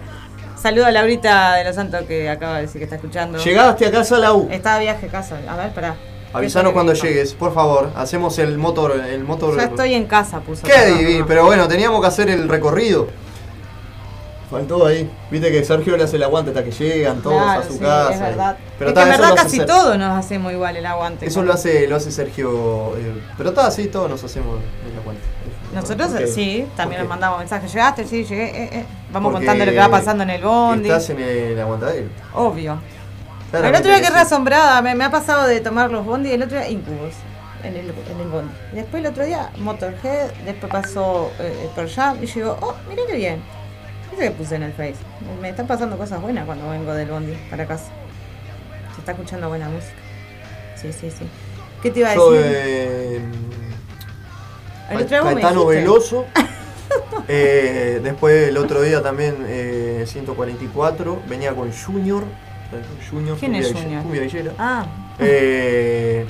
Saludo 0.62 0.86
a 0.86 0.92
Laurita 0.92 1.56
de 1.56 1.64
los 1.66 1.76
Santos 1.76 2.04
que 2.08 2.30
acaba 2.30 2.56
de 2.56 2.62
decir 2.64 2.80
que 2.80 2.86
está 2.86 2.96
escuchando. 2.96 3.38
Llegaste 3.38 3.86
a 3.88 3.92
casa, 3.92 4.18
Lau. 4.18 4.48
Estaba 4.50 4.78
de 4.78 4.84
viaje 4.86 5.06
a 5.08 5.10
casa. 5.10 5.38
A 5.48 5.56
ver, 5.58 5.72
pará. 5.74 5.96
Avisanos 6.34 6.74
cuando 6.74 6.94
llegues, 6.94 7.34
por 7.34 7.54
favor. 7.54 7.92
Hacemos 7.96 8.38
el 8.40 8.58
motor. 8.58 9.00
El 9.10 9.24
motor 9.24 9.56
Ya 9.58 9.64
estoy 9.66 9.94
en 9.94 10.06
casa, 10.06 10.40
puso. 10.40 10.66
Qué 10.66 10.86
divino. 10.94 11.26
Pero 11.28 11.46
bueno, 11.46 11.68
teníamos 11.68 12.00
que 12.02 12.08
hacer 12.08 12.30
el 12.30 12.48
recorrido. 12.50 13.08
Faltó 14.50 14.86
ahí. 14.88 15.10
Viste 15.30 15.52
que 15.52 15.64
Sergio 15.66 15.98
le 15.98 16.06
hace 16.06 16.16
el 16.16 16.24
aguante 16.24 16.52
hasta 16.52 16.64
que 16.64 16.72
llegan 16.72 17.22
todos 17.22 17.42
Claro, 17.42 17.62
a 17.62 17.64
su 17.66 17.74
sí, 17.74 17.80
casa. 17.80 18.14
es 18.14 18.20
verdad. 18.22 18.58
Pero 18.80 18.90
es 18.90 18.94
que 18.94 19.02
ta, 19.02 19.04
en 19.04 19.10
verdad 19.22 19.36
casi 19.36 19.58
Ser- 19.58 19.66
todos 19.66 19.98
nos 19.98 20.18
hacemos 20.18 20.54
igual 20.54 20.78
el 20.78 20.86
aguante. 20.86 21.26
Eso 21.26 21.44
lo 21.44 21.52
hace, 21.54 21.86
lo 21.88 21.98
hace 21.98 22.12
Sergio. 22.12 22.96
eh, 22.98 23.22
pero 23.38 23.50
está 23.50 23.68
así, 23.68 23.88
todos 23.88 24.10
nos 24.10 24.24
hacemos 24.24 24.60
el 24.92 25.00
aguante. 25.00 25.22
Nosotros 25.74 26.12
sí, 26.34 26.66
también 26.78 27.02
nos 27.02 27.10
mandamos 27.10 27.40
mensajes. 27.40 27.72
¿Llegaste? 27.74 28.06
Sí, 28.08 28.24
llegué. 28.24 28.46
eh, 28.46 28.70
eh. 28.72 28.86
Vamos 29.12 29.34
contando 29.34 29.66
lo 29.66 29.72
que 29.72 29.78
va 29.80 29.90
pasando 29.90 30.24
en 30.24 30.30
el 30.30 30.42
bondi. 30.42 30.90
Estás 30.90 31.10
en 31.10 31.20
el 31.20 31.60
aguantadero. 31.60 32.08
Obvio. 32.34 32.74
el 32.74 33.50
Claramente 33.52 33.80
otro 33.80 33.90
día 33.92 33.98
que 34.00 34.02
que 34.04 34.08
sí. 34.08 34.14
re 34.14 34.20
asombrada, 34.22 34.82
me, 34.82 34.96
me 34.96 35.04
ha 35.04 35.12
pasado 35.12 35.46
de 35.48 35.60
tomar 35.60 35.92
los 35.92 36.06
bondi, 36.06 36.32
el 36.32 36.42
otro 36.44 36.58
día 36.58 36.70
Incubus, 36.70 37.14
en 37.64 37.76
el, 37.76 37.90
en 37.90 38.20
el 38.22 38.28
bondi. 38.30 38.54
Después 38.72 39.04
el 39.04 39.10
otro 39.12 39.26
día 39.26 39.50
Motorhead, 39.58 40.32
después 40.46 40.72
pasó 40.72 41.32
eh, 41.40 41.70
Pearl 41.76 41.90
Jam, 41.90 42.18
y 42.24 42.28
yo 42.28 42.34
digo, 42.36 42.58
oh, 42.62 42.74
mira 42.90 43.02
qué 43.08 43.16
bien. 43.16 43.42
¿Qué 44.18 44.24
que 44.24 44.32
puse 44.32 44.56
en 44.56 44.64
el 44.64 44.74
Face? 44.74 44.96
Me 45.42 45.50
están 45.50 45.68
pasando 45.68 45.98
cosas 45.98 46.22
buenas 46.22 46.46
cuando 46.46 46.70
vengo 46.70 46.94
del 46.94 47.10
bondi 47.10 47.34
para 47.50 47.66
casa. 47.68 47.92
Se 48.96 49.00
está 49.02 49.12
escuchando 49.12 49.48
buena 49.48 49.70
música. 49.70 49.94
Sí, 50.76 50.92
sí, 50.92 51.12
sí. 51.12 51.26
¿Qué 51.84 51.92
te 51.92 52.00
iba 52.00 52.10
a 52.12 52.16
Yo, 52.16 52.32
decir? 52.32 52.52
eh, 52.56 53.22
El 54.92 55.06
Caetano. 55.08 55.66
Veloso. 55.66 56.26
Eh, 57.30 58.00
después 58.02 58.48
el 58.48 58.58
otro 58.58 58.82
día 58.82 59.04
también 59.04 59.36
eh, 59.48 60.06
144. 60.08 61.22
Venía 61.28 61.54
con 61.54 61.72
Junior. 61.74 62.24
Junior 63.12 63.38
¿Quién 63.38 63.56
es 63.56 63.74
Junior? 63.74 64.04
villera. 64.10 64.54
Ah. 64.58 64.86
Eh, 65.20 66.26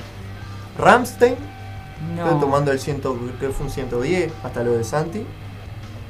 Ramstein. 0.76 1.36
No. 2.16 2.24
Estoy 2.26 2.40
tomando 2.40 2.72
el 2.72 2.80
100, 2.80 3.00
creo 3.00 3.38
que 3.38 3.48
fue 3.50 3.66
un 3.66 3.72
110 3.72 4.32
hasta 4.42 4.64
lo 4.64 4.72
de 4.76 4.82
Santi. 4.82 5.24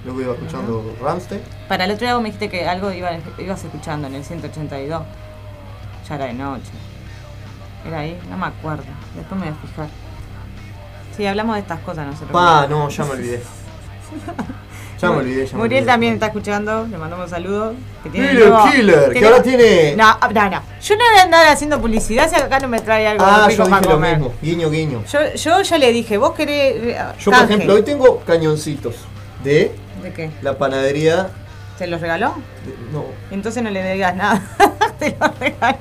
Luego 0.05 0.21
iba 0.23 0.35
escuchando 0.35 0.95
Ramstein. 1.03 1.41
Para 1.69 1.85
el 1.85 1.91
otro 1.91 2.07
vos 2.15 2.23
me 2.23 2.29
dijiste 2.29 2.49
que 2.49 2.67
algo 2.69 2.93
iba- 2.93 3.11
ibas 3.39 3.65
escuchando 3.65 4.07
en 4.07 4.15
el 4.15 4.25
182. 4.25 5.03
Ya 6.09 6.15
era 6.15 6.25
de 6.27 6.33
noche. 6.35 6.71
¿Era 7.87 8.01
ahí? 8.01 8.19
No 8.31 8.37
me 8.37 8.47
acuerdo. 8.47 8.85
Después 9.17 9.41
me 9.41 9.51
voy 9.51 9.57
a 9.59 9.67
fijar. 9.69 9.89
Sí, 11.17 11.27
hablamos 11.27 11.57
de 11.57 11.61
estas 11.63 11.81
cosas 11.81 12.07
nosotros. 12.07 12.31
Pa, 12.31 12.67
no, 12.69 12.89
ya 12.89 13.05
me 13.05 13.11
olvidé. 13.11 13.43
Ya 15.01 15.11
me 15.11 15.19
olvidé, 15.19 15.47
ya 15.47 15.53
me 15.53 15.59
Muriel 15.59 15.83
olvidé. 15.83 15.93
también 15.93 16.15
está 16.15 16.27
escuchando, 16.27 16.87
le 16.91 16.99
mandamos 16.99 17.31
saludos. 17.31 17.75
Que 18.03 18.11
tiene 18.11 18.31
Killer, 18.31 18.49
nuevo- 18.49 18.71
Killer, 18.71 19.13
que 19.13 19.25
ahora 19.27 19.43
tiene- 19.43 19.95
No, 19.97 20.19
no, 20.33 20.51
no. 20.51 20.63
Yo 20.83 20.97
no 20.97 21.05
voy 21.11 21.19
a 21.19 21.23
andar 21.23 21.47
haciendo 21.49 21.81
publicidad 21.81 22.29
si 22.29 22.35
acá 22.35 22.59
no 22.59 22.67
me 22.69 22.81
trae 22.81 23.07
algo 23.07 23.25
Ah, 23.25 23.47
rico 23.49 23.65
yo 23.65 23.71
para 23.71 23.81
dije 23.81 23.91
lo 23.91 23.97
comer. 23.97 24.19
mismo. 24.19 24.35
Guiño, 24.43 24.71
guiño. 24.71 25.05
Yo, 25.07 25.35
yo 25.35 25.63
ya 25.63 25.79
le 25.79 25.93
dije, 25.93 26.17
vos 26.19 26.33
querés. 26.33 26.75
eh, 26.83 26.99
Yo, 27.21 27.31
por 27.31 27.43
ejemplo, 27.45 27.75
hoy 27.75 27.83
tengo 27.83 28.21
cañoncitos 28.27 28.97
de 29.45 29.73
¿De 30.03 30.13
qué? 30.13 30.31
la 30.43 30.57
panadería. 30.59 31.29
¿Te 31.79 31.87
los 31.87 32.01
regaló? 32.01 32.35
de- 32.67 32.93
no. 32.93 33.05
Entonces 33.31 33.63
no 33.63 33.71
le 33.71 33.93
digas 33.93 34.15
nada. 34.17 34.43
Te 34.99 35.17
los 35.21 35.39
regaló. 35.39 35.79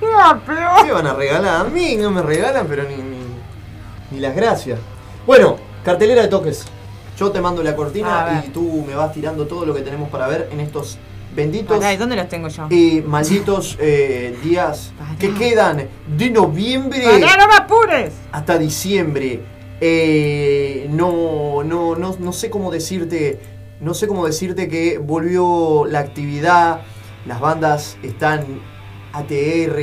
No, 0.00 0.84
¿Qué 0.84 0.92
van 0.92 1.06
a 1.06 1.14
regalar? 1.14 1.60
A 1.60 1.64
mí 1.64 1.96
no 1.96 2.10
me 2.10 2.22
regalan, 2.22 2.66
pero 2.66 2.82
ni, 2.84 2.96
ni, 2.96 3.18
ni 4.10 4.20
las 4.20 4.34
gracias. 4.34 4.78
Bueno, 5.26 5.56
cartelera 5.84 6.22
de 6.22 6.28
toques. 6.28 6.64
Yo 7.16 7.30
te 7.30 7.40
mando 7.40 7.62
la 7.62 7.74
cortina 7.76 8.42
y 8.44 8.48
tú 8.50 8.84
me 8.86 8.94
vas 8.94 9.12
tirando 9.12 9.46
todo 9.46 9.64
lo 9.66 9.74
que 9.74 9.82
tenemos 9.82 10.08
para 10.08 10.26
ver 10.28 10.48
en 10.52 10.60
estos 10.60 10.98
benditos 11.34 11.76
Pará, 11.78 11.92
¿y 11.92 11.96
dónde 11.96 12.16
los 12.16 12.28
tengo 12.28 12.48
yo? 12.48 12.66
y 12.70 13.02
malditos 13.02 13.76
eh, 13.80 14.36
días 14.42 14.92
que 15.18 15.34
quedan 15.34 15.86
de 16.06 16.30
noviembre 16.30 17.02
Pará, 17.04 17.36
no 17.36 17.48
me 17.48 17.54
apures. 17.56 18.12
hasta 18.32 18.56
diciembre. 18.58 19.40
Eh, 19.80 20.86
no, 20.90 21.62
no, 21.64 21.94
no, 21.96 22.16
no 22.18 22.32
sé 22.32 22.50
cómo 22.50 22.70
decirte. 22.70 23.40
No 23.80 23.94
sé 23.94 24.08
cómo 24.08 24.26
decirte 24.26 24.68
que 24.68 24.98
volvió 24.98 25.84
la 25.86 26.00
actividad. 26.00 26.80
Las 27.26 27.40
bandas 27.40 27.96
están 28.02 28.60
ATR. 29.12 29.78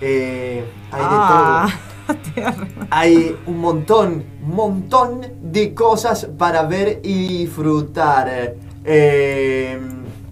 eh, 0.00 0.64
hay 0.92 1.00
de 1.00 1.08
Ah, 1.10 1.68
todo. 2.34 2.54
Hay 2.90 3.36
un 3.46 3.58
montón, 3.58 4.24
montón 4.42 5.22
de 5.42 5.74
cosas 5.74 6.28
para 6.38 6.62
ver 6.62 7.00
y 7.02 7.38
disfrutar. 7.44 8.54
Eh, 8.84 9.78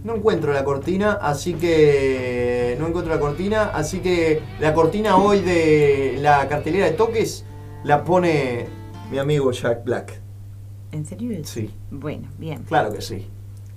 no 0.05 0.15
encuentro 0.17 0.53
la 0.53 0.65
cortina, 0.65 1.19
así 1.21 1.55
que. 1.55 2.77
No 2.79 2.87
encuentro 2.87 3.13
la 3.13 3.21
cortina, 3.21 3.71
así 3.75 3.99
que 3.99 4.41
la 4.61 4.73
cortina 4.75 5.17
hoy 5.17 5.41
de 5.41 6.19
la 6.21 6.47
cartelera 6.49 6.87
de 6.87 6.93
toques 6.93 7.45
la 7.85 8.05
pone 8.05 8.67
mi 9.11 9.19
amigo 9.19 9.51
Jack 9.53 9.85
Black. 9.85 10.21
¿En 10.93 11.05
serio? 11.05 11.39
Sí, 11.45 11.71
Bueno, 11.91 12.29
bien. 12.39 12.63
claro 12.65 12.93
que 12.93 13.01
sí. 13.03 13.27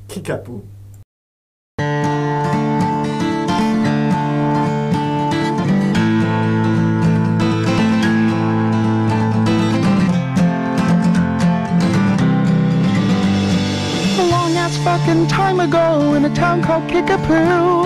Qué. 0.07 0.21
A 14.19 14.23
long 14.31 14.55
ass 14.57 14.77
fucking 14.83 15.27
time 15.27 15.59
ago 15.59 16.13
in 16.15 16.25
a 16.25 16.33
town 16.33 16.61
called 16.61 16.87
Kickapoo, 16.89 17.85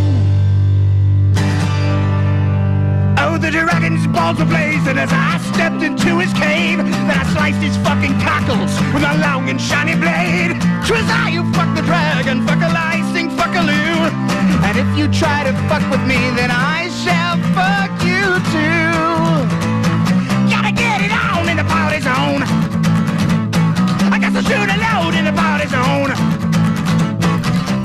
The 3.41 3.49
dragon's 3.49 4.05
balls 4.07 4.37
were 4.37 4.45
blazing 4.45 4.97
as 4.97 5.09
I 5.11 5.41
stepped 5.51 5.81
into 5.81 6.19
his 6.19 6.31
cave. 6.33 6.77
Then 6.77 7.09
I 7.09 7.25
sliced 7.33 7.61
his 7.61 7.75
fucking 7.77 8.13
cockles 8.21 8.69
with 8.93 9.01
a 9.03 9.17
long 9.25 9.49
and 9.49 9.59
shiny 9.59 9.95
blade. 9.97 10.53
'Twas 10.85 11.09
I 11.09 11.33
who 11.33 11.41
fucked 11.53 11.75
the 11.75 11.81
dragon, 11.81 12.45
fuck 12.45 12.61
a 12.61 12.69
lie, 12.69 13.01
sing 13.13 13.29
fuck 13.33 13.53
a 13.57 13.63
loo. 13.65 13.97
And 14.67 14.77
if 14.77 14.89
you 14.97 15.07
try 15.09 15.43
to 15.43 15.53
fuck 15.67 15.81
with 15.89 16.03
me, 16.05 16.19
then 16.37 16.51
I 16.53 16.87
shall 17.01 17.35
fuck 17.57 17.91
you 18.05 18.25
too. 18.53 18.93
Gotta 20.53 20.71
get 20.71 21.01
it 21.01 21.11
on 21.11 21.49
in 21.49 21.57
the 21.57 21.65
party 21.65 21.99
zone. 21.99 22.43
I 24.13 24.17
got 24.21 24.33
to 24.37 24.43
shoot 24.45 24.69
a 24.69 24.77
load 24.85 25.13
in 25.17 25.25
the 25.25 25.33
party 25.33 25.67
zone. 25.67 26.13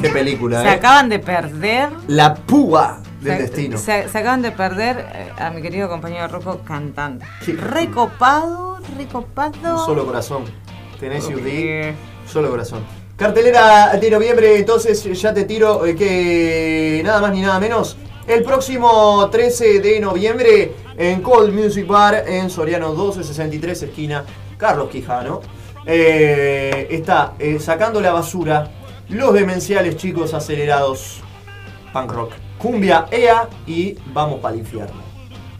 Qué 0.02 0.10
película, 0.10 0.60
Se 0.62 0.68
eh. 0.68 0.72
acaban 0.72 1.08
de 1.08 1.18
perder. 1.18 1.88
La 2.08 2.34
púa 2.34 3.00
del 3.26 3.36
se, 3.36 3.42
destino. 3.42 3.78
Se, 3.78 4.08
se 4.08 4.18
acaban 4.18 4.42
de 4.42 4.52
perder 4.52 5.06
eh, 5.12 5.32
a 5.36 5.50
mi 5.50 5.60
querido 5.60 5.88
compañero 5.88 6.28
Rojo 6.28 6.60
cantando. 6.64 7.24
Recopado, 7.46 8.78
recopado. 8.96 9.80
Un 9.80 9.86
solo 9.86 10.06
corazón. 10.06 10.44
Tenés. 10.98 11.26
UD, 11.26 11.94
solo 12.26 12.48
corazón. 12.50 12.84
Cartelera 13.16 13.96
de 13.96 14.10
noviembre, 14.10 14.58
entonces 14.58 15.02
ya 15.20 15.32
te 15.32 15.44
tiro 15.44 15.84
eh, 15.86 15.94
que 15.96 17.00
nada 17.04 17.20
más 17.20 17.32
ni 17.32 17.40
nada 17.40 17.58
menos. 17.60 17.96
El 18.26 18.42
próximo 18.42 19.28
13 19.30 19.80
de 19.80 20.00
noviembre 20.00 20.72
en 20.96 21.22
Cold 21.22 21.54
Music 21.54 21.86
Bar 21.86 22.24
en 22.26 22.50
Soriano 22.50 22.88
1263, 22.88 23.84
esquina 23.84 24.24
Carlos 24.58 24.88
Quijano. 24.90 25.40
eh, 25.86 26.88
está 26.90 27.34
eh, 27.38 27.58
sacando 27.60 28.00
la 28.00 28.12
basura 28.12 28.68
los 29.08 29.32
demenciales 29.32 29.96
chicos 29.96 30.34
acelerados 30.34 31.20
punk 31.92 32.10
rock. 32.12 32.32
Cumbia 32.58 33.06
EA 33.10 33.48
y 33.66 33.96
vamos 34.12 34.40
para 34.40 34.54
el 34.54 34.60
infierno. 34.60 35.00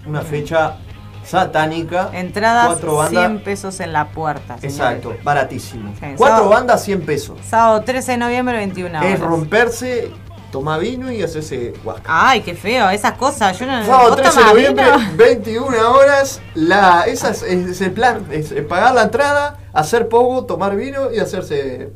Una 0.07 0.23
fecha 0.23 0.77
satánica. 1.25 2.11
Entradas 2.13 2.67
Cuatro 2.69 2.97
bandas. 2.97 3.11
100 3.27 3.43
pesos 3.43 3.81
en 3.81 3.93
la 3.93 4.09
puerta. 4.09 4.57
señores. 4.59 4.73
Exacto, 4.79 5.17
baratísimo. 5.25 5.93
Sí, 5.95 6.07
Cuatro 6.17 6.37
sábado- 6.37 6.49
bandas, 6.51 6.85
100 6.85 7.03
pesos. 7.05 7.39
Sábado 7.49 7.83
13 7.83 8.13
de 8.13 8.19
noviembre, 8.19 8.57
21 8.57 8.99
horas. 9.01 9.13
Es 9.13 9.21
romperse, 9.21 10.11
tomar 10.53 10.81
vino 10.81 11.11
y 11.11 11.23
hacerse 11.23 11.75
guasca. 11.83 12.05
Ay, 12.09 12.41
qué 12.43 12.55
feo, 12.55 12.89
esas 12.91 13.13
cosas. 13.15 13.59
Yo 13.59 13.67
no 13.67 13.85
Sábado 13.85 14.09
¿vos 14.11 14.17
13 14.23 14.39
de 14.39 14.45
noviembre, 14.47 14.85
vino? 14.85 15.17
21 15.17 15.91
horas. 15.93 16.41
La, 16.55 17.03
esa 17.07 17.31
es, 17.31 17.43
es 17.43 17.81
el 17.81 17.91
plan: 17.93 18.25
es 18.31 18.53
pagar 18.69 18.95
la 18.95 19.03
entrada, 19.03 19.59
hacer 19.73 20.09
poco, 20.09 20.45
tomar 20.47 20.77
vino 20.77 21.13
y 21.13 21.19
hacerse 21.19 21.91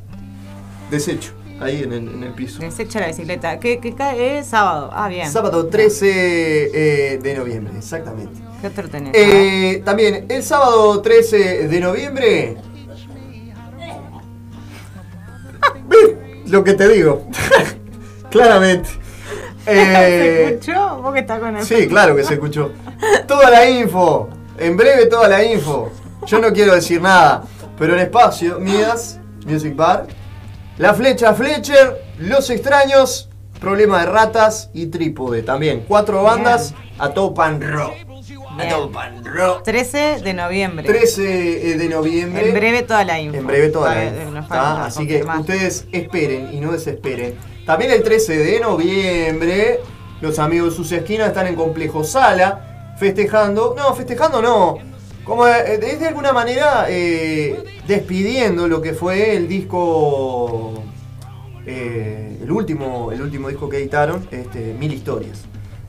desecho 0.91 1.33
ahí 1.61 1.83
en 1.83 1.93
el, 1.93 2.09
en 2.09 2.23
el 2.25 2.33
piso. 2.33 2.61
Desecha 2.61 3.01
la 3.01 3.09
bicicleta. 3.09 3.59
¿Qué, 3.61 3.79
qué 3.79 3.95
cae? 3.95 4.39
Es 4.39 4.47
sábado. 4.49 4.91
Ah, 4.93 5.09
bien. 5.09 5.31
Sábado 5.31 5.67
13 5.67 6.11
eh, 7.15 7.19
de 7.19 7.35
noviembre, 7.35 7.73
exactamente. 7.79 8.41
¿Qué 8.61 8.67
otro 8.67 8.89
tenés? 8.89 9.13
Eh, 9.15 9.83
también 9.85 10.27
el 10.29 10.43
sábado 10.43 11.01
13 11.01 11.69
de 11.69 11.81
noviembre. 11.81 12.57
¿Ves 15.89 16.51
Lo 16.51 16.65
que 16.65 16.75
te 16.75 16.89
digo. 16.89 17.27
Claramente. 18.31 18.89
¿Se 19.65 19.73
Eh, 19.73 20.45
escuchó? 20.55 21.03
¿Vos 21.03 21.13
que 21.13 21.21
estás 21.21 21.41
con 21.41 21.57
el 21.57 21.65
sí, 21.65 21.87
claro 21.89 22.17
que 22.17 22.25
se 22.25 22.35
escuchó. 22.35 22.73
Toda 23.27 23.51
la 23.51 23.69
info. 23.69 24.29
En 24.59 24.77
breve 24.77 25.07
toda 25.07 25.29
la 25.29 25.45
info. 25.45 25.91
Yo 26.27 26.39
no 26.39 26.53
quiero 26.53 26.75
decir 26.75 27.01
nada, 27.01 27.45
pero 27.79 27.95
en 27.95 28.01
espacio, 28.01 28.61
Midas, 28.61 29.19
Music 29.47 29.75
Bar, 29.75 30.07
La 30.81 30.95
Flecha 30.95 31.35
Fletcher, 31.35 32.03
Los 32.21 32.49
Extraños, 32.49 33.29
Problema 33.61 34.01
de 34.01 34.07
Ratas 34.07 34.71
y 34.73 34.87
Trípode. 34.87 35.43
También 35.43 35.85
cuatro 35.87 36.23
bandas 36.23 36.73
a 36.99 37.11
Topan 37.11 37.61
Rock. 37.61 37.93
A 38.49 38.57
Bien. 38.57 38.69
Topan 38.71 39.23
Rock. 39.23 39.63
13 39.63 40.21
de 40.25 40.33
noviembre. 40.33 40.87
13 40.87 41.77
de 41.77 41.89
noviembre. 41.91 42.49
En 42.49 42.55
breve 42.55 42.83
toda 42.85 43.05
la 43.05 43.21
info. 43.21 43.37
En 43.37 43.47
breve 43.47 43.69
toda 43.69 43.95
la 43.95 44.07
info, 44.07 44.55
Así 44.55 45.07
que 45.07 45.23
ustedes 45.23 45.87
esperen 45.93 46.49
y 46.51 46.61
no 46.61 46.73
desesperen. 46.73 47.35
También 47.67 47.91
el 47.91 48.03
13 48.03 48.39
de 48.39 48.61
noviembre, 48.61 49.81
los 50.23 50.39
amigos 50.39 50.71
de 50.71 50.77
Sucia 50.77 50.97
Esquina 50.97 51.27
están 51.27 51.47
en 51.47 51.57
Complejo 51.57 52.05
Sala 52.05 52.95
festejando. 52.99 53.75
No, 53.77 53.93
festejando 53.93 54.41
no. 54.41 54.79
Como 55.31 55.47
eh, 55.47 55.79
de, 55.79 55.97
de 55.97 56.09
alguna 56.09 56.33
manera 56.33 56.87
eh, 56.89 57.63
despidiendo 57.87 58.67
lo 58.67 58.83
que 58.83 58.95
fue 58.95 59.37
el 59.37 59.47
disco. 59.47 60.83
eh, 61.65 62.37
el, 62.43 62.51
último, 62.51 63.13
el 63.13 63.23
último 63.23 63.49
disco 63.49 63.69
que 63.69 63.77
editaron, 63.77 64.27
este, 64.33 64.75
Mil 64.75 64.93
Historias. 64.93 65.43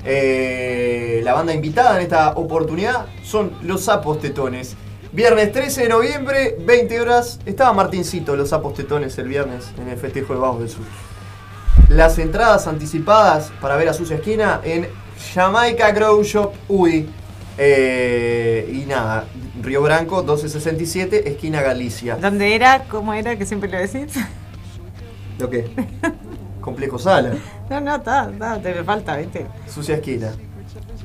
La 0.05 1.33
banda 1.33 1.55
invitada 1.55 1.95
en 1.95 2.03
esta 2.03 2.33
oportunidad 2.33 3.07
son 3.23 3.53
Los 3.63 3.85
Sapos 3.85 4.19
Tetones. 4.19 4.75
Viernes 5.11 5.51
13 5.51 5.83
de 5.83 5.89
noviembre, 5.89 6.57
20 6.59 7.01
horas. 7.01 7.39
Estaba 7.43 7.73
Martincito, 7.73 8.35
Los 8.35 8.49
Sapos 8.49 8.75
Tetones, 8.75 9.17
el 9.17 9.27
viernes 9.27 9.71
en 9.81 9.89
el 9.89 9.97
festejo 9.97 10.35
de 10.35 10.39
Bajos 10.39 10.59
del 10.59 10.69
Sur. 10.69 10.85
Las 11.89 12.19
entradas 12.19 12.67
anticipadas 12.67 13.51
para 13.59 13.75
ver 13.75 13.89
a 13.89 13.93
Sucia 13.95 14.17
Esquina 14.17 14.61
en 14.63 14.87
Jamaica 15.33 15.89
Grow 15.93 16.21
Shop 16.21 16.53
UI. 16.67 17.09
Eh, 17.63 18.67
y 18.73 18.87
nada, 18.87 19.25
Río 19.61 19.83
Branco 19.83 20.15
1267, 20.23 21.29
esquina 21.29 21.61
Galicia. 21.61 22.15
¿Dónde 22.15 22.55
era? 22.55 22.85
¿Cómo 22.85 23.13
era? 23.13 23.35
Que 23.35 23.45
siempre 23.45 23.69
lo 23.69 23.77
decís. 23.77 24.15
¿Lo 25.37 25.47
qué? 25.47 25.69
Complejo 26.59 26.97
Sala. 26.97 27.33
No, 27.69 27.79
no, 27.79 27.97
está, 27.97 28.31
está, 28.31 28.59
te 28.59 28.73
me 28.73 28.83
falta, 28.83 29.15
¿viste? 29.17 29.45
Sucia 29.67 29.95
Esquina. 29.95 30.31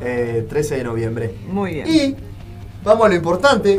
Eh, 0.01 0.47
13 0.49 0.79
de 0.79 0.85
noviembre. 0.85 1.35
Muy 1.47 1.75
bien. 1.75 1.87
Y 1.89 2.17
vamos 2.83 3.05
a 3.05 3.09
lo 3.11 3.15
importante. 3.17 3.79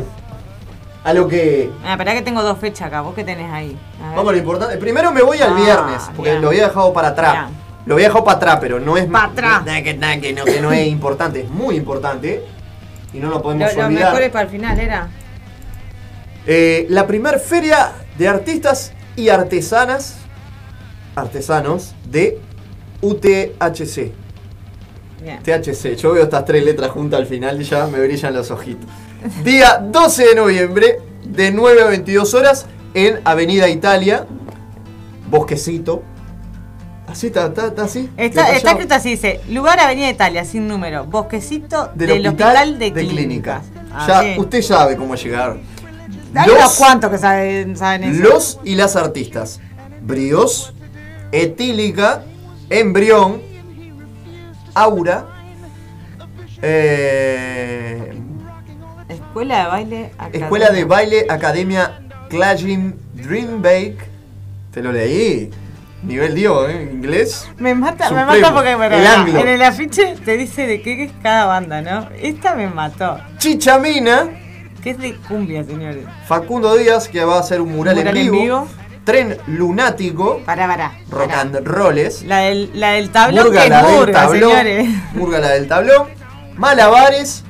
A 1.02 1.12
lo 1.12 1.26
que. 1.26 1.70
Ah, 1.84 1.98
que 1.98 2.22
tengo 2.22 2.44
dos 2.44 2.58
fechas 2.58 2.86
acá. 2.86 3.00
¿Vos 3.00 3.14
qué 3.16 3.24
tenés 3.24 3.50
ahí? 3.52 3.76
A. 4.00 4.10
Vamos 4.14 4.28
a 4.28 4.32
lo 4.32 4.38
importante. 4.38 4.76
Primero 4.76 5.10
me 5.10 5.22
voy 5.22 5.38
al 5.38 5.52
Ah, 5.52 5.56
viernes, 5.56 6.02
porque 6.14 6.30
bien. 6.30 6.42
lo 6.42 6.48
había 6.48 6.68
dejado 6.68 6.92
para 6.92 7.08
atrás. 7.08 7.32
Bien. 7.48 7.58
Lo 7.86 7.94
había 7.94 8.06
dejado 8.06 8.24
para 8.24 8.36
atrás, 8.36 8.58
pero 8.60 8.78
no 8.78 8.96
es. 8.96 9.06
Pa' 9.06 9.24
atrás. 9.24 9.62
Que 9.64 9.94
no, 10.32 10.44
que 10.44 10.60
no 10.60 10.72
es 10.72 10.86
importante, 10.86 11.40
es 11.40 11.50
muy 11.50 11.74
importante. 11.74 12.44
Y 13.18 13.20
no 13.20 13.30
lo 13.30 13.42
podemos 13.42 13.74
Lo- 13.74 13.86
olvidar. 13.86 14.04
mejores 14.12 14.30
para 14.30 14.44
el 14.44 14.50
final 14.50 14.78
era. 14.78 15.08
Eh, 16.46 16.86
la 16.88 17.04
primer 17.06 17.40
feria 17.40 17.92
de 18.16 18.28
artistas 18.28 18.92
y 19.16 19.28
artesanas, 19.28 20.18
artesanos 21.16 21.94
de 22.08 22.38
UTHC. 23.02 24.12
Bien. 25.20 25.42
THC, 25.42 25.96
yo 25.96 26.12
veo 26.12 26.22
estas 26.22 26.44
tres 26.44 26.64
letras 26.64 26.92
juntas 26.92 27.18
al 27.20 27.26
final 27.26 27.60
y 27.60 27.64
ya 27.64 27.86
me 27.88 27.98
brillan 28.00 28.32
los 28.34 28.52
ojitos. 28.52 28.88
Día 29.44 29.78
12 29.82 30.26
de 30.28 30.34
noviembre, 30.36 30.98
de 31.24 31.50
9 31.50 31.82
a 31.82 31.86
22 31.86 32.34
horas, 32.34 32.66
en 32.94 33.20
Avenida 33.24 33.68
Italia, 33.68 34.26
Bosquecito. 35.28 36.04
Así 37.08 37.28
está, 37.28 37.46
está, 37.46 37.68
está 37.68 37.84
así. 37.84 38.10
Está, 38.16 38.52
está 38.54 38.72
escrito 38.72 38.94
así, 38.94 39.10
dice, 39.10 39.40
lugar 39.48 39.80
Avenida 39.80 40.10
Italia, 40.10 40.44
sin 40.44 40.68
número, 40.68 41.04
bosquecito 41.04 41.90
Del, 41.94 42.08
del, 42.08 42.26
hospital, 42.26 42.78
de, 42.78 42.90
de 42.90 43.06
clínicas. 43.06 43.64
Ah, 43.92 44.22
Ya, 44.34 44.40
usted 44.40 44.62
sabe 44.62 44.96
cómo 44.96 45.14
llegar. 45.14 45.56
Hay 46.34 46.50
unos 46.50 46.76
cuantos 46.76 47.10
que 47.10 47.18
saben, 47.18 47.76
saben 47.76 48.04
eso. 48.04 48.22
Los 48.22 48.60
y 48.62 48.74
las 48.74 48.94
artistas. 48.96 49.60
Brios, 50.02 50.74
Etílica, 51.32 52.22
Embrión, 52.68 53.40
Aura, 54.74 55.26
eh, 56.62 58.12
Escuela 59.08 59.62
de 59.62 59.68
baile. 59.68 60.12
Escuela 60.32 60.70
de 60.70 60.82
Academia. 60.82 60.86
Baile 60.86 61.26
Academia 61.28 62.00
Clashing 62.28 62.94
Dream 63.14 63.62
Bake. 63.62 63.98
Te 64.72 64.82
lo 64.82 64.92
leí. 64.92 65.50
Nivel 66.02 66.34
Dio, 66.34 66.68
¿eh? 66.68 66.88
Inglés. 66.92 67.48
Me 67.58 67.74
mata, 67.74 68.10
me 68.10 68.20
Supremo. 68.22 68.40
mata 68.40 68.54
porque 68.54 68.74
bueno, 68.76 68.96
El 68.96 69.36
en 69.36 69.48
el 69.48 69.62
afiche 69.62 70.14
te 70.24 70.36
dice 70.36 70.66
de 70.66 70.80
qué 70.80 71.04
es 71.04 71.12
cada 71.22 71.46
banda, 71.46 71.82
¿no? 71.82 72.08
Esta 72.20 72.54
me 72.54 72.68
mató. 72.68 73.18
Chichamina. 73.38 74.28
Que 74.82 74.90
es 74.90 74.98
de 74.98 75.16
cumbia, 75.16 75.64
señores. 75.64 76.04
Facundo 76.26 76.76
Díaz, 76.76 77.08
que 77.08 77.24
va 77.24 77.36
a 77.36 77.40
hacer 77.40 77.60
un 77.60 77.72
mural, 77.74 77.96
Mural 77.96 78.16
en, 78.16 78.26
en 78.26 78.32
vivo. 78.32 78.68
Tren 79.04 79.36
Lunático. 79.48 80.40
Pará, 80.46 80.66
pará. 80.68 80.92
Rock 81.10 81.32
and 81.32 81.66
Rolls. 81.66 82.22
La 82.22 82.38
del, 82.40 82.70
la 82.74 82.90
del 82.92 83.10
tablón 83.10 83.46
Murga 83.46 83.62
que 83.64 83.68
la 83.70 83.80
es 83.80 83.86
del 83.88 83.96
murga, 83.96 84.12
tablón. 84.12 84.50
señores. 84.50 84.88
Murga 85.14 85.38
la 85.40 85.48
del 85.48 85.66
tablón. 85.66 86.06
Malabares. 86.56 87.42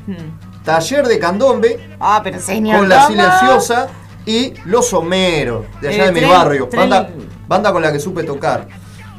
Taller 0.64 1.07
de 1.07 1.18
candombe. 1.18 1.96
Ah, 2.01 2.20
pero 2.24 2.40
señor. 2.40 2.78
con 2.78 2.88
la 2.88 3.07
silenciosa. 3.07 3.88
Y 4.24 4.53
Los 4.66 4.92
Homeros, 4.92 5.64
de 5.80 5.88
allá 5.88 6.05
Eh, 6.05 6.07
de 6.07 6.12
mi 6.12 6.20
tren- 6.20 6.28
barrio. 6.28 6.68
tren- 6.68 6.76
Banda, 6.80 7.09
banda 7.49 7.72
con 7.72 7.82
la 7.82 7.92
que 7.92 7.99
supe 7.99 8.22
tocar. 8.22 8.68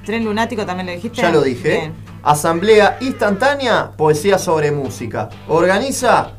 Tren 0.05 0.23
lunático 0.23 0.65
también 0.65 0.87
lo 0.87 0.93
dijiste. 0.93 1.21
Ya 1.21 1.31
lo 1.31 1.41
dije. 1.41 1.69
Bien. 1.69 1.93
Asamblea 2.23 2.97
instantánea, 3.01 3.91
poesía 3.97 4.37
sobre 4.37 4.71
música. 4.71 5.29
Organiza 5.47 6.31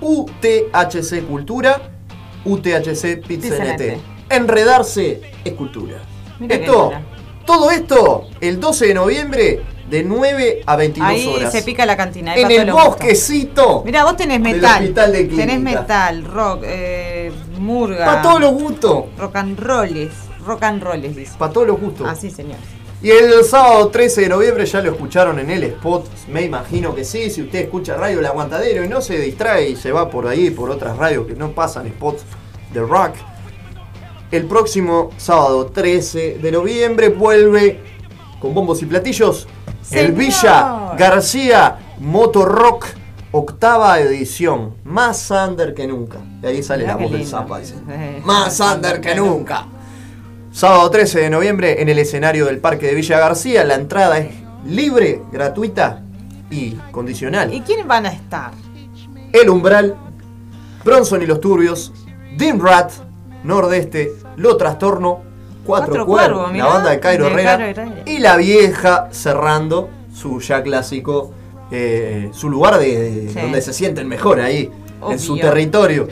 UTHC 0.00 1.26
Cultura, 1.28 1.80
UTHC 2.44 3.24
Pizzenete. 3.26 3.98
Enredarse 4.28 5.20
es 5.44 5.52
cultura. 5.54 5.98
Mira 6.38 6.56
Esto, 6.56 6.92
todo 7.44 7.70
esto, 7.70 8.28
el 8.40 8.58
12 8.58 8.86
de 8.88 8.94
noviembre, 8.94 9.62
de 9.88 10.02
9 10.04 10.62
a 10.66 10.76
22 10.76 11.08
Ahí 11.10 11.26
horas. 11.36 11.52
se 11.52 11.62
pica 11.62 11.84
la 11.84 11.96
cantina. 11.96 12.32
ahí 12.32 12.42
en 12.42 12.50
el 12.50 12.72
bosquecito. 12.72 13.82
Mira, 13.84 14.04
vos 14.04 14.16
tenés 14.16 14.42
del 14.42 14.54
metal. 14.54 14.82
Hospital 14.82 15.12
de 15.12 15.24
tenés 15.24 15.60
metal, 15.60 16.24
rock, 16.24 16.62
eh, 16.64 17.30
murga. 17.58 18.06
Para 18.06 18.22
todos 18.22 18.40
los 18.40 18.52
gustos. 18.52 19.04
Rock 19.18 19.36
and 19.36 19.58
rolls. 19.60 20.12
Rock 20.44 20.62
and 20.64 20.82
rolls, 20.82 21.16
dice. 21.16 21.32
Para 21.38 21.52
todos 21.52 21.66
los 21.66 21.80
gustos. 21.80 22.08
Así, 22.08 22.30
señor. 22.30 22.58
Y 23.02 23.10
el 23.10 23.44
sábado 23.44 23.88
13 23.88 24.20
de 24.20 24.28
noviembre 24.28 24.64
ya 24.64 24.80
lo 24.80 24.92
escucharon 24.92 25.40
en 25.40 25.50
el 25.50 25.64
spot, 25.64 26.06
me 26.28 26.42
imagino 26.42 26.94
que 26.94 27.04
sí, 27.04 27.30
si 27.30 27.42
usted 27.42 27.62
escucha 27.62 27.96
Radio 27.96 28.20
El 28.20 28.26
Aguantadero 28.26 28.84
y 28.84 28.88
no 28.88 29.00
se 29.00 29.18
distrae 29.18 29.70
y 29.70 29.76
se 29.76 29.90
va 29.90 30.08
por 30.08 30.28
ahí, 30.28 30.50
por 30.50 30.70
otras 30.70 30.96
radios 30.96 31.26
que 31.26 31.34
no 31.34 31.50
pasan 31.50 31.88
spots 31.88 32.22
de 32.72 32.80
rock. 32.80 33.14
El 34.30 34.44
próximo 34.44 35.10
sábado 35.16 35.66
13 35.66 36.38
de 36.38 36.52
noviembre 36.52 37.08
vuelve 37.08 37.80
con 38.40 38.54
bombos 38.54 38.80
y 38.82 38.86
platillos 38.86 39.48
el. 39.90 40.12
Villa 40.12 40.94
García 40.96 41.78
Motorrock 41.98 42.86
octava 43.32 43.98
edición, 43.98 44.76
más 44.84 45.28
under 45.30 45.74
que 45.74 45.88
nunca. 45.88 46.18
De 46.40 46.48
ahí 46.48 46.62
sale 46.62 46.86
la 46.86 46.96
voz 46.96 47.10
del. 47.10 47.26
Zapa, 47.26 47.58
dice. 47.58 47.74
Más 48.24 48.60
under 48.60 49.00
que 49.00 49.14
nunca. 49.16 49.66
Sábado 50.52 50.90
13 50.90 51.20
de 51.20 51.30
noviembre 51.30 51.80
en 51.80 51.88
el 51.88 51.98
escenario 51.98 52.44
del 52.46 52.58
Parque 52.58 52.86
de 52.86 52.94
Villa 52.94 53.18
García. 53.18 53.64
La 53.64 53.74
entrada 53.74 54.18
es 54.18 54.34
libre, 54.66 55.22
gratuita 55.32 56.02
y 56.50 56.72
condicional. 56.90 57.52
¿Y 57.54 57.62
quiénes 57.62 57.86
van 57.86 58.04
a 58.06 58.10
estar? 58.10 58.50
El 59.32 59.48
Umbral, 59.48 59.96
Bronson 60.84 61.22
y 61.22 61.26
los 61.26 61.40
Turbios, 61.40 61.92
Dimrat, 62.36 62.92
Nordeste, 63.44 64.12
Lo 64.36 64.58
Trastorno, 64.58 65.22
Cuatro, 65.64 66.04
Cuatro 66.04 66.06
Cuervos, 66.06 66.46
la 66.48 66.52
mirá, 66.52 66.66
banda 66.66 66.90
de 66.90 67.00
Cairo 67.00 67.24
de 67.24 67.30
Herrera, 67.30 68.02
y 68.04 68.18
La 68.18 68.36
Vieja 68.36 69.08
cerrando 69.10 69.88
su 70.14 70.38
ya 70.40 70.62
clásico, 70.62 71.32
eh, 71.70 72.28
su 72.32 72.50
lugar 72.50 72.78
de, 72.78 73.30
Sí. 73.32 73.40
donde 73.40 73.62
se 73.62 73.72
sienten 73.72 74.06
mejor 74.06 74.38
ahí, 74.40 74.70
en 75.08 75.18
su 75.18 75.38
territorio. 75.38 76.08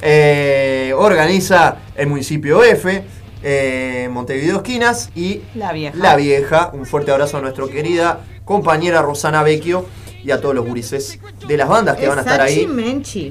Eh, 0.00 0.94
organiza 0.96 1.76
el 1.96 2.06
municipio 2.06 2.62
F, 2.62 3.02
eh, 3.42 4.08
Montevideo 4.10 4.56
Esquinas 4.58 5.10
y 5.14 5.40
La 5.54 5.72
vieja. 5.72 5.96
La 5.96 6.16
Vieja. 6.16 6.70
Un 6.74 6.86
fuerte 6.86 7.10
abrazo 7.10 7.38
a 7.38 7.40
nuestra 7.40 7.66
querida 7.66 8.20
compañera 8.44 9.00
Rosana 9.02 9.42
Vecchio 9.42 9.86
y 10.22 10.30
a 10.32 10.40
todos 10.40 10.54
los 10.54 10.66
gurises 10.66 11.18
de 11.46 11.56
las 11.56 11.68
bandas 11.68 11.96
que 11.96 12.06
van 12.08 12.18
a 12.18 12.20
estar 12.22 12.40
ahí 12.40 12.68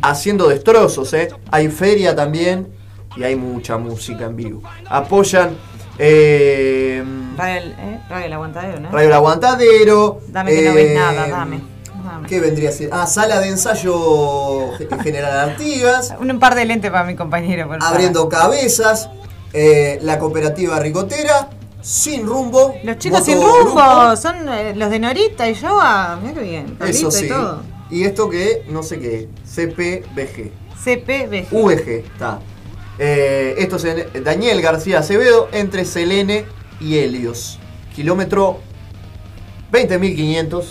haciendo 0.01 0.47
destrozos, 0.47 1.13
¿eh? 1.13 1.29
Hay 1.51 1.67
feria 1.69 2.15
también 2.15 2.67
y 3.15 3.23
hay 3.23 3.35
mucha 3.35 3.77
música 3.77 4.25
en 4.25 4.35
vivo. 4.35 4.61
Apoyan 4.87 5.55
eh, 5.99 7.03
Radio, 7.37 7.61
el- 7.61 7.71
eh, 7.73 7.99
Radio 8.09 8.25
El 8.25 8.33
Aguantadero, 8.33 8.79
¿no? 8.79 8.89
Radio 8.91 9.07
El 9.07 9.13
Aguantadero. 9.13 10.19
Dame 10.29 10.51
que 10.51 10.61
no 10.63 10.73
ves 10.73 10.95
nada, 10.95 11.27
dame. 11.27 11.61
¿Qué 12.27 12.39
vendría 12.39 12.69
a 12.69 12.71
ser? 12.71 12.89
Ah, 12.91 13.05
sala 13.05 13.39
de 13.39 13.49
ensayo 13.49 14.71
Ge- 14.77 14.87
General 15.03 15.49
Artigas. 15.51 16.13
Un, 16.19 16.39
par 16.39 16.55
de 16.55 16.65
lentes 16.65 16.89
para 16.89 17.03
mi 17.03 17.15
compañero, 17.15 17.67
por. 17.67 17.77
Abriendo 17.83 18.27
cabezas. 18.29 19.09
Eh, 19.53 19.99
la 20.01 20.19
cooperativa 20.19 20.79
Ricotera. 20.79 21.49
Sin 21.81 22.25
rumbo. 22.25 22.75
Los 22.83 22.97
chicos 22.97 23.23
sin 23.23 23.37
rumbo, 23.41 24.15
son 24.17 24.49
eh, 24.49 24.73
los 24.75 24.89
de 24.89 24.99
Norita 24.99 25.49
y 25.49 25.53
yo, 25.53 25.79
ah, 25.79 26.19
mira 26.21 26.33
qué 26.33 26.41
bien. 26.41 26.65
Eso 26.65 26.77
Carlito 26.77 27.07
y 27.07 27.11
sí. 27.11 27.27
todo. 27.29 27.61
Y 27.89 28.03
esto 28.03 28.29
que, 28.29 28.65
no 28.67 28.83
sé 28.83 28.99
qué, 28.99 29.29
CPBG. 29.45 30.51
CPBG. 30.83 31.53
UEG, 31.53 31.89
está. 32.05 32.39
Eh, 32.99 33.55
esto 33.59 33.77
es 33.77 33.85
en 33.85 34.23
Daniel 34.23 34.61
García 34.61 34.99
Acevedo 34.99 35.47
entre 35.53 35.85
Selene 35.85 36.45
y 36.81 36.97
Helios. 36.97 37.59
Kilómetro 37.95 38.59
20.500 39.71 40.65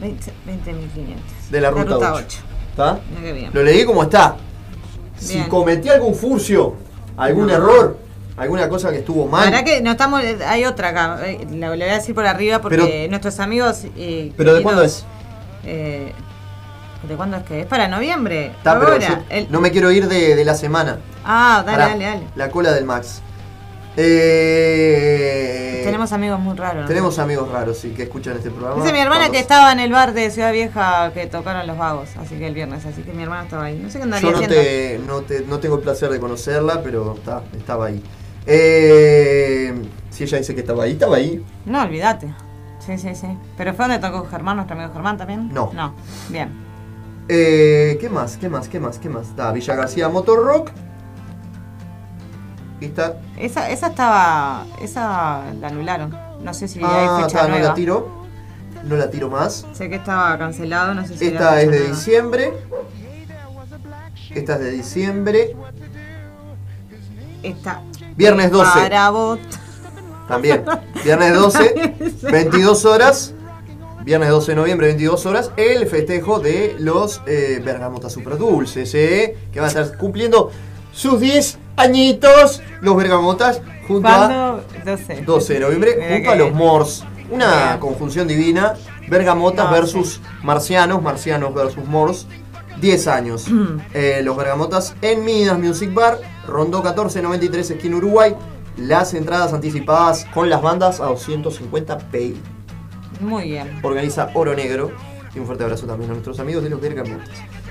20 0.00 0.32
20.500. 0.46 1.50
de 1.50 1.60
la 1.60 1.70
ruta, 1.70 1.96
8. 1.96 2.24
8. 2.26 2.38
¿Está? 2.70 3.00
Bien. 3.20 3.50
Lo 3.52 3.62
leí 3.62 3.84
como 3.84 4.02
está. 4.02 4.36
Si 5.16 5.34
Bien. 5.34 5.48
cometí 5.48 5.88
algún 5.88 6.14
furcio, 6.14 6.74
algún 7.16 7.50
error, 7.50 7.96
alguna 8.36 8.68
cosa 8.68 8.90
que 8.90 8.98
estuvo 8.98 9.24
La 9.26 9.30
mal. 9.30 9.50
verdad 9.50 9.64
que 9.64 9.80
no 9.80 9.90
estamos. 9.92 10.22
Hay 10.46 10.64
otra 10.64 10.88
acá. 10.90 11.18
eh, 11.26 11.46
La 11.52 11.68
voy 11.70 11.82
a 11.82 11.94
decir 11.94 12.14
por 12.14 12.26
arriba 12.26 12.60
porque 12.60 12.76
Pero- 12.78 13.10
nuestros 13.10 13.38
amigos. 13.40 13.82
eh, 13.96 14.32
¿Pero 14.36 14.54
de 14.54 14.62
cuándo 14.62 14.82
es? 14.82 15.04
eh, 15.64 16.12
¿De 17.08 17.14
cuándo 17.16 17.36
es 17.38 17.42
que? 17.42 17.60
Es 17.62 17.66
para 17.66 17.88
noviembre. 17.88 18.46
Está, 18.46 18.78
pero 18.78 18.92
Ahora. 18.92 19.08
yo- 19.08 19.16
El- 19.28 19.50
no 19.50 19.60
me 19.60 19.72
quiero 19.72 19.90
ir 19.90 20.06
de, 20.08 20.36
de 20.36 20.44
la 20.44 20.54
semana. 20.54 20.98
Ah, 21.24 21.62
dale, 21.66 21.78
Pará, 21.78 21.88
dale, 21.90 22.04
dale. 22.04 22.22
La 22.36 22.48
cola 22.50 22.70
del 22.72 22.84
Max. 22.84 23.20
Eh, 23.96 25.82
Tenemos 25.84 26.12
amigos 26.12 26.40
muy 26.40 26.56
raros. 26.56 26.82
¿no? 26.82 26.88
tenemos 26.88 27.18
amigos 27.18 27.50
raros, 27.50 27.78
sí, 27.78 27.90
que 27.90 28.04
escuchan 28.04 28.36
este 28.36 28.50
programa. 28.50 28.82
Dice 28.82 28.92
mi 28.92 29.00
hermana 29.00 29.30
que 29.30 29.38
estaba 29.38 29.72
en 29.72 29.80
el 29.80 29.92
bar 29.92 30.12
de 30.14 30.30
Ciudad 30.30 30.52
Vieja 30.52 31.12
que 31.12 31.26
tocaron 31.26 31.66
los 31.66 31.76
vagos, 31.76 32.08
así 32.18 32.36
que 32.36 32.46
el 32.46 32.54
viernes, 32.54 32.84
así 32.86 33.02
que 33.02 33.12
mi 33.12 33.22
hermana 33.22 33.44
estaba 33.44 33.64
ahí. 33.64 33.78
No 33.78 33.90
sé 33.90 33.98
qué 33.98 34.04
andaría 34.04 34.30
Yo 34.30 34.40
no, 34.40 34.46
te, 34.48 35.00
no, 35.06 35.20
te- 35.22 35.40
no 35.42 35.58
tengo 35.58 35.76
el 35.76 35.82
placer 35.82 36.08
de 36.10 36.18
conocerla, 36.20 36.82
pero 36.82 37.14
está, 37.16 37.42
estaba 37.56 37.86
ahí. 37.86 38.02
Eh, 38.46 39.74
si 40.10 40.24
ella 40.24 40.38
dice 40.38 40.54
que 40.54 40.60
estaba 40.60 40.84
ahí, 40.84 40.92
estaba 40.92 41.16
ahí. 41.16 41.44
No, 41.66 41.82
olvídate. 41.82 42.32
Sí, 42.84 42.98
sí, 42.98 43.14
sí. 43.14 43.28
¿Pero 43.56 43.74
fue 43.74 43.86
donde 43.86 44.00
tocó 44.00 44.26
Germán, 44.28 44.56
nuestro 44.56 44.76
amigo 44.76 44.92
Germán 44.92 45.16
también? 45.16 45.52
No. 45.52 45.70
No. 45.74 45.94
Bien. 46.28 46.50
Eh, 47.28 47.96
¿Qué 48.00 48.08
más? 48.08 48.36
¿Qué 48.36 48.48
más? 48.48 48.68
¿Qué 48.68 48.80
más? 48.80 48.98
¿Qué 48.98 49.08
más? 49.08 49.28
Está 49.28 49.52
Villa 49.52 49.74
García 49.76 50.08
Motor 50.08 50.44
Rock. 50.44 50.70
Esa, 53.38 53.70
esa 53.70 53.86
estaba. 53.88 54.64
Esa 54.80 55.42
la 55.60 55.68
anularon. 55.68 56.16
No 56.42 56.52
sé 56.54 56.68
si 56.68 56.80
Ah, 56.82 57.18
hay 57.18 57.24
fecha 57.24 57.38
está, 57.38 57.42
no 57.44 57.48
nueva. 57.54 57.68
la 57.68 57.74
tiro. 57.74 58.22
No 58.84 58.96
la 58.96 59.10
tiro 59.10 59.28
más. 59.30 59.66
Sé 59.72 59.88
que 59.88 59.96
estaba 59.96 60.36
cancelado, 60.38 60.94
no 60.94 61.06
sé 61.06 61.16
si 61.16 61.26
Esta 61.28 61.60
es 61.60 61.70
de 61.70 61.78
nueva. 61.78 61.94
diciembre. 61.94 62.52
Esta 64.34 64.54
es 64.54 64.60
de 64.60 64.70
diciembre. 64.70 65.56
Esta. 67.42 67.80
Viernes 68.16 68.50
12. 68.50 68.70
Para 68.80 69.10
vos. 69.10 69.38
También. 70.28 70.64
Viernes 71.04 71.34
12, 71.34 71.94
22 72.30 72.84
horas. 72.84 73.34
Viernes 74.04 74.30
12 74.30 74.52
de 74.52 74.56
noviembre, 74.56 74.86
22 74.88 75.26
horas. 75.26 75.50
El 75.56 75.86
festejo 75.86 76.40
de 76.40 76.74
los 76.78 77.22
eh, 77.26 77.60
Bergamotas 77.64 78.12
Super 78.12 78.36
Dulces, 78.36 78.92
¿eh? 78.94 79.36
Que 79.52 79.60
van 79.60 79.66
a 79.66 79.80
estar 79.80 79.96
cumpliendo 79.96 80.50
sus 80.92 81.20
10 81.20 81.58
añitos. 81.76 82.62
Los 82.80 82.96
Bergamotas 82.96 83.60
junto 83.88 84.08
a 84.08 84.28
¿Cuándo? 84.28 84.64
12. 84.84 85.22
12 85.22 85.54
de 85.54 85.60
noviembre, 85.60 85.94
Mira 85.96 86.14
junto 86.16 86.30
a 86.30 86.34
los. 86.36 86.52
Mors. 86.54 87.04
Una 87.30 87.64
Bien. 87.66 87.78
conjunción 87.80 88.28
divina. 88.28 88.74
Bergamotas 89.08 89.66
No, 89.66 89.72
versus 89.72 90.20
marcianos, 90.42 91.02
marcianos 91.02 91.54
versus 91.54 91.84
Mors. 91.86 92.26
10 92.80 93.06
años. 93.08 93.46
Eh, 93.94 94.22
los 94.24 94.36
Bergamotas 94.36 94.94
en 95.02 95.24
Midas 95.24 95.58
Music 95.58 95.92
Bar, 95.94 96.18
Rondó 96.48 96.78
1493, 96.78 97.70
esquina 97.70 97.96
Uruguay. 97.96 98.34
Las 98.76 99.14
entradas 99.14 99.52
anticipadas 99.52 100.24
con 100.34 100.48
las 100.50 100.62
bandas 100.62 100.98
a 101.00 101.04
250 101.04 101.98
pay. 102.10 102.34
Muy 103.20 103.44
bien. 103.50 103.78
Organiza 103.82 104.30
Oro 104.34 104.54
Negro. 104.54 104.90
Y 105.34 105.38
un 105.38 105.46
fuerte 105.46 105.62
abrazo 105.64 105.86
también 105.86 106.10
a 106.10 106.14
nuestros 106.14 106.40
amigos 106.40 106.64
de 106.64 106.70
los 106.70 106.80
Bergamotas. 106.80 107.28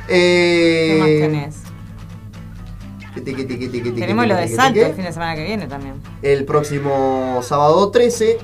¿Qué 0.07 0.97
más 0.99 1.07
Eh, 1.09 1.17
tenés? 1.21 1.55
Tenemos 3.13 4.27
lo 4.27 4.35
de 4.35 4.47
Salto 4.47 4.79
el 4.79 4.93
fin 4.93 5.05
de 5.05 5.11
semana 5.11 5.35
que 5.35 5.43
viene 5.43 5.67
también. 5.67 5.95
El 6.21 6.45
próximo 6.45 7.39
sábado 7.43 7.91
13, 7.91 8.37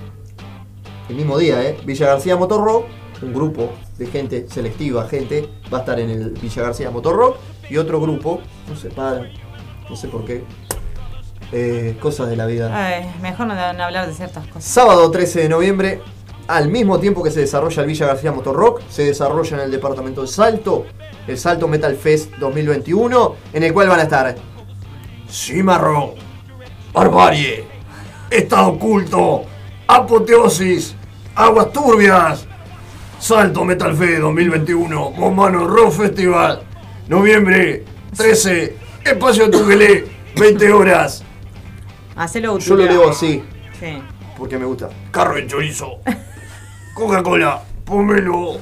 el 1.09 1.15
mismo 1.15 1.38
día, 1.38 1.63
¿eh? 1.63 1.78
Villa 1.86 2.07
García 2.07 2.36
Motor 2.36 2.63
Rock, 2.63 2.86
un 3.22 3.34
grupo 3.34 3.72
de 3.97 4.07
gente 4.07 4.47
selectiva, 4.49 5.07
gente, 5.07 5.49
va 5.74 5.80
a 5.80 5.82
estar 5.82 5.99
en 5.99 6.09
el 6.09 6.32
Villa 6.32 6.63
García 6.63 6.91
Motor 6.91 7.15
Rock 7.15 7.38
y 7.70 7.78
otro 7.78 8.01
grupo, 8.01 8.41
no 8.68 8.76
sé, 8.76 8.89
para, 8.89 9.22
no 9.89 9.95
sé 9.95 10.07
por 10.07 10.26
qué, 10.26 10.43
eh, 11.51 11.97
cosas 12.01 12.30
de 12.30 12.36
la 12.36 12.45
vida. 12.45 12.70
Ay, 12.74 13.09
mejor 13.22 13.47
no, 13.47 13.55
no 13.55 13.84
hablar 13.84 14.07
de 14.07 14.13
ciertas 14.13 14.45
cosas. 14.47 14.65
Sábado 14.65 15.09
13 15.09 15.43
de 15.43 15.49
noviembre, 15.49 16.01
al 16.47 16.70
mismo 16.70 16.99
tiempo 16.99 17.24
que 17.24 17.32
se 17.32 17.41
desarrolla 17.41 17.82
el 17.82 17.88
Villa 17.88 18.07
García 18.07 18.32
Motor 18.32 18.55
Rock, 18.55 18.82
se 18.89 19.05
desarrolla 19.05 19.57
en 19.57 19.63
el 19.63 19.72
departamento 19.72 20.22
de 20.22 20.28
Salto, 20.28 20.86
el 21.28 21.38
Salto 21.38 21.68
Metal 21.68 21.95
Fest 21.95 22.34
2021, 22.38 23.36
en 23.53 23.63
el 23.63 23.74
cual 23.74 23.88
van 23.88 23.99
a 23.99 24.03
estar 24.03 24.36
Cimarro, 25.30 26.15
Barbarie, 26.93 27.65
Estado 28.30 28.69
Oculto, 28.69 29.45
Apoteosis, 29.88 30.95
Aguas 31.36 31.71
Turbias, 31.71 32.45
Salto 33.19 33.63
Metal 33.65 33.95
Fest 33.95 34.19
2021, 34.21 35.11
Momano 35.11 35.67
Rock 35.67 35.91
Festival, 35.91 36.61
noviembre 37.07 37.84
13, 38.15 38.75
Espacio 39.03 39.49
Tugelé, 39.49 40.05
20 40.36 40.71
horas. 40.71 41.23
Hacelo 42.15 42.57
Yo 42.57 42.75
lo 42.75 42.86
leo 42.86 43.09
así, 43.09 43.43
Sí. 43.80 44.01
porque 44.38 44.57
me 44.57 44.65
gusta. 44.65 44.89
Carro 45.11 45.36
de 45.36 45.45
chorizo. 45.47 45.99
Coca-Cola. 46.95 47.61
Pomelo. 47.86 48.57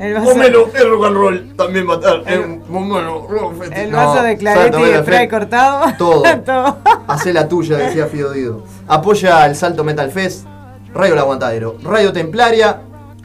El 0.00 0.14
vaso, 0.14 0.30
Pomelo 0.30 0.66
es 0.74 0.88
rock 0.88 1.04
and 1.04 1.16
roll. 1.16 1.56
También 1.56 1.88
va 1.88 1.92
a 1.92 1.96
estar 1.96 2.22
en 2.32 2.60
Pomelo 2.62 3.26
Rock 3.28 3.54
Festival. 3.58 3.80
el 3.84 3.90
No, 3.90 3.96
vaso 3.98 4.22
de 4.22 4.28
Salto 4.30 4.38
claretti 4.40 4.76
y 4.78 4.80
Metal 4.82 5.02
spray 5.02 5.18
Fest, 5.18 5.30
cortado. 5.30 5.94
Todo. 5.98 6.22
Todo. 6.44 6.76
Hacé 7.06 7.32
la 7.32 7.48
tuya, 7.48 7.76
decía 7.76 8.06
Fido 8.06 8.32
Dido. 8.32 8.64
Apoya 8.88 9.44
el 9.46 9.54
Salto 9.54 9.84
Metal 9.84 10.10
Fest. 10.10 10.46
Radio 10.94 11.12
El 11.14 11.18
Aguantadero. 11.20 11.76
Radio 11.82 12.12
Templaria. 12.12 12.80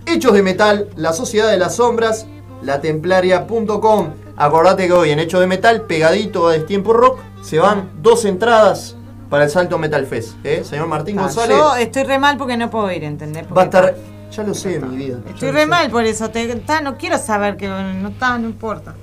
Hechos 0.06 0.34
de 0.34 0.44
Metal. 0.44 0.90
La 0.98 1.14
Sociedad 1.14 1.50
de 1.50 1.58
las 1.58 1.76
Sombras. 1.76 2.28
Latemplaria.com. 2.62 4.10
Acordate 4.38 4.88
que 4.88 4.94
hoy 4.94 5.12
en 5.12 5.20
Hechos 5.20 5.40
de 5.40 5.48
Metal, 5.48 5.82
pegadito 5.84 6.48
a 6.48 6.54
Destiempo 6.54 6.92
Rock, 6.94 7.20
se 7.42 7.60
van 7.60 7.90
dos 8.02 8.26
entradas 8.26 8.96
para 9.30 9.46
el 9.46 9.50
Salto 9.50 9.78
Metal 9.78 10.06
Fest. 10.06 10.34
¿eh? 10.44 10.64
Señor 10.64 10.88
Martín 10.88 11.18
Ah, 11.20 11.24
González 11.24 11.58
yo 11.58 11.76
estoy 11.76 12.04
re 12.04 12.20
mal 12.20 12.38
porque 12.38 12.58
no 12.58 12.70
puedo 12.70 12.92
ir, 12.92 13.04
¿entendés? 13.04 13.44
va 13.44 13.48
a 13.48 13.54
Porque 13.54 13.64
estar. 13.66 13.96
Ya 14.36 14.44
lo 14.44 14.54
sé, 14.54 14.80
mi 14.80 14.98
vida. 14.98 15.20
Estoy 15.30 15.52
re 15.52 15.66
mal 15.66 15.90
por 15.90 16.04
eso. 16.06 16.30
Te, 16.30 16.54
ta, 16.58 16.82
no 16.82 16.98
quiero 16.98 17.18
saber 17.18 17.56
que 17.58 17.68
no 17.68 18.10
está, 18.10 18.38
no 18.38 18.48
importa. 18.48 18.96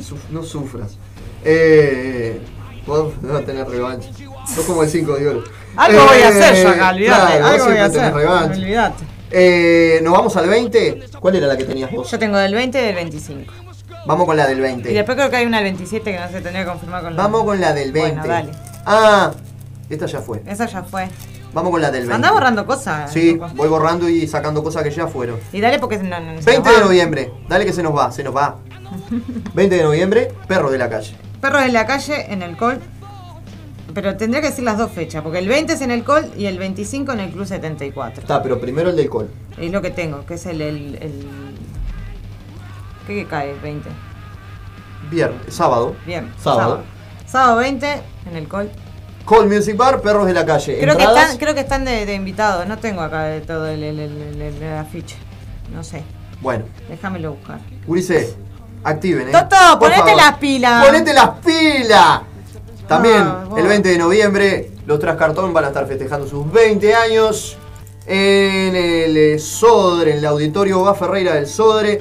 Suf- 0.00 0.28
no 0.30 0.42
sufras. 0.42 0.96
Eh, 1.44 2.40
vos 2.86 3.12
vas 3.22 3.42
a 3.42 3.44
tener 3.44 3.66
revancha. 3.68 4.08
Sos 4.54 4.64
como 4.64 4.82
el 4.82 4.88
5 4.88 5.16
de 5.16 5.28
oro. 5.28 5.44
Algo 5.76 6.04
voy 6.06 6.22
a 6.22 6.28
hacer 6.28 6.54
yo 6.62 6.68
Eh, 6.70 6.74
acá, 6.74 6.90
olvídate. 6.90 7.38
claro, 7.38 7.46
algo 7.46 7.64
voy 7.66 7.76
a 7.78 7.84
hacer. 7.86 8.14
revancha. 8.14 8.54
Olvídate. 8.60 9.04
Eh, 9.30 10.00
Nos 10.02 10.12
vamos 10.12 10.36
al 10.36 10.48
20. 10.48 11.00
¿Cuál 11.20 11.36
era 11.36 11.46
la 11.48 11.56
que 11.56 11.64
tenías 11.64 11.90
vos? 11.90 12.08
Yo 12.10 12.18
tengo 12.18 12.38
del 12.38 12.54
20 12.54 12.80
y 12.80 12.84
del 12.84 12.94
25. 12.94 13.52
Vamos 14.06 14.26
con 14.26 14.36
la 14.36 14.46
del 14.46 14.58
Y 14.58 14.62
20. 14.62 14.92
después 14.92 15.16
creo 15.16 15.30
que 15.30 15.36
hay 15.36 15.46
una 15.46 15.56
del 15.58 15.64
27 15.64 16.12
que 16.12 16.18
no 16.20 16.26
se 16.28 16.34
tendría 16.40 16.60
que 16.64 16.70
confirmar 16.70 17.02
con 17.02 17.16
la. 17.16 17.22
Vamos 17.22 17.42
con 17.44 17.60
la 17.60 17.72
del 17.72 17.90
20. 17.90 18.14
Bueno, 18.20 18.26
dale. 18.32 18.52
Ah, 18.84 19.32
esta 19.90 20.06
ya 20.06 20.20
fue. 20.20 20.42
Esa 20.46 20.66
ya 20.66 20.84
fue. 20.84 21.08
Vamos 21.56 21.70
con 21.70 21.80
la 21.80 21.90
del 21.90 22.02
20. 22.02 22.14
Andá 22.14 22.32
borrando 22.32 22.66
cosas. 22.66 23.10
Sí, 23.10 23.32
loco. 23.32 23.48
voy 23.54 23.66
borrando 23.70 24.10
y 24.10 24.28
sacando 24.28 24.62
cosas 24.62 24.82
que 24.82 24.90
ya 24.90 25.06
fueron. 25.06 25.38
Y 25.54 25.62
dale 25.62 25.78
porque 25.78 25.96
no, 25.96 26.20
no, 26.20 26.42
se 26.42 26.50
20 26.50 26.68
nos 26.68 26.78
de 26.78 26.84
noviembre. 26.84 27.32
Dale 27.48 27.64
que 27.64 27.72
se 27.72 27.82
nos 27.82 27.96
va, 27.96 28.12
se 28.12 28.22
nos 28.22 28.36
va. 28.36 28.56
20 29.54 29.74
de 29.74 29.82
noviembre, 29.82 30.28
perro 30.46 30.70
de 30.70 30.76
la 30.76 30.90
calle. 30.90 31.16
Perros 31.40 31.62
en 31.62 31.72
la 31.72 31.86
calle, 31.86 32.30
en 32.30 32.42
el 32.42 32.58
Col. 32.58 32.78
Pero 33.94 34.18
tendría 34.18 34.42
que 34.42 34.48
decir 34.48 34.64
las 34.64 34.76
dos 34.76 34.90
fechas, 34.90 35.22
porque 35.22 35.38
el 35.38 35.48
20 35.48 35.72
es 35.72 35.80
en 35.80 35.90
el 35.90 36.04
Col 36.04 36.30
y 36.36 36.44
el 36.44 36.58
25 36.58 37.12
en 37.12 37.20
el 37.20 37.30
Club 37.30 37.46
74. 37.46 38.20
Está, 38.20 38.42
pero 38.42 38.60
primero 38.60 38.90
el 38.90 38.96
del 38.96 39.08
col. 39.08 39.30
Es 39.56 39.72
lo 39.72 39.80
que 39.80 39.90
tengo, 39.90 40.26
que 40.26 40.34
es 40.34 40.44
el. 40.44 40.60
el, 40.60 40.96
el- 40.96 41.26
¿Qué 43.06 43.14
que 43.14 43.26
cae? 43.26 43.54
20. 43.62 43.88
Viernes, 45.10 45.54
sábado. 45.54 45.96
Bien. 46.04 46.30
Sábado. 46.38 46.82
Sábado 47.26 47.56
20 47.56 48.02
en 48.30 48.36
el 48.36 48.46
Col. 48.46 48.68
Call 49.28 49.48
Music 49.48 49.76
Bar, 49.76 50.00
perros 50.00 50.26
de 50.26 50.32
la 50.34 50.44
calle. 50.46 50.78
Creo 50.78 50.96
que 50.96 51.02
están, 51.04 51.36
creo 51.38 51.54
que 51.54 51.60
están 51.60 51.84
de, 51.84 52.06
de 52.06 52.14
invitados. 52.14 52.66
No 52.66 52.78
tengo 52.78 53.00
acá 53.02 53.24
de 53.24 53.40
todo 53.40 53.66
el, 53.66 53.82
el, 53.82 53.98
el- 53.98 54.22
el- 54.22 54.42
el- 54.42 54.62
el 54.62 54.76
afiche. 54.78 55.16
No 55.74 55.82
sé. 55.82 56.02
Bueno, 56.40 56.64
Déjamelo 56.88 57.32
buscar. 57.32 57.58
Urice, 57.86 58.34
activen, 58.84 59.28
¿eh? 59.28 59.32
Toto, 59.32 59.56
Por 59.78 59.88
ponete 59.88 60.00
favor. 60.02 60.16
las 60.16 60.38
pilas. 60.38 60.86
¡Ponete 60.86 61.12
las 61.12 61.30
pilas! 61.44 62.20
También, 62.86 63.16
Ah, 63.22 63.44
el 63.56 63.66
20 63.66 63.88
de 63.88 63.98
noviembre, 63.98 64.70
los 64.86 65.00
Trascartón 65.00 65.52
van 65.52 65.64
a 65.64 65.68
estar 65.68 65.86
festejando 65.88 66.26
sus 66.28 66.50
20 66.52 66.94
años 66.94 67.56
en 68.06 68.76
el 68.76 69.16
eh, 69.16 69.38
Sodre, 69.40 70.12
en 70.12 70.18
el 70.18 70.26
auditorio 70.26 70.82
Va 70.82 70.94
Ferreira 70.94 71.34
del 71.34 71.48
Sodre. 71.48 72.00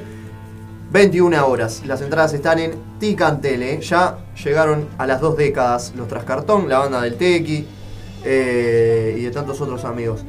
21 0.91 1.47
horas. 1.47 1.83
Las 1.85 2.01
entradas 2.01 2.33
están 2.33 2.59
en 2.59 2.73
Ticantele. 2.99 3.73
¿eh? 3.73 3.81
Ya 3.81 4.17
llegaron 4.43 4.87
a 4.97 5.05
las 5.05 5.21
dos 5.21 5.37
décadas 5.37 5.93
los 5.95 6.07
Trascartón, 6.07 6.69
la 6.69 6.79
banda 6.79 7.01
del 7.01 7.15
Tequi 7.15 7.67
eh, 8.23 9.15
y 9.17 9.23
de 9.23 9.31
tantos 9.31 9.59
otros 9.61 9.83
amigos. 9.85 10.23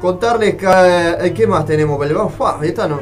Contarles 0.00 0.56
que, 0.56 0.66
eh, 0.66 1.32
qué 1.34 1.46
más 1.46 1.64
tenemos. 1.64 1.98
¡fua! 2.36 2.58
esta 2.62 2.88
no. 2.88 3.00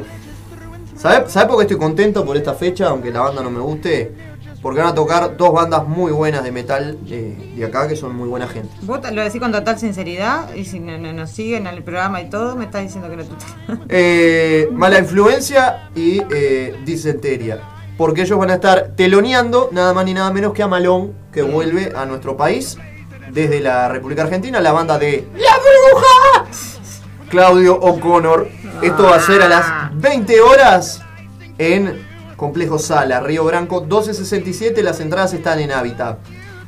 ¿Sabes 0.95 1.31
sabe 1.31 1.47
por 1.47 1.57
qué 1.57 1.63
estoy 1.63 1.77
contento 1.77 2.23
por 2.23 2.37
esta 2.37 2.53
fecha, 2.53 2.89
aunque 2.89 3.11
la 3.11 3.21
banda 3.21 3.41
no 3.41 3.49
me 3.49 3.59
guste? 3.59 4.30
Porque 4.61 4.79
van 4.79 4.89
a 4.89 4.93
tocar 4.95 5.37
dos 5.37 5.51
bandas 5.53 5.87
muy 5.87 6.11
buenas 6.11 6.43
de 6.43 6.51
metal 6.51 6.97
de, 7.07 7.35
de 7.55 7.65
acá, 7.65 7.87
que 7.87 7.95
son 7.95 8.15
muy 8.15 8.27
buena 8.29 8.47
gente. 8.47 8.69
Vos 8.83 8.99
lo 9.11 9.23
decís 9.23 9.41
con 9.41 9.51
total 9.51 9.79
sinceridad 9.79 10.53
y 10.53 10.65
si 10.65 10.79
no- 10.79 10.97
no- 10.99 11.11
nos 11.13 11.31
siguen 11.31 11.65
en 11.65 11.73
el 11.73 11.83
programa 11.83 12.21
y 12.21 12.29
todo, 12.29 12.55
me 12.55 12.65
estás 12.65 12.83
diciendo 12.83 13.09
que 13.09 13.15
no 13.17 13.23
te 13.23 13.29
Eh, 13.89 14.69
mala 14.71 14.99
influencia 14.99 15.89
y 15.95 16.21
eh, 16.31 16.75
disenteria. 16.85 17.59
Porque 17.97 18.21
ellos 18.21 18.37
van 18.37 18.51
a 18.51 18.55
estar 18.55 18.91
teloneando 18.95 19.69
nada 19.71 19.93
más 19.93 20.05
ni 20.05 20.13
nada 20.13 20.31
menos 20.31 20.53
que 20.53 20.61
a 20.63 20.67
Malón, 20.67 21.13
que 21.33 21.41
vuelve 21.41 21.91
a 21.95 22.05
nuestro 22.05 22.37
país 22.37 22.77
desde 23.31 23.59
la 23.61 23.87
República 23.89 24.23
Argentina, 24.23 24.59
la 24.59 24.71
banda 24.73 24.97
de 24.99 25.27
¡La 25.35 25.51
Bruja! 25.57 26.51
Claudio 27.29 27.75
O'Connor. 27.79 28.47
Esto 28.81 29.03
va 29.03 29.15
a 29.15 29.19
ser 29.21 29.41
a 29.41 29.47
las 29.49 29.65
20 30.01 30.41
horas 30.41 31.01
en 31.57 32.10
Complejo 32.41 32.79
Sala, 32.79 33.19
Río 33.19 33.43
Branco 33.45 33.81
1267. 33.81 34.81
Las 34.81 34.99
entradas 34.99 35.31
están 35.31 35.59
en 35.59 35.71
Hábitat. 35.71 36.17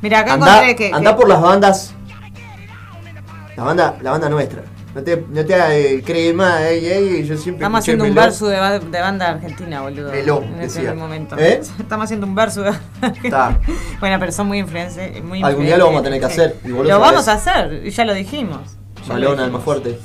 Mira, 0.02 0.20
acá 0.20 0.34
Andá, 0.34 0.46
encontré 0.62 0.76
que. 0.76 0.94
andá 0.94 1.10
que- 1.10 1.16
por 1.16 1.28
las 1.28 1.42
bandas. 1.42 1.94
La 3.56 3.64
banda, 3.64 3.96
la 4.00 4.12
banda 4.12 4.28
nuestra. 4.28 4.62
No 4.94 5.02
te, 5.02 5.24
no 5.28 5.44
te 5.44 5.96
eh, 5.96 6.02
crees 6.06 6.32
más, 6.32 6.60
ey, 6.60 6.86
ey, 6.86 7.24
yo 7.24 7.36
siempre 7.36 7.64
Estamos 7.64 7.80
haciendo 7.80 8.04
un 8.04 8.14
verso 8.14 8.46
de, 8.46 8.60
ba- 8.60 8.78
de 8.78 9.00
banda 9.00 9.30
argentina, 9.30 9.80
boludo. 9.80 10.12
Meló, 10.12 10.42
en 10.44 10.60
decía. 10.60 10.94
momento. 10.94 11.36
¿Eh? 11.36 11.60
Estamos 11.80 12.04
haciendo 12.04 12.28
un 12.28 12.36
verso 12.36 12.62
de 12.62 12.70
Está. 13.24 13.58
Bueno, 13.98 14.16
pero 14.20 14.30
son 14.30 14.46
muy 14.46 14.60
influencers. 14.60 15.24
Muy 15.24 15.42
Algún 15.42 15.66
día 15.66 15.76
lo 15.76 15.86
vamos 15.86 16.02
a 16.02 16.04
tener 16.04 16.20
que 16.20 16.26
hacer, 16.26 16.56
Lo 16.62 17.00
vamos 17.00 17.26
a 17.26 17.32
hacer, 17.32 17.82
ya 17.82 18.04
lo 18.04 18.14
dijimos. 18.14 18.76
Malón, 19.08 19.40
alma 19.40 19.58
fuerte. 19.58 19.98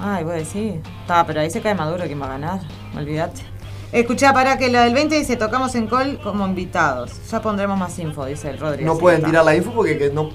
Ay, 0.00 0.22
vos 0.22 0.34
decís. 0.34 0.74
Está, 1.00 1.26
pero 1.26 1.40
ahí 1.40 1.50
se 1.50 1.60
cae 1.60 1.74
Maduro 1.74 2.04
quién 2.04 2.22
va 2.22 2.26
a 2.26 2.38
ganar. 2.38 2.60
Olvídate. 2.96 3.42
Escuchá, 3.92 4.32
para 4.32 4.56
que 4.56 4.68
la 4.70 4.84
del 4.84 4.94
20 4.94 5.16
dice 5.18 5.36
tocamos 5.36 5.74
en 5.74 5.86
call 5.88 6.18
como 6.22 6.46
invitados. 6.46 7.10
Ya 7.30 7.42
pondremos 7.42 7.76
más 7.78 7.98
info, 7.98 8.24
dice 8.26 8.50
el 8.50 8.58
Rodríguez. 8.58 8.86
No 8.86 8.98
pueden 8.98 9.22
tirar 9.24 9.44
la 9.44 9.54
info 9.56 9.72
porque 9.72 9.98
que 9.98 10.10
no. 10.10 10.30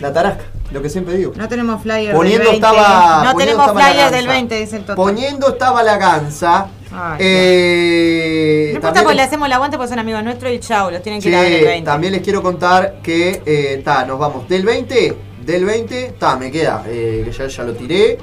La 0.00 0.10
tarasca, 0.12 0.44
lo 0.70 0.80
que 0.80 0.88
siempre 0.88 1.14
digo. 1.14 1.32
No 1.36 1.46
tenemos 1.46 1.82
flyer 1.82 2.14
Poniendo 2.14 2.50
del 2.50 2.60
20. 2.60 2.66
estaba- 2.68 3.24
no 3.24 3.32
poniendo 3.32 3.62
tenemos 3.64 3.82
flyer 3.82 4.04
del 4.10 4.12
ganza. 4.24 4.30
20, 4.32 4.54
dice 4.60 4.76
el 4.76 4.84
Toto. 4.84 4.96
Poniendo 4.96 5.48
estaba 5.48 5.82
la 5.82 5.98
ganza. 5.98 6.68
Ay, 6.94 7.18
eh, 7.20 8.68
no 8.72 8.76
importa 8.76 9.00
porque 9.02 9.16
le 9.16 9.22
hacemos 9.22 9.46
el 9.46 9.52
aguante 9.52 9.76
porque 9.76 9.90
son 9.90 9.98
amigos 9.98 10.22
nuestros 10.24 10.52
y 10.52 10.58
chau, 10.60 10.90
los 10.90 11.02
tienen 11.02 11.20
que 11.20 11.28
ir 11.28 11.34
a 11.36 11.40
ver 11.42 11.52
el 11.52 11.64
20. 11.64 11.84
también 11.90 12.12
les 12.14 12.22
quiero 12.22 12.42
contar 12.42 12.96
que 13.02 13.42
eh, 13.44 13.82
ta, 13.84 14.04
nos 14.06 14.18
vamos 14.18 14.48
del 14.48 14.64
20, 14.64 15.16
del 15.44 15.64
20, 15.64 16.14
ta, 16.18 16.36
me 16.36 16.50
queda, 16.50 16.84
eh, 16.86 17.22
que 17.24 17.32
ya, 17.32 17.46
ya 17.46 17.62
lo 17.64 17.72
tiré. 17.74 18.18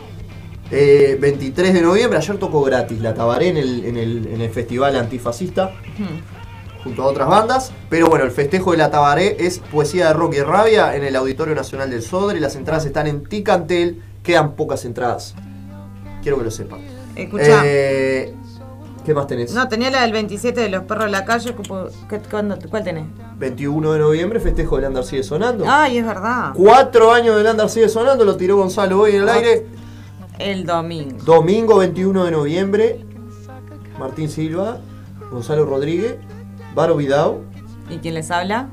Eh, 0.71 1.17
23 1.19 1.73
de 1.73 1.81
noviembre, 1.81 2.17
ayer 2.19 2.37
tocó 2.37 2.61
gratis, 2.63 2.99
la 3.01 3.13
tabaré 3.13 3.47
en 3.49 3.57
el, 3.57 3.85
en 3.85 3.97
el, 3.97 4.27
en 4.27 4.41
el 4.41 4.49
festival 4.49 4.95
antifascista 4.95 5.71
junto 6.83 7.03
a 7.03 7.05
otras 7.07 7.27
bandas. 7.27 7.71
Pero 7.89 8.07
bueno, 8.07 8.23
el 8.25 8.31
festejo 8.31 8.71
de 8.71 8.77
la 8.77 8.89
Tabaré 8.91 9.35
es 9.39 9.59
poesía 9.59 10.07
de 10.07 10.13
rock 10.13 10.35
y 10.35 10.41
rabia 10.41 10.95
en 10.95 11.03
el 11.03 11.15
Auditorio 11.15 11.53
Nacional 11.55 11.89
del 11.89 12.01
Sodre. 12.01 12.39
Las 12.39 12.55
entradas 12.55 12.85
están 12.85 13.07
en 13.07 13.23
Ticantel, 13.23 14.01
quedan 14.23 14.55
pocas 14.55 14.85
entradas. 14.85 15.35
Quiero 16.21 16.37
que 16.37 16.43
lo 16.45 16.51
sepan. 16.51 16.79
Escuchá. 17.15 17.61
Eh, 17.65 18.33
¿Qué 19.05 19.13
más 19.13 19.27
tenés? 19.27 19.53
No, 19.53 19.67
tenía 19.67 19.89
la 19.89 20.01
del 20.03 20.11
27 20.13 20.61
de 20.61 20.69
los 20.69 20.83
perros 20.83 21.05
de 21.05 21.11
la 21.11 21.25
calle. 21.25 21.53
cupo- 21.55 21.87
¿qué- 22.07 22.19
cuándo- 22.29 22.57
¿Cuál 22.69 22.83
tenés? 22.83 23.05
21 23.37 23.93
de 23.93 23.99
noviembre, 23.99 24.39
festejo 24.39 24.75
de 24.75 24.83
Lander 24.83 25.03
sigue 25.03 25.23
sonando. 25.23 25.65
Ay, 25.67 25.97
es 25.97 26.05
verdad. 26.05 26.51
Cuatro 26.53 27.11
años 27.11 27.35
de 27.37 27.43
Lander 27.43 27.69
sigue 27.69 27.89
sonando, 27.89 28.23
lo 28.23 28.35
tiró 28.37 28.57
Gonzalo 28.57 28.99
hoy 29.01 29.15
en 29.15 29.23
el 29.23 29.29
Ah. 29.29 29.33
aire. 29.33 29.65
El 30.39 30.65
domingo. 30.65 31.17
Domingo 31.23 31.77
21 31.79 32.25
de 32.25 32.31
noviembre, 32.31 33.05
Martín 33.99 34.29
Silva, 34.29 34.79
Gonzalo 35.31 35.65
Rodríguez, 35.65 36.15
Varo 36.73 36.95
Vidao, 36.95 37.41
¿Y 37.89 37.97
quién 37.97 38.13
les 38.13 38.29
habla? 38.31 38.69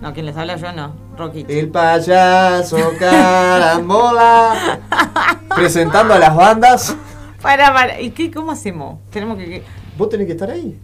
No, 0.00 0.12
¿quién 0.14 0.26
les 0.26 0.36
habla? 0.36 0.56
Yo 0.56 0.72
no. 0.72 0.92
Rocky. 1.18 1.44
el 1.48 1.68
payaso 1.70 2.78
carambola, 2.98 4.80
presentando 5.54 6.14
a 6.14 6.18
las 6.18 6.34
bandas. 6.34 6.96
Para, 7.42 7.72
para. 7.74 8.00
¿Y 8.00 8.10
qué, 8.12 8.30
cómo 8.30 8.52
hacemos? 8.52 8.98
Tenemos 9.10 9.36
que- 9.38 9.62
Vos 9.98 10.08
tenés 10.08 10.26
que 10.26 10.32
estar 10.32 10.50
ahí. 10.50 10.78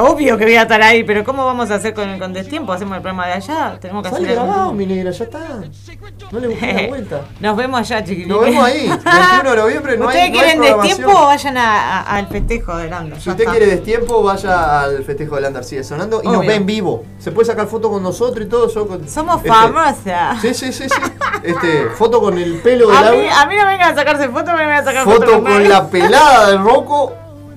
Obvio 0.00 0.36
que 0.38 0.44
voy 0.44 0.54
a 0.56 0.62
estar 0.62 0.80
ahí, 0.82 1.04
pero 1.04 1.24
¿cómo 1.24 1.44
vamos 1.44 1.70
a 1.70 1.76
hacer 1.76 1.94
con, 1.94 2.18
con 2.18 2.32
destiempo? 2.32 2.72
¿Hacemos 2.72 2.96
el 2.96 3.02
programa 3.02 3.26
de 3.26 3.32
allá? 3.34 3.78
Tenemos 3.80 4.02
que 4.02 4.10
Sale 4.10 4.24
hacer. 4.26 4.36
grabado, 4.36 4.72
mi 4.72 4.86
negra, 4.86 5.10
ya 5.10 5.24
está. 5.24 5.38
No 6.30 6.40
le 6.40 6.48
busques 6.48 6.74
la 6.82 6.88
vuelta. 6.88 7.20
Nos 7.40 7.56
vemos 7.56 7.80
allá, 7.80 8.04
chiquilines. 8.04 8.28
Nos 8.28 8.40
vemos 8.44 8.64
ahí, 8.64 8.88
21 9.04 9.50
de 9.50 9.56
noviembre, 9.56 9.96
no 9.98 10.08
hay- 10.08 10.16
¿Ustedes 10.16 10.32
no 10.32 10.38
hay 10.40 10.54
quieren 10.54 10.80
destiempo 10.82 11.24
vayan 11.24 11.56
a- 11.56 12.00
a- 12.00 12.16
al 12.16 12.26
festejo 12.28 12.76
de 12.76 12.88
Lando? 12.88 13.20
Si 13.20 13.30
usted 13.30 13.44
quiere 13.44 13.66
destiempo, 13.66 14.22
vaya 14.22 14.82
al 14.82 15.04
festejo 15.04 15.34
de 15.36 15.40
Lander 15.42 15.64
sigue 15.64 15.84
sonando 15.84 16.20
y 16.22 16.28
nos 16.28 16.40
ve 16.46 16.54
en 16.54 16.66
vivo. 16.66 17.04
Se 17.18 17.32
puede 17.32 17.46
sacar 17.46 17.66
foto 17.66 17.90
con 17.90 18.02
nosotros 18.02 18.46
y 18.46 18.48
todo. 18.48 18.68
Yo 18.72 18.86
con- 18.86 19.08
Somos 19.08 19.36
este, 19.36 19.48
famosas. 19.48 20.40
Sí, 20.40 20.54
sí, 20.54 20.72
sí, 20.72 20.88
sí. 20.88 21.00
Este, 21.42 21.86
foto 21.96 22.20
con 22.20 22.38
el 22.38 22.56
pelo 22.60 22.88
de 22.88 22.96
A 22.96 23.10
mí, 23.12 23.26
a 23.28 23.46
mí 23.46 23.56
no 23.56 23.64
me 23.64 23.72
vengan 23.72 23.92
a 23.92 23.94
sacarse 23.94 24.28
fotos, 24.28 24.52
me 24.54 24.60
vengan 24.60 24.78
a 24.80 24.84
sacar 24.84 25.04
fotos 25.04 25.24
Foto 25.30 25.42
con 25.42 25.68
la 25.68 25.86
pelada 25.88 26.48
del 26.50 26.58
roco 26.58 27.12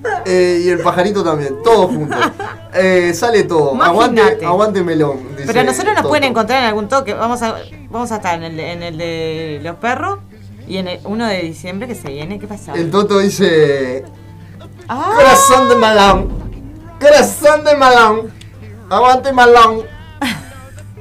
eh, 0.26 0.62
y 0.64 0.68
el 0.68 0.80
pajarito 0.80 1.22
también. 1.24 1.56
Todo 1.62 1.88
junto. 1.88 2.16
Eh, 2.74 3.12
sale 3.14 3.44
todo. 3.44 3.80
Aguante, 3.82 4.20
Imagínate. 4.20 4.46
aguante 4.46 4.82
melón. 4.82 5.18
dice 5.36 5.44
Pero 5.46 5.60
a 5.60 5.64
nosotros 5.64 5.88
nos 5.94 5.96
Toto. 6.02 6.08
pueden 6.08 6.24
encontrar 6.24 6.60
en 6.60 6.68
algún 6.68 6.88
toque. 6.88 7.14
Vamos 7.14 7.42
a, 7.42 7.56
vamos 7.90 8.12
a 8.12 8.16
estar 8.16 8.34
en 8.36 8.42
el, 8.44 8.56
de- 8.56 8.72
en 8.72 8.82
el 8.82 8.98
de 8.98 9.60
los 9.62 9.76
perros 9.76 10.18
y 10.68 10.78
en 10.78 10.88
el 10.88 11.00
1 11.04 11.26
de 11.26 11.42
diciembre 11.42 11.86
que 11.88 11.94
se 11.94 12.08
viene. 12.08 12.38
¿Qué 12.38 12.46
pasa? 12.46 12.74
El 12.74 12.90
Toto 12.90 13.18
dice. 13.18 14.04
Ah. 14.88 15.12
Corazón 15.16 15.68
de 15.68 15.76
malón. 15.76 16.28
Corazón 17.00 17.64
de 17.64 17.76
malón. 17.76 18.32
Aguante 18.90 19.32
malón. 19.32 19.82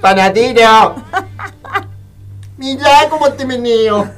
Panadero. 0.01 0.95
Mira 2.57 3.09
cómo 3.09 3.31
te 3.33 3.45
meneo. 3.45 4.09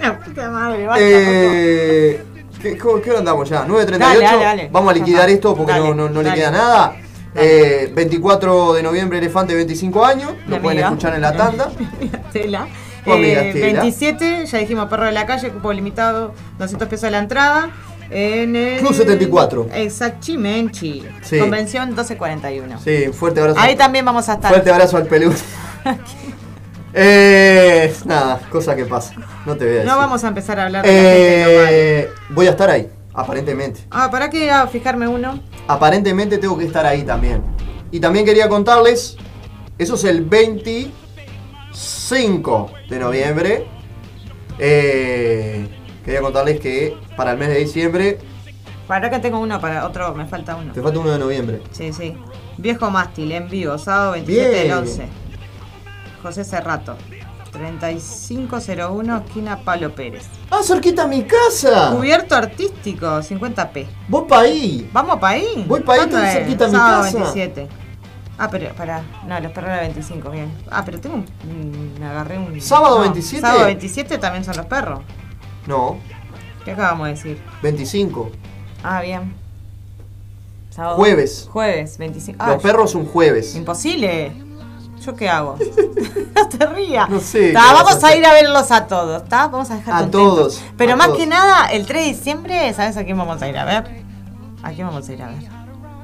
La 0.00 0.18
puta 0.18 0.50
madre, 0.50 0.86
basta, 0.86 1.00
Eh, 1.02 2.24
¿qué, 2.72 3.10
hora 3.10 3.18
andamos 3.18 3.48
ya? 3.48 3.66
9.38. 3.66 3.98
Dale, 3.98 4.20
dale, 4.20 4.44
dale. 4.44 4.68
Vamos 4.72 4.90
a 4.90 4.94
liquidar 4.94 5.28
esto 5.28 5.54
porque 5.54 5.72
no, 5.74 5.94
no, 5.94 6.08
no 6.08 6.22
le 6.22 6.32
queda 6.32 6.50
nada. 6.50 6.96
Eh, 7.36 7.90
24 7.94 8.74
de 8.74 8.82
noviembre, 8.82 9.18
Elefante, 9.18 9.54
25 9.54 10.04
años. 10.04 10.32
Lo 10.46 10.60
pueden 10.62 10.80
escuchar 10.80 11.14
en 11.14 11.20
la 11.20 11.36
tanda. 11.36 11.70
Tela. 12.32 12.68
Eh, 13.06 13.48
Estela. 13.48 13.82
27, 13.82 14.46
ya 14.46 14.58
dijimos 14.58 14.88
perro 14.88 15.04
de 15.04 15.12
la 15.12 15.26
calle, 15.26 15.50
cupo 15.50 15.72
limitado, 15.72 16.32
200 16.58 16.88
pesos 16.88 17.02
de 17.02 17.10
la 17.10 17.18
entrada. 17.18 17.70
En 18.10 18.54
el. 18.54 18.78
Club 18.80 18.94
74. 18.94 19.68
Exactamente. 19.74 21.02
Sí. 21.22 21.38
Convención 21.38 21.88
1241. 21.88 22.80
Sí, 22.80 23.12
fuerte 23.12 23.40
abrazo. 23.40 23.60
Ahí 23.60 23.76
también 23.76 24.04
vamos 24.04 24.28
a 24.28 24.34
estar. 24.34 24.50
Fuerte 24.50 24.70
abrazo 24.70 24.96
al 24.96 25.06
peludo. 25.06 25.34
eh, 26.94 27.92
nada, 28.04 28.40
cosa 28.50 28.76
que 28.76 28.84
pasa. 28.84 29.14
No 29.46 29.56
te 29.56 29.64
voy 29.64 29.74
a 29.74 29.76
decir. 29.78 29.90
No 29.90 29.96
vamos 29.98 30.22
a 30.24 30.28
empezar 30.28 30.60
a 30.60 30.66
hablar 30.66 30.84
de 30.84 30.92
la 30.92 30.98
gente 31.02 31.44
global. 31.52 31.68
Eh, 31.72 32.08
voy 32.30 32.46
a 32.46 32.50
estar 32.50 32.70
ahí, 32.70 32.88
aparentemente. 33.12 33.80
Ah, 33.90 34.08
¿para 34.10 34.30
qué 34.30 34.50
a 34.50 34.66
fijarme 34.66 35.08
uno? 35.08 35.40
Aparentemente 35.66 36.38
tengo 36.38 36.56
que 36.56 36.64
estar 36.66 36.86
ahí 36.86 37.02
también. 37.02 37.42
Y 37.90 38.00
también 38.00 38.24
quería 38.24 38.48
contarles, 38.48 39.16
eso 39.78 39.94
es 39.96 40.04
el 40.04 40.24
25 40.24 42.70
de 42.88 42.98
noviembre. 42.98 43.66
Eh, 44.58 45.66
quería 46.04 46.20
contarles 46.20 46.60
que 46.60 46.96
para 47.16 47.32
el 47.32 47.38
mes 47.38 47.48
de 47.48 47.56
diciembre, 47.58 48.18
Para 48.86 49.10
que 49.10 49.18
tengo 49.18 49.38
uno, 49.40 49.60
para 49.60 49.86
otro, 49.86 50.14
me 50.14 50.26
falta 50.26 50.56
uno. 50.56 50.72
te 50.72 50.80
falta 50.82 50.98
uno 50.98 51.10
de 51.12 51.18
noviembre. 51.18 51.60
Sí, 51.72 51.92
sí. 51.92 52.16
Viejo 52.58 52.90
Mástil, 52.90 53.32
en 53.32 53.48
vivo, 53.48 53.78
sábado 53.78 54.12
27 54.12 54.48
del 54.50 54.64
Bien. 54.66 54.78
11. 54.78 55.08
José 56.24 56.42
Cerrato. 56.42 56.96
3501, 57.52 59.16
esquina 59.26 59.58
Pablo 59.58 59.94
Pérez. 59.94 60.24
¡Ah, 60.50 60.60
cerquita 60.64 61.02
a 61.04 61.06
mi 61.06 61.22
casa! 61.24 61.90
Cubierto 61.94 62.34
artístico, 62.34 63.06
50p. 63.06 63.86
Voy 64.08 64.24
para 64.26 64.42
ahí. 64.42 64.88
¿Vamos 64.90 65.18
para 65.20 65.34
ahí? 65.34 65.64
Voy 65.68 65.80
pa' 65.82 65.94
ahí, 65.94 66.00
cerquita 66.32 66.64
a 66.64 66.68
mi 66.68 66.74
Sábado 66.74 67.02
casa. 67.04 67.18
27. 67.18 67.68
Ah, 68.38 68.48
pero 68.50 68.74
pará. 68.74 69.04
No, 69.28 69.38
los 69.38 69.52
perros 69.52 69.70
era 69.70 69.80
25, 69.82 70.30
bien. 70.30 70.50
Ah, 70.70 70.82
pero 70.84 70.98
tengo 70.98 71.16
un. 71.16 71.94
me 72.00 72.06
agarré 72.06 72.38
un. 72.38 72.58
¿Sábado 72.60 72.96
no, 72.96 73.02
27? 73.02 73.40
Sábado 73.42 73.66
27 73.66 74.18
también 74.18 74.44
son 74.44 74.56
los 74.56 74.66
perros. 74.66 75.00
No, 75.66 75.98
¿Qué 76.64 76.72
acabamos 76.72 77.06
de 77.08 77.12
decir? 77.12 77.42
25. 77.62 78.30
Ah, 78.82 79.02
bien. 79.02 79.34
Sábado- 80.70 80.96
Jueves. 80.96 81.46
Jueves, 81.52 81.98
25. 81.98 82.44
Los 82.46 82.56
Ah, 82.56 82.58
perros 82.58 82.94
un 82.94 83.04
jueves. 83.06 83.54
Imposible. 83.54 84.32
¿Yo 85.04 85.14
qué 85.14 85.28
hago? 85.28 85.56
no 86.34 86.48
te 86.48 86.66
rías. 86.66 87.08
No 87.08 87.20
sé. 87.20 87.52
Ta, 87.52 87.72
vamos 87.74 88.02
a 88.02 88.16
ir 88.16 88.24
a 88.24 88.32
verlos 88.32 88.70
a 88.70 88.86
todos, 88.86 89.22
¿está? 89.22 89.48
Vamos 89.48 89.70
a 89.70 89.76
dejar 89.76 89.94
A 89.94 89.98
contentos. 90.00 90.34
todos, 90.36 90.64
Pero 90.76 90.92
a 90.92 90.96
más 90.96 91.06
todos. 91.08 91.18
que 91.18 91.26
nada, 91.26 91.66
el 91.66 91.86
3 91.86 92.02
de 92.06 92.08
diciembre, 92.12 92.72
¿sabes 92.74 92.96
a 92.96 93.04
quién 93.04 93.16
vamos 93.18 93.40
a 93.42 93.48
ir 93.48 93.56
a 93.58 93.64
ver? 93.64 94.02
¿A 94.62 94.70
quién 94.72 94.86
vamos 94.86 95.08
a 95.08 95.12
ir 95.12 95.22
a 95.22 95.26
ver? 95.28 95.48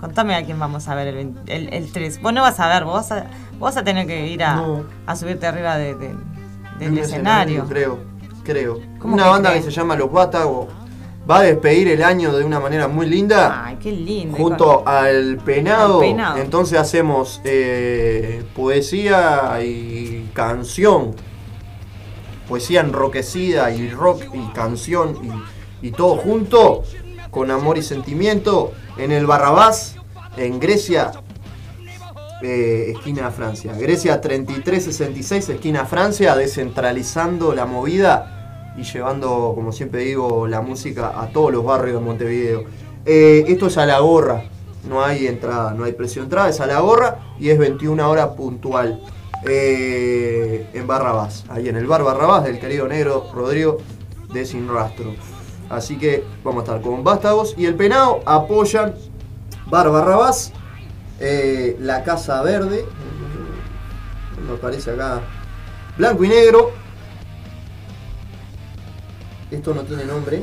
Contame 0.01 0.35
a 0.35 0.45
quién 0.45 0.59
vamos 0.59 0.89
a 0.89 0.95
ver 0.95 1.09
el, 1.09 1.15
20 1.15 1.55
el, 1.57 1.73
el 1.75 1.93
3. 1.93 2.21
Vos 2.23 2.33
no 2.33 2.43
vas 2.43 2.59
a 2.61 2.69
ver, 2.69 2.85
vos 2.85 2.95
vas 2.95 3.13
a, 3.13 3.25
vos 3.53 3.61
vas 3.61 3.77
a 3.77 3.85
tener 3.85 4.07
que 4.07 4.27
ir 4.29 4.43
a, 4.45 4.57
No. 4.57 4.85
a 5.07 5.17
subirte 5.17 5.47
arriba 5.47 5.77
de- 5.77 5.95
de- 5.95 6.09
De 6.09 6.15
del 6.79 6.93
un 6.93 6.99
escenario. 6.99 7.67
Creo, 7.69 7.99
creo. 8.45 8.79
¿Cómo 8.99 9.15
Una 9.15 9.27
banda 9.29 9.53
que 9.53 9.63
se 9.63 9.71
llama 9.71 9.95
Los 9.97 10.11
Bátagos. 10.11 10.69
Va 11.31 11.39
a 11.39 11.43
despedir 11.43 11.89
el 11.89 12.03
año 12.03 12.37
de 12.37 12.45
una 12.45 12.59
manera 12.59 12.89
muy 12.89 13.07
linda. 13.07 13.65
Ay, 13.65 13.79
qué 13.81 13.93
lindo. 13.93 14.37
Junto 14.37 14.87
al 14.87 15.37
penado, 15.39 16.01
Al 16.01 16.07
Penado. 16.09 16.39
entonces 16.39 16.79
hacemos 16.79 17.41
eh, 17.45 18.43
poesía 18.57 19.59
y 19.63 20.29
canción. 20.33 21.15
Poesía 22.49 22.81
enroquecida 22.81 23.71
y 23.71 23.91
rock 23.91 24.25
y 24.35 24.45
canción 24.53 25.17
y, 25.83 25.87
y 25.89 25.91
todo 25.93 26.17
junto, 26.17 26.83
con 27.31 27.51
amor 27.53 27.79
y 27.79 27.83
sentimiento, 27.83 28.73
en 28.97 29.13
el 29.13 29.25
Barrabás, 29.25 29.95
en 30.37 30.59
Grecia, 30.59 31.13
eh, 32.43 32.93
esquina 32.97 33.31
Francia. 33.31 33.73
Grecia 33.79 34.21
3366, 34.21 35.49
esquina 35.51 35.85
Francia, 35.87 36.35
descentralizando 36.35 37.55
la 37.55 37.67
movida 37.67 38.40
y 38.81 38.85
llevando, 38.85 39.53
como 39.55 39.73
siempre 39.73 40.01
digo, 40.01 40.47
la 40.47 40.63
música 40.63 41.21
a 41.21 41.29
todos 41.29 41.53
los 41.53 41.63
barrios 41.65 42.01
de 42.01 42.07
Montevideo. 42.07 42.65
Eh, 43.05 43.45
esto 43.47 43.67
es 43.67 43.77
a 43.77 43.85
la 43.85 43.99
gorra, 43.99 44.45
no 44.89 45.05
hay 45.05 45.27
entrada, 45.27 45.75
no 45.75 45.85
hay 45.85 45.93
precio 45.93 46.23
de 46.23 46.27
entrada, 46.27 46.49
es 46.49 46.61
a 46.61 46.67
la 46.67 46.81
gorra 46.81 47.19
y 47.39 47.51
es 47.51 47.59
21 47.59 48.09
horas 48.09 48.29
puntual. 48.29 49.01
eh, 49.47 50.69
en 50.75 50.87
Barrabás, 50.87 51.45
ahí 51.49 51.69
en 51.71 51.77
el 51.77 51.87
bar 51.87 52.03
Barrabás 52.03 52.45
del 52.45 52.61
querido 52.61 52.87
negro 52.87 53.31
Rodrigo 53.35 53.79
de 54.33 54.45
Sin 54.45 54.69
Rastro. 54.69 55.15
Así 55.71 55.97
que 55.97 56.25
vamos 56.45 56.63
a 56.63 56.65
estar 56.67 56.83
con 56.83 57.03
Vástagos 57.05 57.55
y 57.57 57.65
el 57.65 57.75
Penao 57.75 58.21
apoyan 58.27 58.95
Bar 59.71 59.91
Barrabás, 59.91 60.53
eh, 61.21 61.77
la 61.81 62.03
Casa 62.03 62.43
Verde, 62.43 62.85
me 64.47 64.55
aparece 64.55 64.91
acá, 64.91 65.21
blanco 65.97 66.25
y 66.25 66.29
negro. 66.29 66.80
Esto 69.51 69.75
no 69.75 69.83
tiene 69.83 70.05
nombre. 70.05 70.43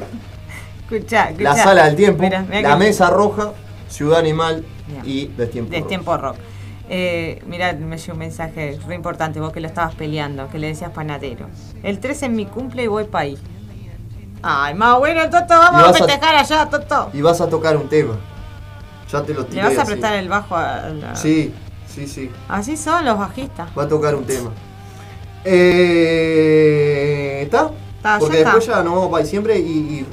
Escucha, 0.84 1.30
escucha. 1.30 1.44
La 1.44 1.56
Sala 1.56 1.86
del 1.86 1.96
Tiempo, 1.96 2.24
La 2.24 2.44
que- 2.46 2.76
Mesa 2.78 3.10
Roja, 3.10 3.52
Ciudad 3.90 4.20
Animal 4.20 4.66
y 5.04 5.28
Destiempo. 5.28 5.72
De 5.72 5.80
Rock. 5.80 5.88
tiempo 5.88 6.18
rock. 6.18 6.36
Eh, 6.90 7.42
mira, 7.46 7.74
me 7.74 7.98
llegó 7.98 8.14
un 8.14 8.20
mensaje 8.20 8.80
re 8.88 8.96
importante, 8.96 9.40
vos 9.42 9.52
que 9.52 9.60
lo 9.60 9.68
estabas 9.68 9.94
peleando, 9.96 10.48
que 10.50 10.58
le 10.60 10.68
decías 10.68 10.92
panadero. 10.92 11.48
El 11.84 12.00
3 12.00 12.24
en 12.24 12.36
mi 12.36 12.46
cumple 12.46 12.84
y 12.84 12.88
voy 12.88 13.04
pa' 13.06 13.20
ahí. 13.20 13.38
Ay, 14.42 14.74
más 14.76 14.98
bueno, 15.00 15.24
Toto, 15.30 15.48
vamos 15.50 15.84
a 15.90 15.94
festejar 15.94 16.36
allá, 16.36 16.70
Toto. 16.70 17.10
Y 17.14 17.22
vas 17.22 17.42
a 17.42 17.50
tocar 17.50 17.76
un 17.76 17.90
tema. 17.90 18.16
Ya 19.12 19.24
te 19.24 19.34
lo 19.34 19.46
tiré. 19.46 19.62
Le 19.64 19.68
vas 19.70 19.78
a 19.78 19.82
así. 19.82 19.92
apretar 19.92 20.14
el 20.16 20.30
bajo 20.30 20.56
a 20.56 20.90
la... 20.90 21.16
Sí, 21.16 21.54
sí, 21.88 22.08
sí. 22.08 22.30
Así 22.48 22.78
son 22.78 23.04
los 23.04 23.18
bajistas. 23.18 23.70
Va 23.78 23.84
a 23.84 23.88
tocar 23.90 24.16
un 24.16 24.24
tema. 24.26 24.52
Eh, 25.90 27.42
¿Está? 27.44 27.72
Está, 28.16 28.20
Porque 28.20 28.36
ya 28.36 28.40
está. 28.42 28.54
después 28.56 28.78
ya 28.78 28.84
nos 28.84 28.96
vamos 28.96 29.12
para 29.12 29.24
diciembre 29.24 29.58
y, 29.60 29.62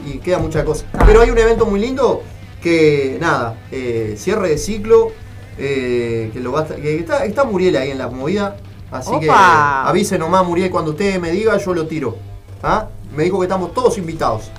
y- 0.07 0.11
y 0.15 0.19
queda 0.19 0.39
mucha 0.39 0.65
cosa. 0.65 0.85
Pero 1.07 1.21
hay 1.21 1.31
un 1.31 1.39
evento 1.39 1.65
muy 1.67 1.79
lindo 1.81 2.23
que, 2.63 3.19
nada, 3.21 3.57
eh, 3.71 4.15
cierre 4.17 4.49
de 4.51 4.59
ciclo. 4.59 5.13
eh, 5.57 6.31
que 6.33 6.41
lo 6.41 6.51
va 6.51 6.63
a 6.63 6.67
que 6.67 6.99
está, 6.99 7.25
está 7.25 7.45
Muriel 7.45 7.77
ahí 7.77 7.93
en 7.93 7.99
la 7.99 8.09
movida. 8.09 8.57
Así 8.91 9.13
que 9.21 9.29
¡Opa! 9.31 9.89
avise 9.89 10.19
nomás 10.19 10.45
Muriel 10.45 10.69
cuando 10.71 10.91
usted 10.91 11.21
me 11.21 11.31
diga, 11.31 11.57
yo 11.59 11.73
lo 11.75 11.87
tiro. 11.87 12.17
¿Ah? 12.63 12.89
Me 13.15 13.23
dijo 13.23 13.39
que 13.39 13.45
estamos 13.45 13.73
todos 13.73 13.97
invitados. 13.99 14.51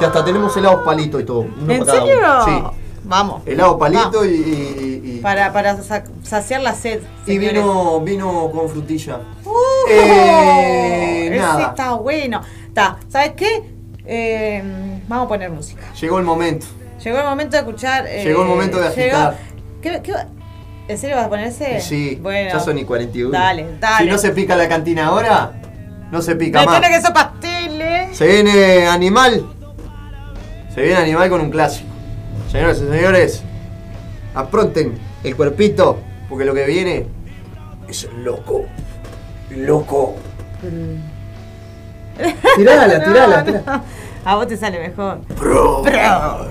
Que 0.00 0.04
hasta 0.06 0.24
tenemos 0.24 0.56
helados 0.56 0.82
palito 0.84 1.20
y 1.20 1.24
todo. 1.24 1.40
uno 1.60 1.72
¿En 1.72 1.84
para 1.84 2.00
cada 2.00 2.04
uno. 2.04 2.44
Sí. 2.44 2.87
Vamos. 3.08 3.42
Helado 3.46 3.78
palito 3.78 4.24
y, 4.24 4.28
y- 4.28 5.02
y- 5.16 5.18
Para, 5.20 5.50
para 5.52 5.80
sa- 5.82 6.04
saciar 6.22 6.60
la 6.60 6.74
sed. 6.74 7.00
y 7.26 7.38
vino, 7.38 8.00
vino 8.02 8.50
con 8.52 8.68
frutilla. 8.68 9.20
Uh, 9.44 9.50
Eh, 9.90 11.26
ese 11.28 11.36
nada. 11.38 11.68
está 11.70 11.94
bueno. 11.94 12.42
Está, 12.68 12.98
¿sabes 13.08 13.32
qué? 13.32 13.62
Eh, 14.04 14.62
vamos 15.08 15.24
a 15.24 15.28
poner 15.28 15.50
música. 15.50 15.82
Llegó 16.00 16.18
el 16.18 16.24
momento. 16.24 16.66
Llegó 17.02 17.18
el 17.18 17.24
momento 17.24 17.52
de 17.56 17.58
escuchar. 17.60 18.06
eh, 18.06 18.22
Llegó 18.24 18.42
el 18.42 18.48
momento 18.48 18.78
de 18.78 18.90
llegó- 18.90 19.16
agitar. 19.16 19.36
¿Qué, 19.80 20.00
qué, 20.02 20.12
¿En 20.88 20.98
serio 20.98 21.16
vas 21.16 21.26
a 21.26 21.28
ponerse? 21.28 21.80
Sí, 21.80 22.18
bueno. 22.22 22.50
ya 22.52 22.60
son 22.60 22.78
y 22.78 22.84
41. 22.84 23.30
Dale, 23.30 23.66
dale. 23.80 24.04
Si 24.04 24.10
no 24.10 24.18
se 24.18 24.30
pica 24.30 24.54
la 24.56 24.68
cantina 24.68 25.06
ahora, 25.06 25.52
no 26.10 26.20
se 26.22 26.34
pica 26.36 26.60
Me 26.60 26.66
más. 26.66 26.80
tiene 26.80 26.94
que 26.96 27.02
ser 27.02 27.12
pasteles. 27.12 28.16
Se 28.16 28.26
viene 28.26 28.86
Animal. 28.86 29.46
Se 30.74 30.82
viene 30.82 30.96
Animal 30.96 31.28
con 31.30 31.40
un 31.42 31.50
clásico. 31.50 31.87
Señores 32.50 32.80
y 32.80 32.88
señores, 32.90 33.42
apronten 34.34 34.98
el 35.22 35.36
cuerpito, 35.36 35.98
porque 36.28 36.44
lo 36.44 36.54
que 36.54 36.64
viene 36.64 37.06
es 37.88 38.08
loco. 38.24 38.64
Loco. 39.50 40.16
Tirala, 42.56 43.04
tirala, 43.04 43.42
No, 43.42 43.52
no. 43.52 43.82
A 44.24 44.34
vos 44.34 44.46
te 44.46 44.56
sale 44.56 44.78
mejor. 44.78 45.20
Bro. 45.38 45.82
Bro. 45.82 46.48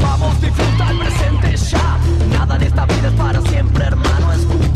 Vamos, 0.00 0.40
disfruta 0.40 0.90
el 0.90 0.98
presente 0.98 1.56
ya. 1.56 1.98
Nada 2.32 2.56
en 2.56 2.62
esta 2.62 2.86
vida 2.86 3.08
es 3.08 3.14
para 3.14 3.40
siempre, 3.42 3.84
hermano. 3.84 4.09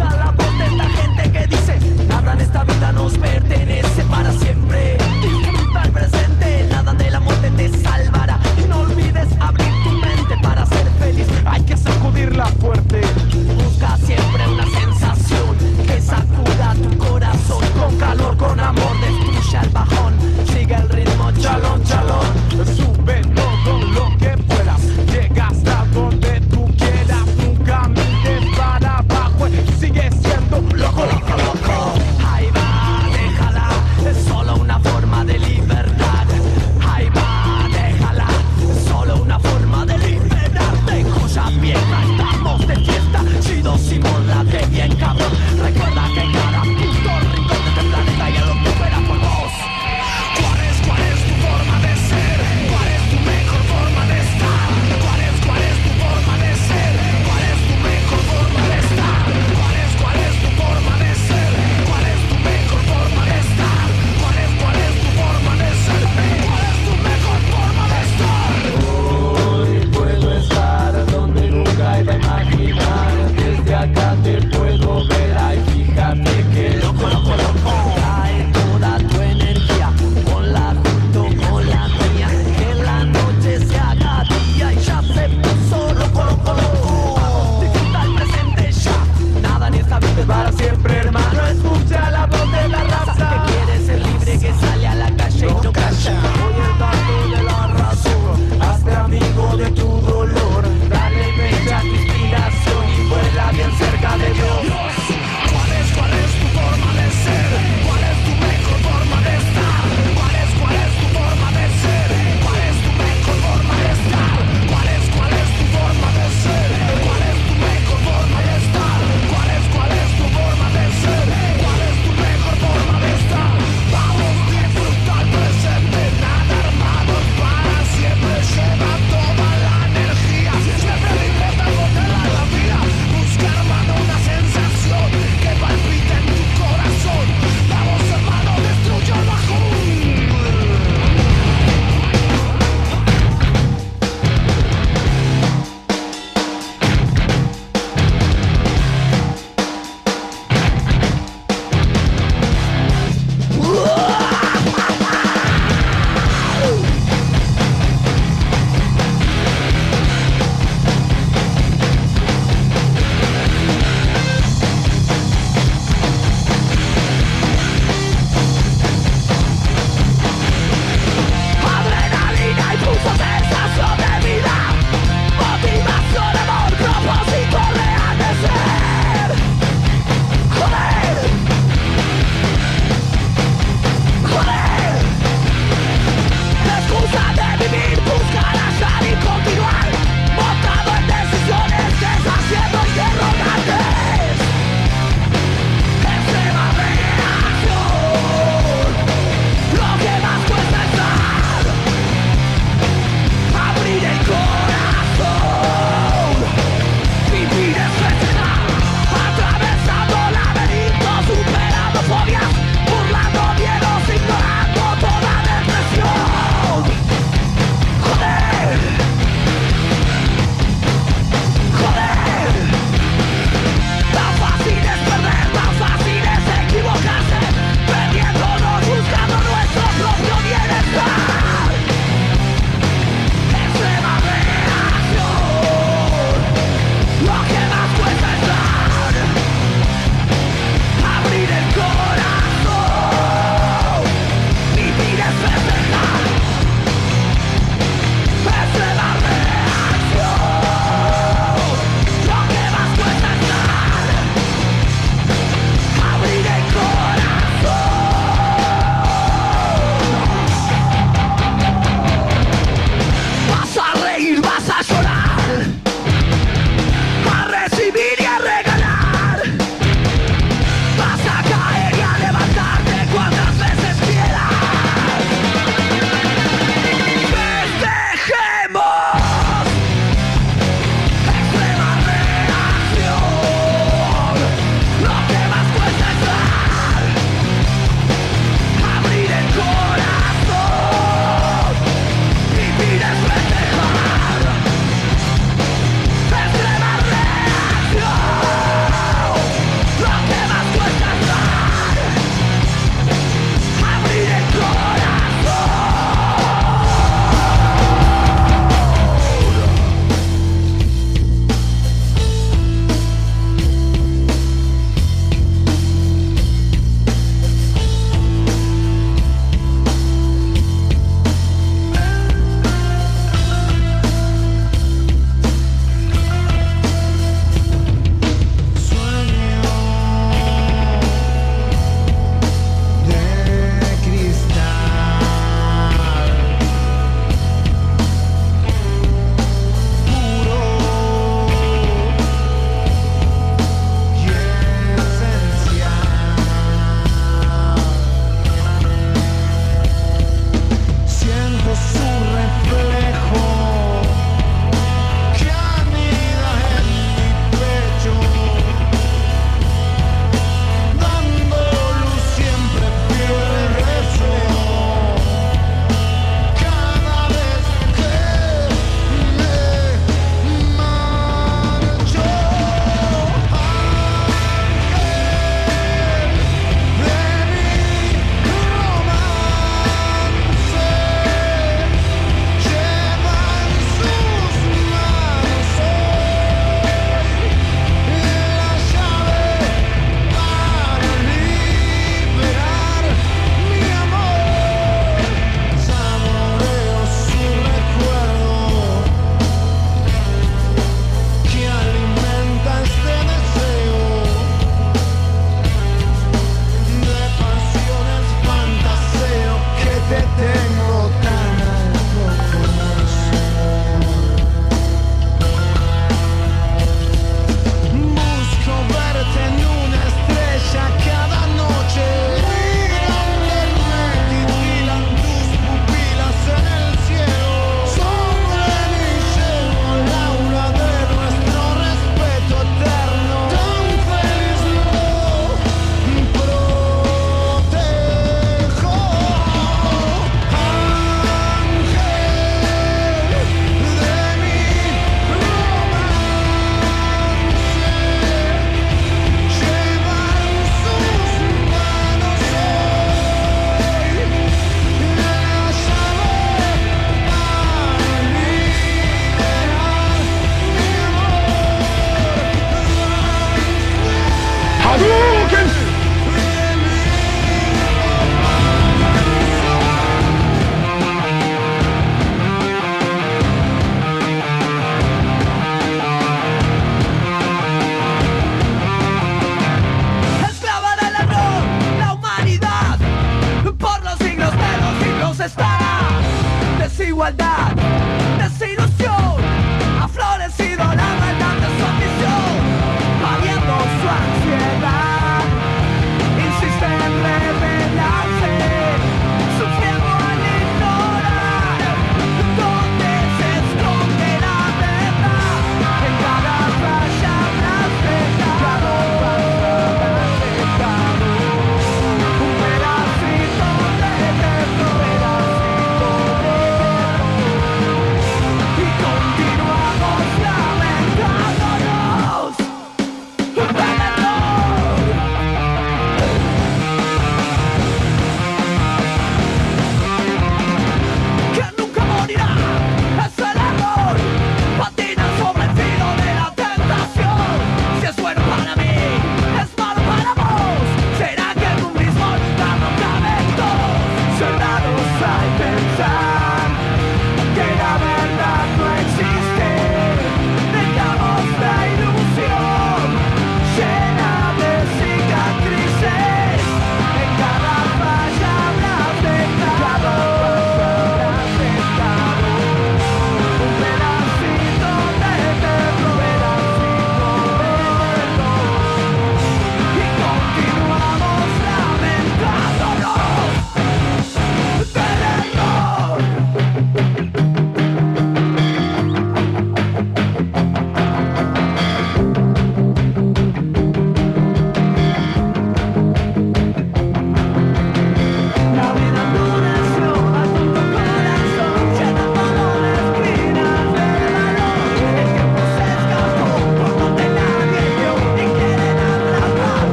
Escucha 0.00 0.16
la 0.16 0.30
voz 0.30 0.58
de 0.58 0.66
esta 0.66 0.88
gente 0.88 1.32
que 1.32 1.46
dice: 1.46 2.06
Nada 2.08 2.32
en 2.32 2.40
esta 2.40 2.64
vida 2.64 2.92
nos 2.92 3.18
pertenece 3.18 4.02
para 4.04 4.32
siempre. 4.32 4.96
Disfruta 5.20 5.82
el 5.82 5.90
presente, 5.90 6.66
nada 6.70 6.94
de 6.94 7.10
la 7.10 7.20
muerte 7.20 7.50
te 7.50 7.68
salvará. 7.68 8.40
Y 8.56 8.66
no 8.66 8.80
olvides 8.80 9.28
abrir 9.40 9.72
tu 9.84 9.90
mente 9.90 10.36
para 10.42 10.64
ser 10.64 10.86
feliz. 10.98 11.26
Hay 11.44 11.62
que 11.64 11.76
sacudirla 11.76 12.46
fuerte. 12.46 13.02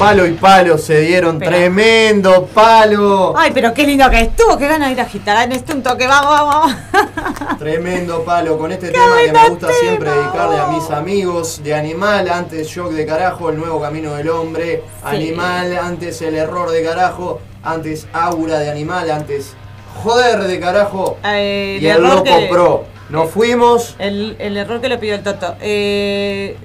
Palo 0.00 0.26
y 0.26 0.32
palo 0.32 0.78
se 0.78 0.98
dieron. 1.02 1.34
Espera. 1.34 1.50
Tremendo 1.58 2.46
palo. 2.54 3.34
Ay, 3.36 3.50
pero 3.52 3.74
qué 3.74 3.86
lindo 3.86 4.08
que 4.08 4.20
estuvo, 4.22 4.56
qué 4.56 4.66
ganas 4.66 4.88
de 4.88 4.94
ir 4.94 5.00
a 5.00 5.02
agitar 5.02 5.44
en 5.44 5.52
este 5.52 5.74
un 5.74 5.82
toque, 5.82 6.06
vamos, 6.06 6.30
vamos, 6.30 6.72
vamos. 6.94 7.58
Tremendo 7.58 8.24
palo 8.24 8.56
con 8.56 8.72
este 8.72 8.88
tema 8.88 9.16
que 9.22 9.30
me 9.30 9.48
gusta 9.50 9.68
siempre 9.78 10.10
dedicarle 10.10 10.58
a 10.58 10.66
mis 10.68 10.88
amigos 10.90 11.62
de 11.62 11.74
Animal, 11.74 12.30
antes 12.30 12.66
Shock 12.68 12.92
de 12.92 13.04
carajo, 13.04 13.50
el 13.50 13.58
nuevo 13.58 13.78
camino 13.78 14.14
del 14.14 14.30
hombre, 14.30 14.82
Animal, 15.04 15.76
antes 15.76 16.22
el 16.22 16.34
error 16.34 16.70
de 16.70 16.82
carajo, 16.82 17.40
antes 17.62 18.06
Aura 18.14 18.58
de 18.58 18.70
Animal, 18.70 19.10
antes 19.10 19.54
Joder 20.02 20.44
de 20.44 20.58
carajo 20.60 21.18
Eh, 21.24 21.78
y 21.78 21.86
el 21.86 22.00
Loco 22.02 22.24
que- 22.24 22.48
Pro. 22.50 22.84
Nos 23.10 23.28
fuimos. 23.30 23.96
El, 23.98 24.36
el 24.38 24.56
error 24.56 24.80
que 24.80 24.88
le 24.88 24.96
pidió 24.96 25.16
el 25.16 25.22
Toto. 25.22 25.56
Eh, 25.60 26.56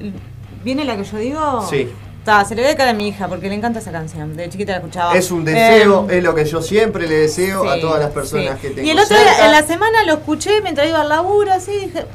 ¿Viene 0.64 0.86
la 0.86 0.96
que 0.96 1.04
yo 1.04 1.18
digo? 1.18 1.66
Sí. 1.70 1.92
Ta, 2.26 2.44
se 2.44 2.56
le 2.56 2.64
ve 2.64 2.76
cara 2.76 2.90
a 2.90 2.94
mi 2.94 3.08
hija 3.10 3.28
porque 3.28 3.48
le 3.48 3.54
encanta 3.56 3.78
esa 3.80 3.92
canción. 3.92 4.36
De 4.36 4.50
chiquita 4.50 4.72
la 4.74 4.78
escuchaba. 4.80 5.16
Es 5.16 5.30
un 5.30 5.46
deseo, 5.46 6.08
Eh, 6.10 6.18
es 6.18 6.24
lo 6.24 6.34
que 6.34 6.44
yo 6.44 6.60
siempre 6.62 7.08
le 7.08 7.16
deseo 7.20 7.70
a 7.70 7.80
todas 7.80 8.00
las 8.00 8.10
personas 8.12 8.56
sí. 8.60 8.62
que 8.68 8.70
tengo 8.74 8.88
Y 8.88 8.90
el 8.92 9.00
otro 9.00 9.16
día, 9.16 9.46
en 9.46 9.52
la 9.52 9.62
semana 9.64 10.04
lo 10.06 10.14
escuché 10.14 10.60
mientras 10.62 10.90
iba 10.90 11.02
al 11.02 11.10
laburo, 11.10 11.54
así 11.54 11.72
dije. 11.74 12.06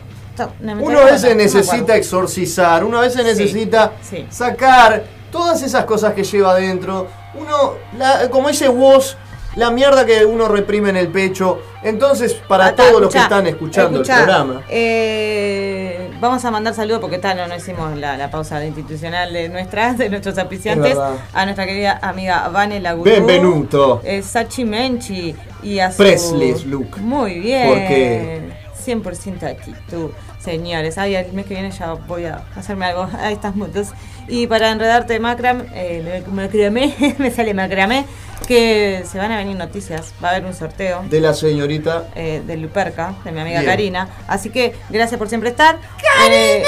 metí 0.62 0.82
Uno 0.82 0.98
a 0.98 1.04
veces 1.04 1.30
no 1.30 1.36
necesita 1.36 1.94
exorcizar, 1.96 2.82
uno 2.84 2.98
a 2.98 3.02
veces 3.02 3.24
necesita 3.24 3.92
sí. 4.02 4.26
sacar 4.30 5.04
todas 5.30 5.62
esas 5.62 5.84
cosas 5.84 6.12
que 6.14 6.24
lleva 6.24 6.52
adentro. 6.52 7.06
Uno, 7.34 7.74
la- 7.96 8.28
como 8.30 8.48
dice 8.48 8.68
Woz, 8.68 9.16
la 9.54 9.70
mierda 9.70 10.04
que 10.06 10.24
uno 10.24 10.48
reprime 10.48 10.90
en 10.90 10.96
el 10.96 11.08
pecho. 11.08 11.60
Entonces, 11.84 12.34
para 12.34 12.66
Ah, 12.66 12.74
todos 12.74 13.00
los 13.00 13.12
que 13.12 13.18
están 13.18 13.46
escuchando 13.46 13.98
escuchá, 14.00 14.18
el 14.18 14.24
programa, 14.24 14.62
eh, 14.68 15.99
vamos 16.20 16.44
a 16.44 16.50
mandar 16.50 16.74
saludos 16.74 17.00
porque 17.00 17.18
tal, 17.18 17.36
no, 17.36 17.46
no 17.46 17.56
hicimos 17.56 17.96
la, 17.96 18.16
la 18.16 18.30
pausa 18.30 18.64
institucional 18.64 19.32
de 19.32 19.48
nuestras, 19.48 19.98
de 19.98 20.08
nuestros 20.10 20.38
apiciantes. 20.38 20.92
Es 20.92 20.98
verdad. 20.98 21.16
A 21.32 21.44
nuestra 21.44 21.66
querida 21.66 21.98
amiga 22.02 22.48
Vane 22.48 22.80
Lagurú. 22.80 23.10
Benvenuto. 23.10 24.00
eh, 24.04 24.22
Sachi 24.22 24.64
Menchi 24.64 25.34
y 25.62 25.78
a 25.78 25.90
su... 25.90 25.98
Presley's 25.98 26.64
look. 26.66 26.98
Muy 26.98 27.40
bien. 27.40 27.68
Porque 27.68 28.40
100% 28.86 29.42
actitud, 29.44 30.10
señores. 30.38 30.96
Ay, 30.98 31.14
el 31.14 31.32
mes 31.32 31.46
que 31.46 31.54
viene 31.54 31.70
ya 31.70 31.92
voy 31.92 32.24
a 32.24 32.42
hacerme 32.56 32.86
algo 32.86 33.08
a 33.18 33.30
estas 33.30 33.54
motos. 33.56 33.88
Y 34.28 34.46
para 34.46 34.70
enredarte 34.70 35.18
macram, 35.20 35.64
eh, 35.74 36.22
macramé, 36.32 36.94
me 37.18 37.30
sale 37.30 37.52
macramé, 37.52 38.06
que 38.46 39.04
se 39.10 39.18
van 39.18 39.32
a 39.32 39.36
venir 39.36 39.56
noticias. 39.56 40.12
Va 40.22 40.28
a 40.28 40.30
haber 40.32 40.44
un 40.44 40.54
sorteo 40.54 41.02
de 41.08 41.20
la 41.20 41.34
señorita. 41.34 42.04
eh, 42.14 42.42
de 42.46 42.56
Luperca, 42.56 43.14
de 43.24 43.32
mi 43.32 43.40
amiga 43.40 43.60
Bien. 43.60 43.70
Karina. 43.70 44.08
Así 44.26 44.50
que 44.50 44.74
gracias 44.88 45.18
por 45.18 45.28
siempre 45.28 45.50
estar. 45.50 45.76
¡Karina! 45.76 46.64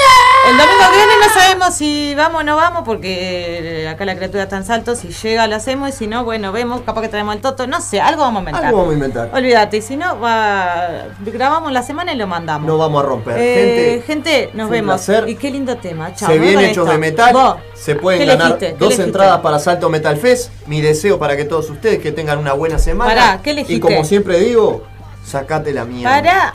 el 0.49 0.57
domingo 0.57 0.83
que 0.91 0.97
viene 0.97 1.13
no 1.25 1.33
sabemos 1.33 1.73
si 1.75 2.13
vamos 2.15 2.41
o 2.41 2.43
no 2.43 2.55
vamos, 2.57 2.83
porque 2.85 3.83
eh, 3.83 3.87
acá 3.89 4.05
la 4.05 4.15
criatura 4.15 4.43
está 4.43 4.57
en 4.57 4.65
salto. 4.65 4.95
Si 4.95 5.09
llega, 5.09 5.47
lo 5.47 5.55
hacemos. 5.55 5.89
Y 5.89 5.91
si 5.91 6.07
no, 6.07 6.23
bueno, 6.23 6.51
vemos. 6.51 6.81
Capaz 6.81 7.01
que 7.01 7.07
traemos 7.09 7.35
al 7.35 7.41
Toto. 7.41 7.67
No 7.67 7.81
sé, 7.81 8.01
algo 8.01 8.21
vamos 8.23 8.37
a 8.37 8.41
inventar. 8.41 8.65
Algo 8.65 8.77
vamos 8.79 8.91
a 8.91 8.95
inventar. 8.95 9.29
Olvídate, 9.33 9.77
y 9.77 9.81
si 9.81 9.95
no, 9.97 10.19
va, 10.19 11.05
grabamos 11.25 11.71
la 11.71 11.83
semana 11.83 12.13
y 12.13 12.17
lo 12.17 12.27
mandamos. 12.27 12.67
No 12.67 12.77
vamos 12.77 13.03
a 13.03 13.07
romper. 13.07 13.37
Eh, 13.37 14.03
gente, 14.05 14.43
gente, 14.45 14.49
nos 14.53 14.69
vemos. 14.69 14.95
placer. 15.05 15.29
Y 15.29 15.35
qué 15.35 15.51
lindo 15.51 15.77
tema. 15.77 16.13
Chao, 16.15 16.29
se 16.29 16.39
vienen 16.39 16.59
hechos 16.65 16.83
esto. 16.85 16.91
de 16.91 16.97
metal. 16.97 17.33
Vos, 17.33 17.55
Se 17.73 17.95
pueden 17.95 18.21
¿qué 18.21 18.25
ganar 18.27 18.51
dos 18.59 18.61
elegiste? 18.61 19.03
entradas 19.03 19.39
para 19.41 19.59
Salto 19.59 19.89
Metal 19.89 20.15
Fest. 20.17 20.51
Mi 20.67 20.81
deseo 20.81 21.19
para 21.19 21.35
que 21.37 21.45
todos 21.45 21.62
ustedes 21.69 21.99
que 21.99 22.11
tengan 22.11 22.37
una 22.39 22.53
buena 22.53 22.79
semana. 22.79 23.09
Pará, 23.13 23.39
¿qué 23.43 23.51
y 23.51 23.53
elegiste? 23.53 23.79
como 23.81 24.03
siempre 24.03 24.39
digo, 24.39 24.83
sacate 25.25 25.73
la 25.73 25.85
mierda. 25.85 26.21
Para. 26.21 26.53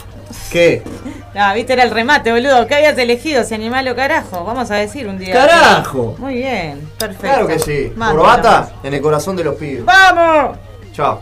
¿Qué? 0.50 0.82
Ah, 1.40 1.54
viste, 1.54 1.74
era 1.74 1.84
el 1.84 1.90
remate, 1.90 2.32
boludo. 2.32 2.66
¿Qué 2.66 2.74
habías 2.74 2.98
elegido? 2.98 3.44
Si 3.44 3.54
animal 3.54 3.86
o 3.86 3.94
carajo. 3.94 4.42
Vamos 4.44 4.72
a 4.72 4.76
decir 4.76 5.06
un 5.06 5.18
día. 5.18 5.34
¡Carajo! 5.34 6.16
Muy 6.18 6.34
bien, 6.34 6.90
perfecto. 6.98 7.26
Claro 7.28 7.46
que 7.46 7.60
sí. 7.60 7.92
Mándalo. 7.94 8.22
Corbata 8.22 8.72
en 8.82 8.94
el 8.94 9.00
corazón 9.00 9.36
de 9.36 9.44
los 9.44 9.54
pibes. 9.54 9.84
¡Vamos! 9.84 10.56
Chao. 10.92 11.20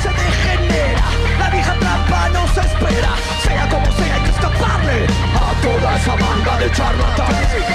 se 0.00 0.08
degenera, 0.08 1.04
la 1.38 1.50
vieja 1.50 1.74
trampa 1.78 2.28
nos 2.30 2.50
espera, 2.56 3.14
sea 3.42 3.68
como 3.68 3.92
sea 3.92 4.14
hay 4.14 4.22
que 4.22 4.30
escaparle 4.30 5.06
a 5.34 5.60
toda 5.60 5.96
esa 5.96 6.14
banda 6.14 6.58
de 6.58 6.72
charlatanes. 6.72 7.73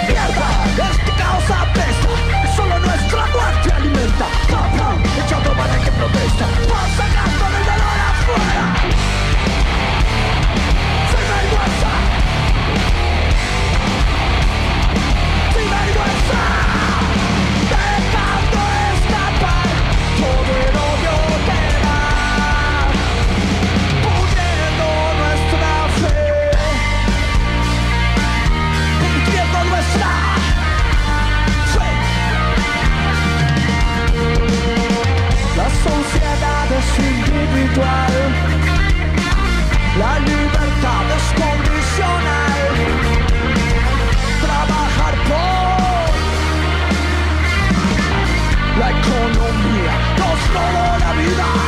escuchado 5.29 5.55
para 5.55 5.77
que 5.77 5.91
protesta. 5.91 7.08
individual, 36.97 38.13
la 39.97 40.19
libertad 40.19 41.03
es 41.17 41.25
condicional, 41.41 42.61
trabajar 44.41 45.13
por 45.29 46.09
la 48.79 48.89
economía 48.91 49.93
nos 50.17 50.39
robó 50.53 50.87
la 50.99 51.11
vida. 51.13 51.58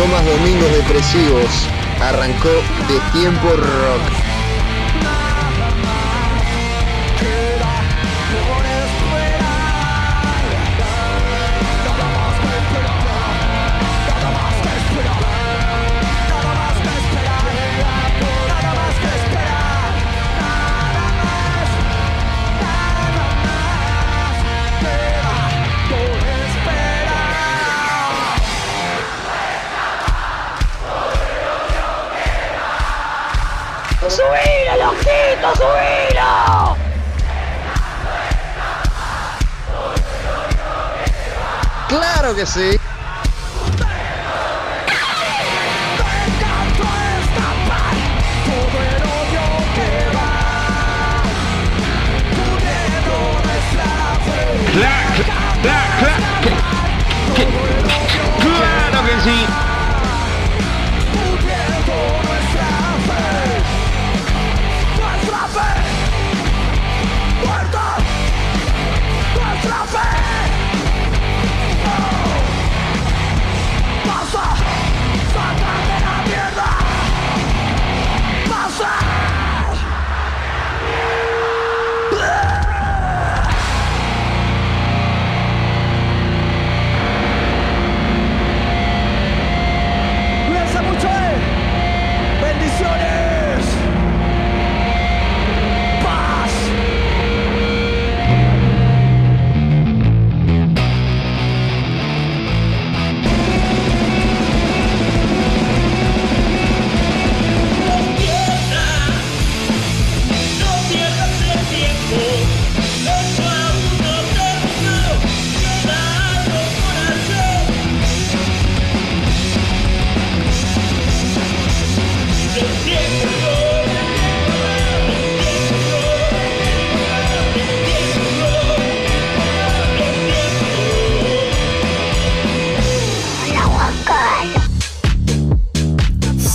Más 0.00 0.24
domingos 0.24 0.70
depresivos. 0.72 1.68
Arrancó 2.00 2.48
de 2.88 2.98
tiempo 3.12 3.48
rock. 3.48 4.31
Claro 41.88 42.34
que 42.34 42.46
sí. 42.46 42.81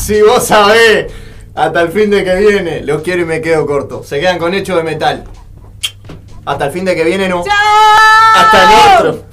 Si 0.08 0.22
vos 0.22 0.48
sabés, 0.48 1.12
hasta 1.54 1.82
el 1.82 1.90
fin 1.90 2.10
de 2.10 2.24
que 2.24 2.34
viene, 2.36 2.80
los 2.80 3.02
quiero 3.02 3.24
y 3.24 3.26
me 3.26 3.42
quedo 3.42 3.66
corto. 3.66 4.06
Se 4.06 4.22
quedan 4.22 4.40
con 4.40 4.54
hecho 4.54 4.78
de 4.78 4.84
metal. 4.84 5.26
Hasta 6.46 6.68
el 6.68 6.72
fin 6.72 6.86
de 6.86 6.96
que 6.96 7.04
viene 7.04 7.28
no. 7.28 7.44
Hasta 8.34 8.64
el 8.64 9.06
otro. 9.06 9.26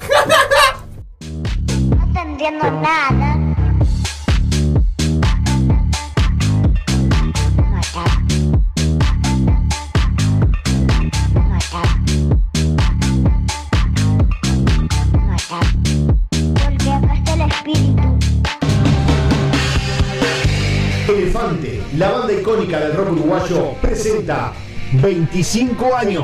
25 25.01 25.95
años. 25.95 26.23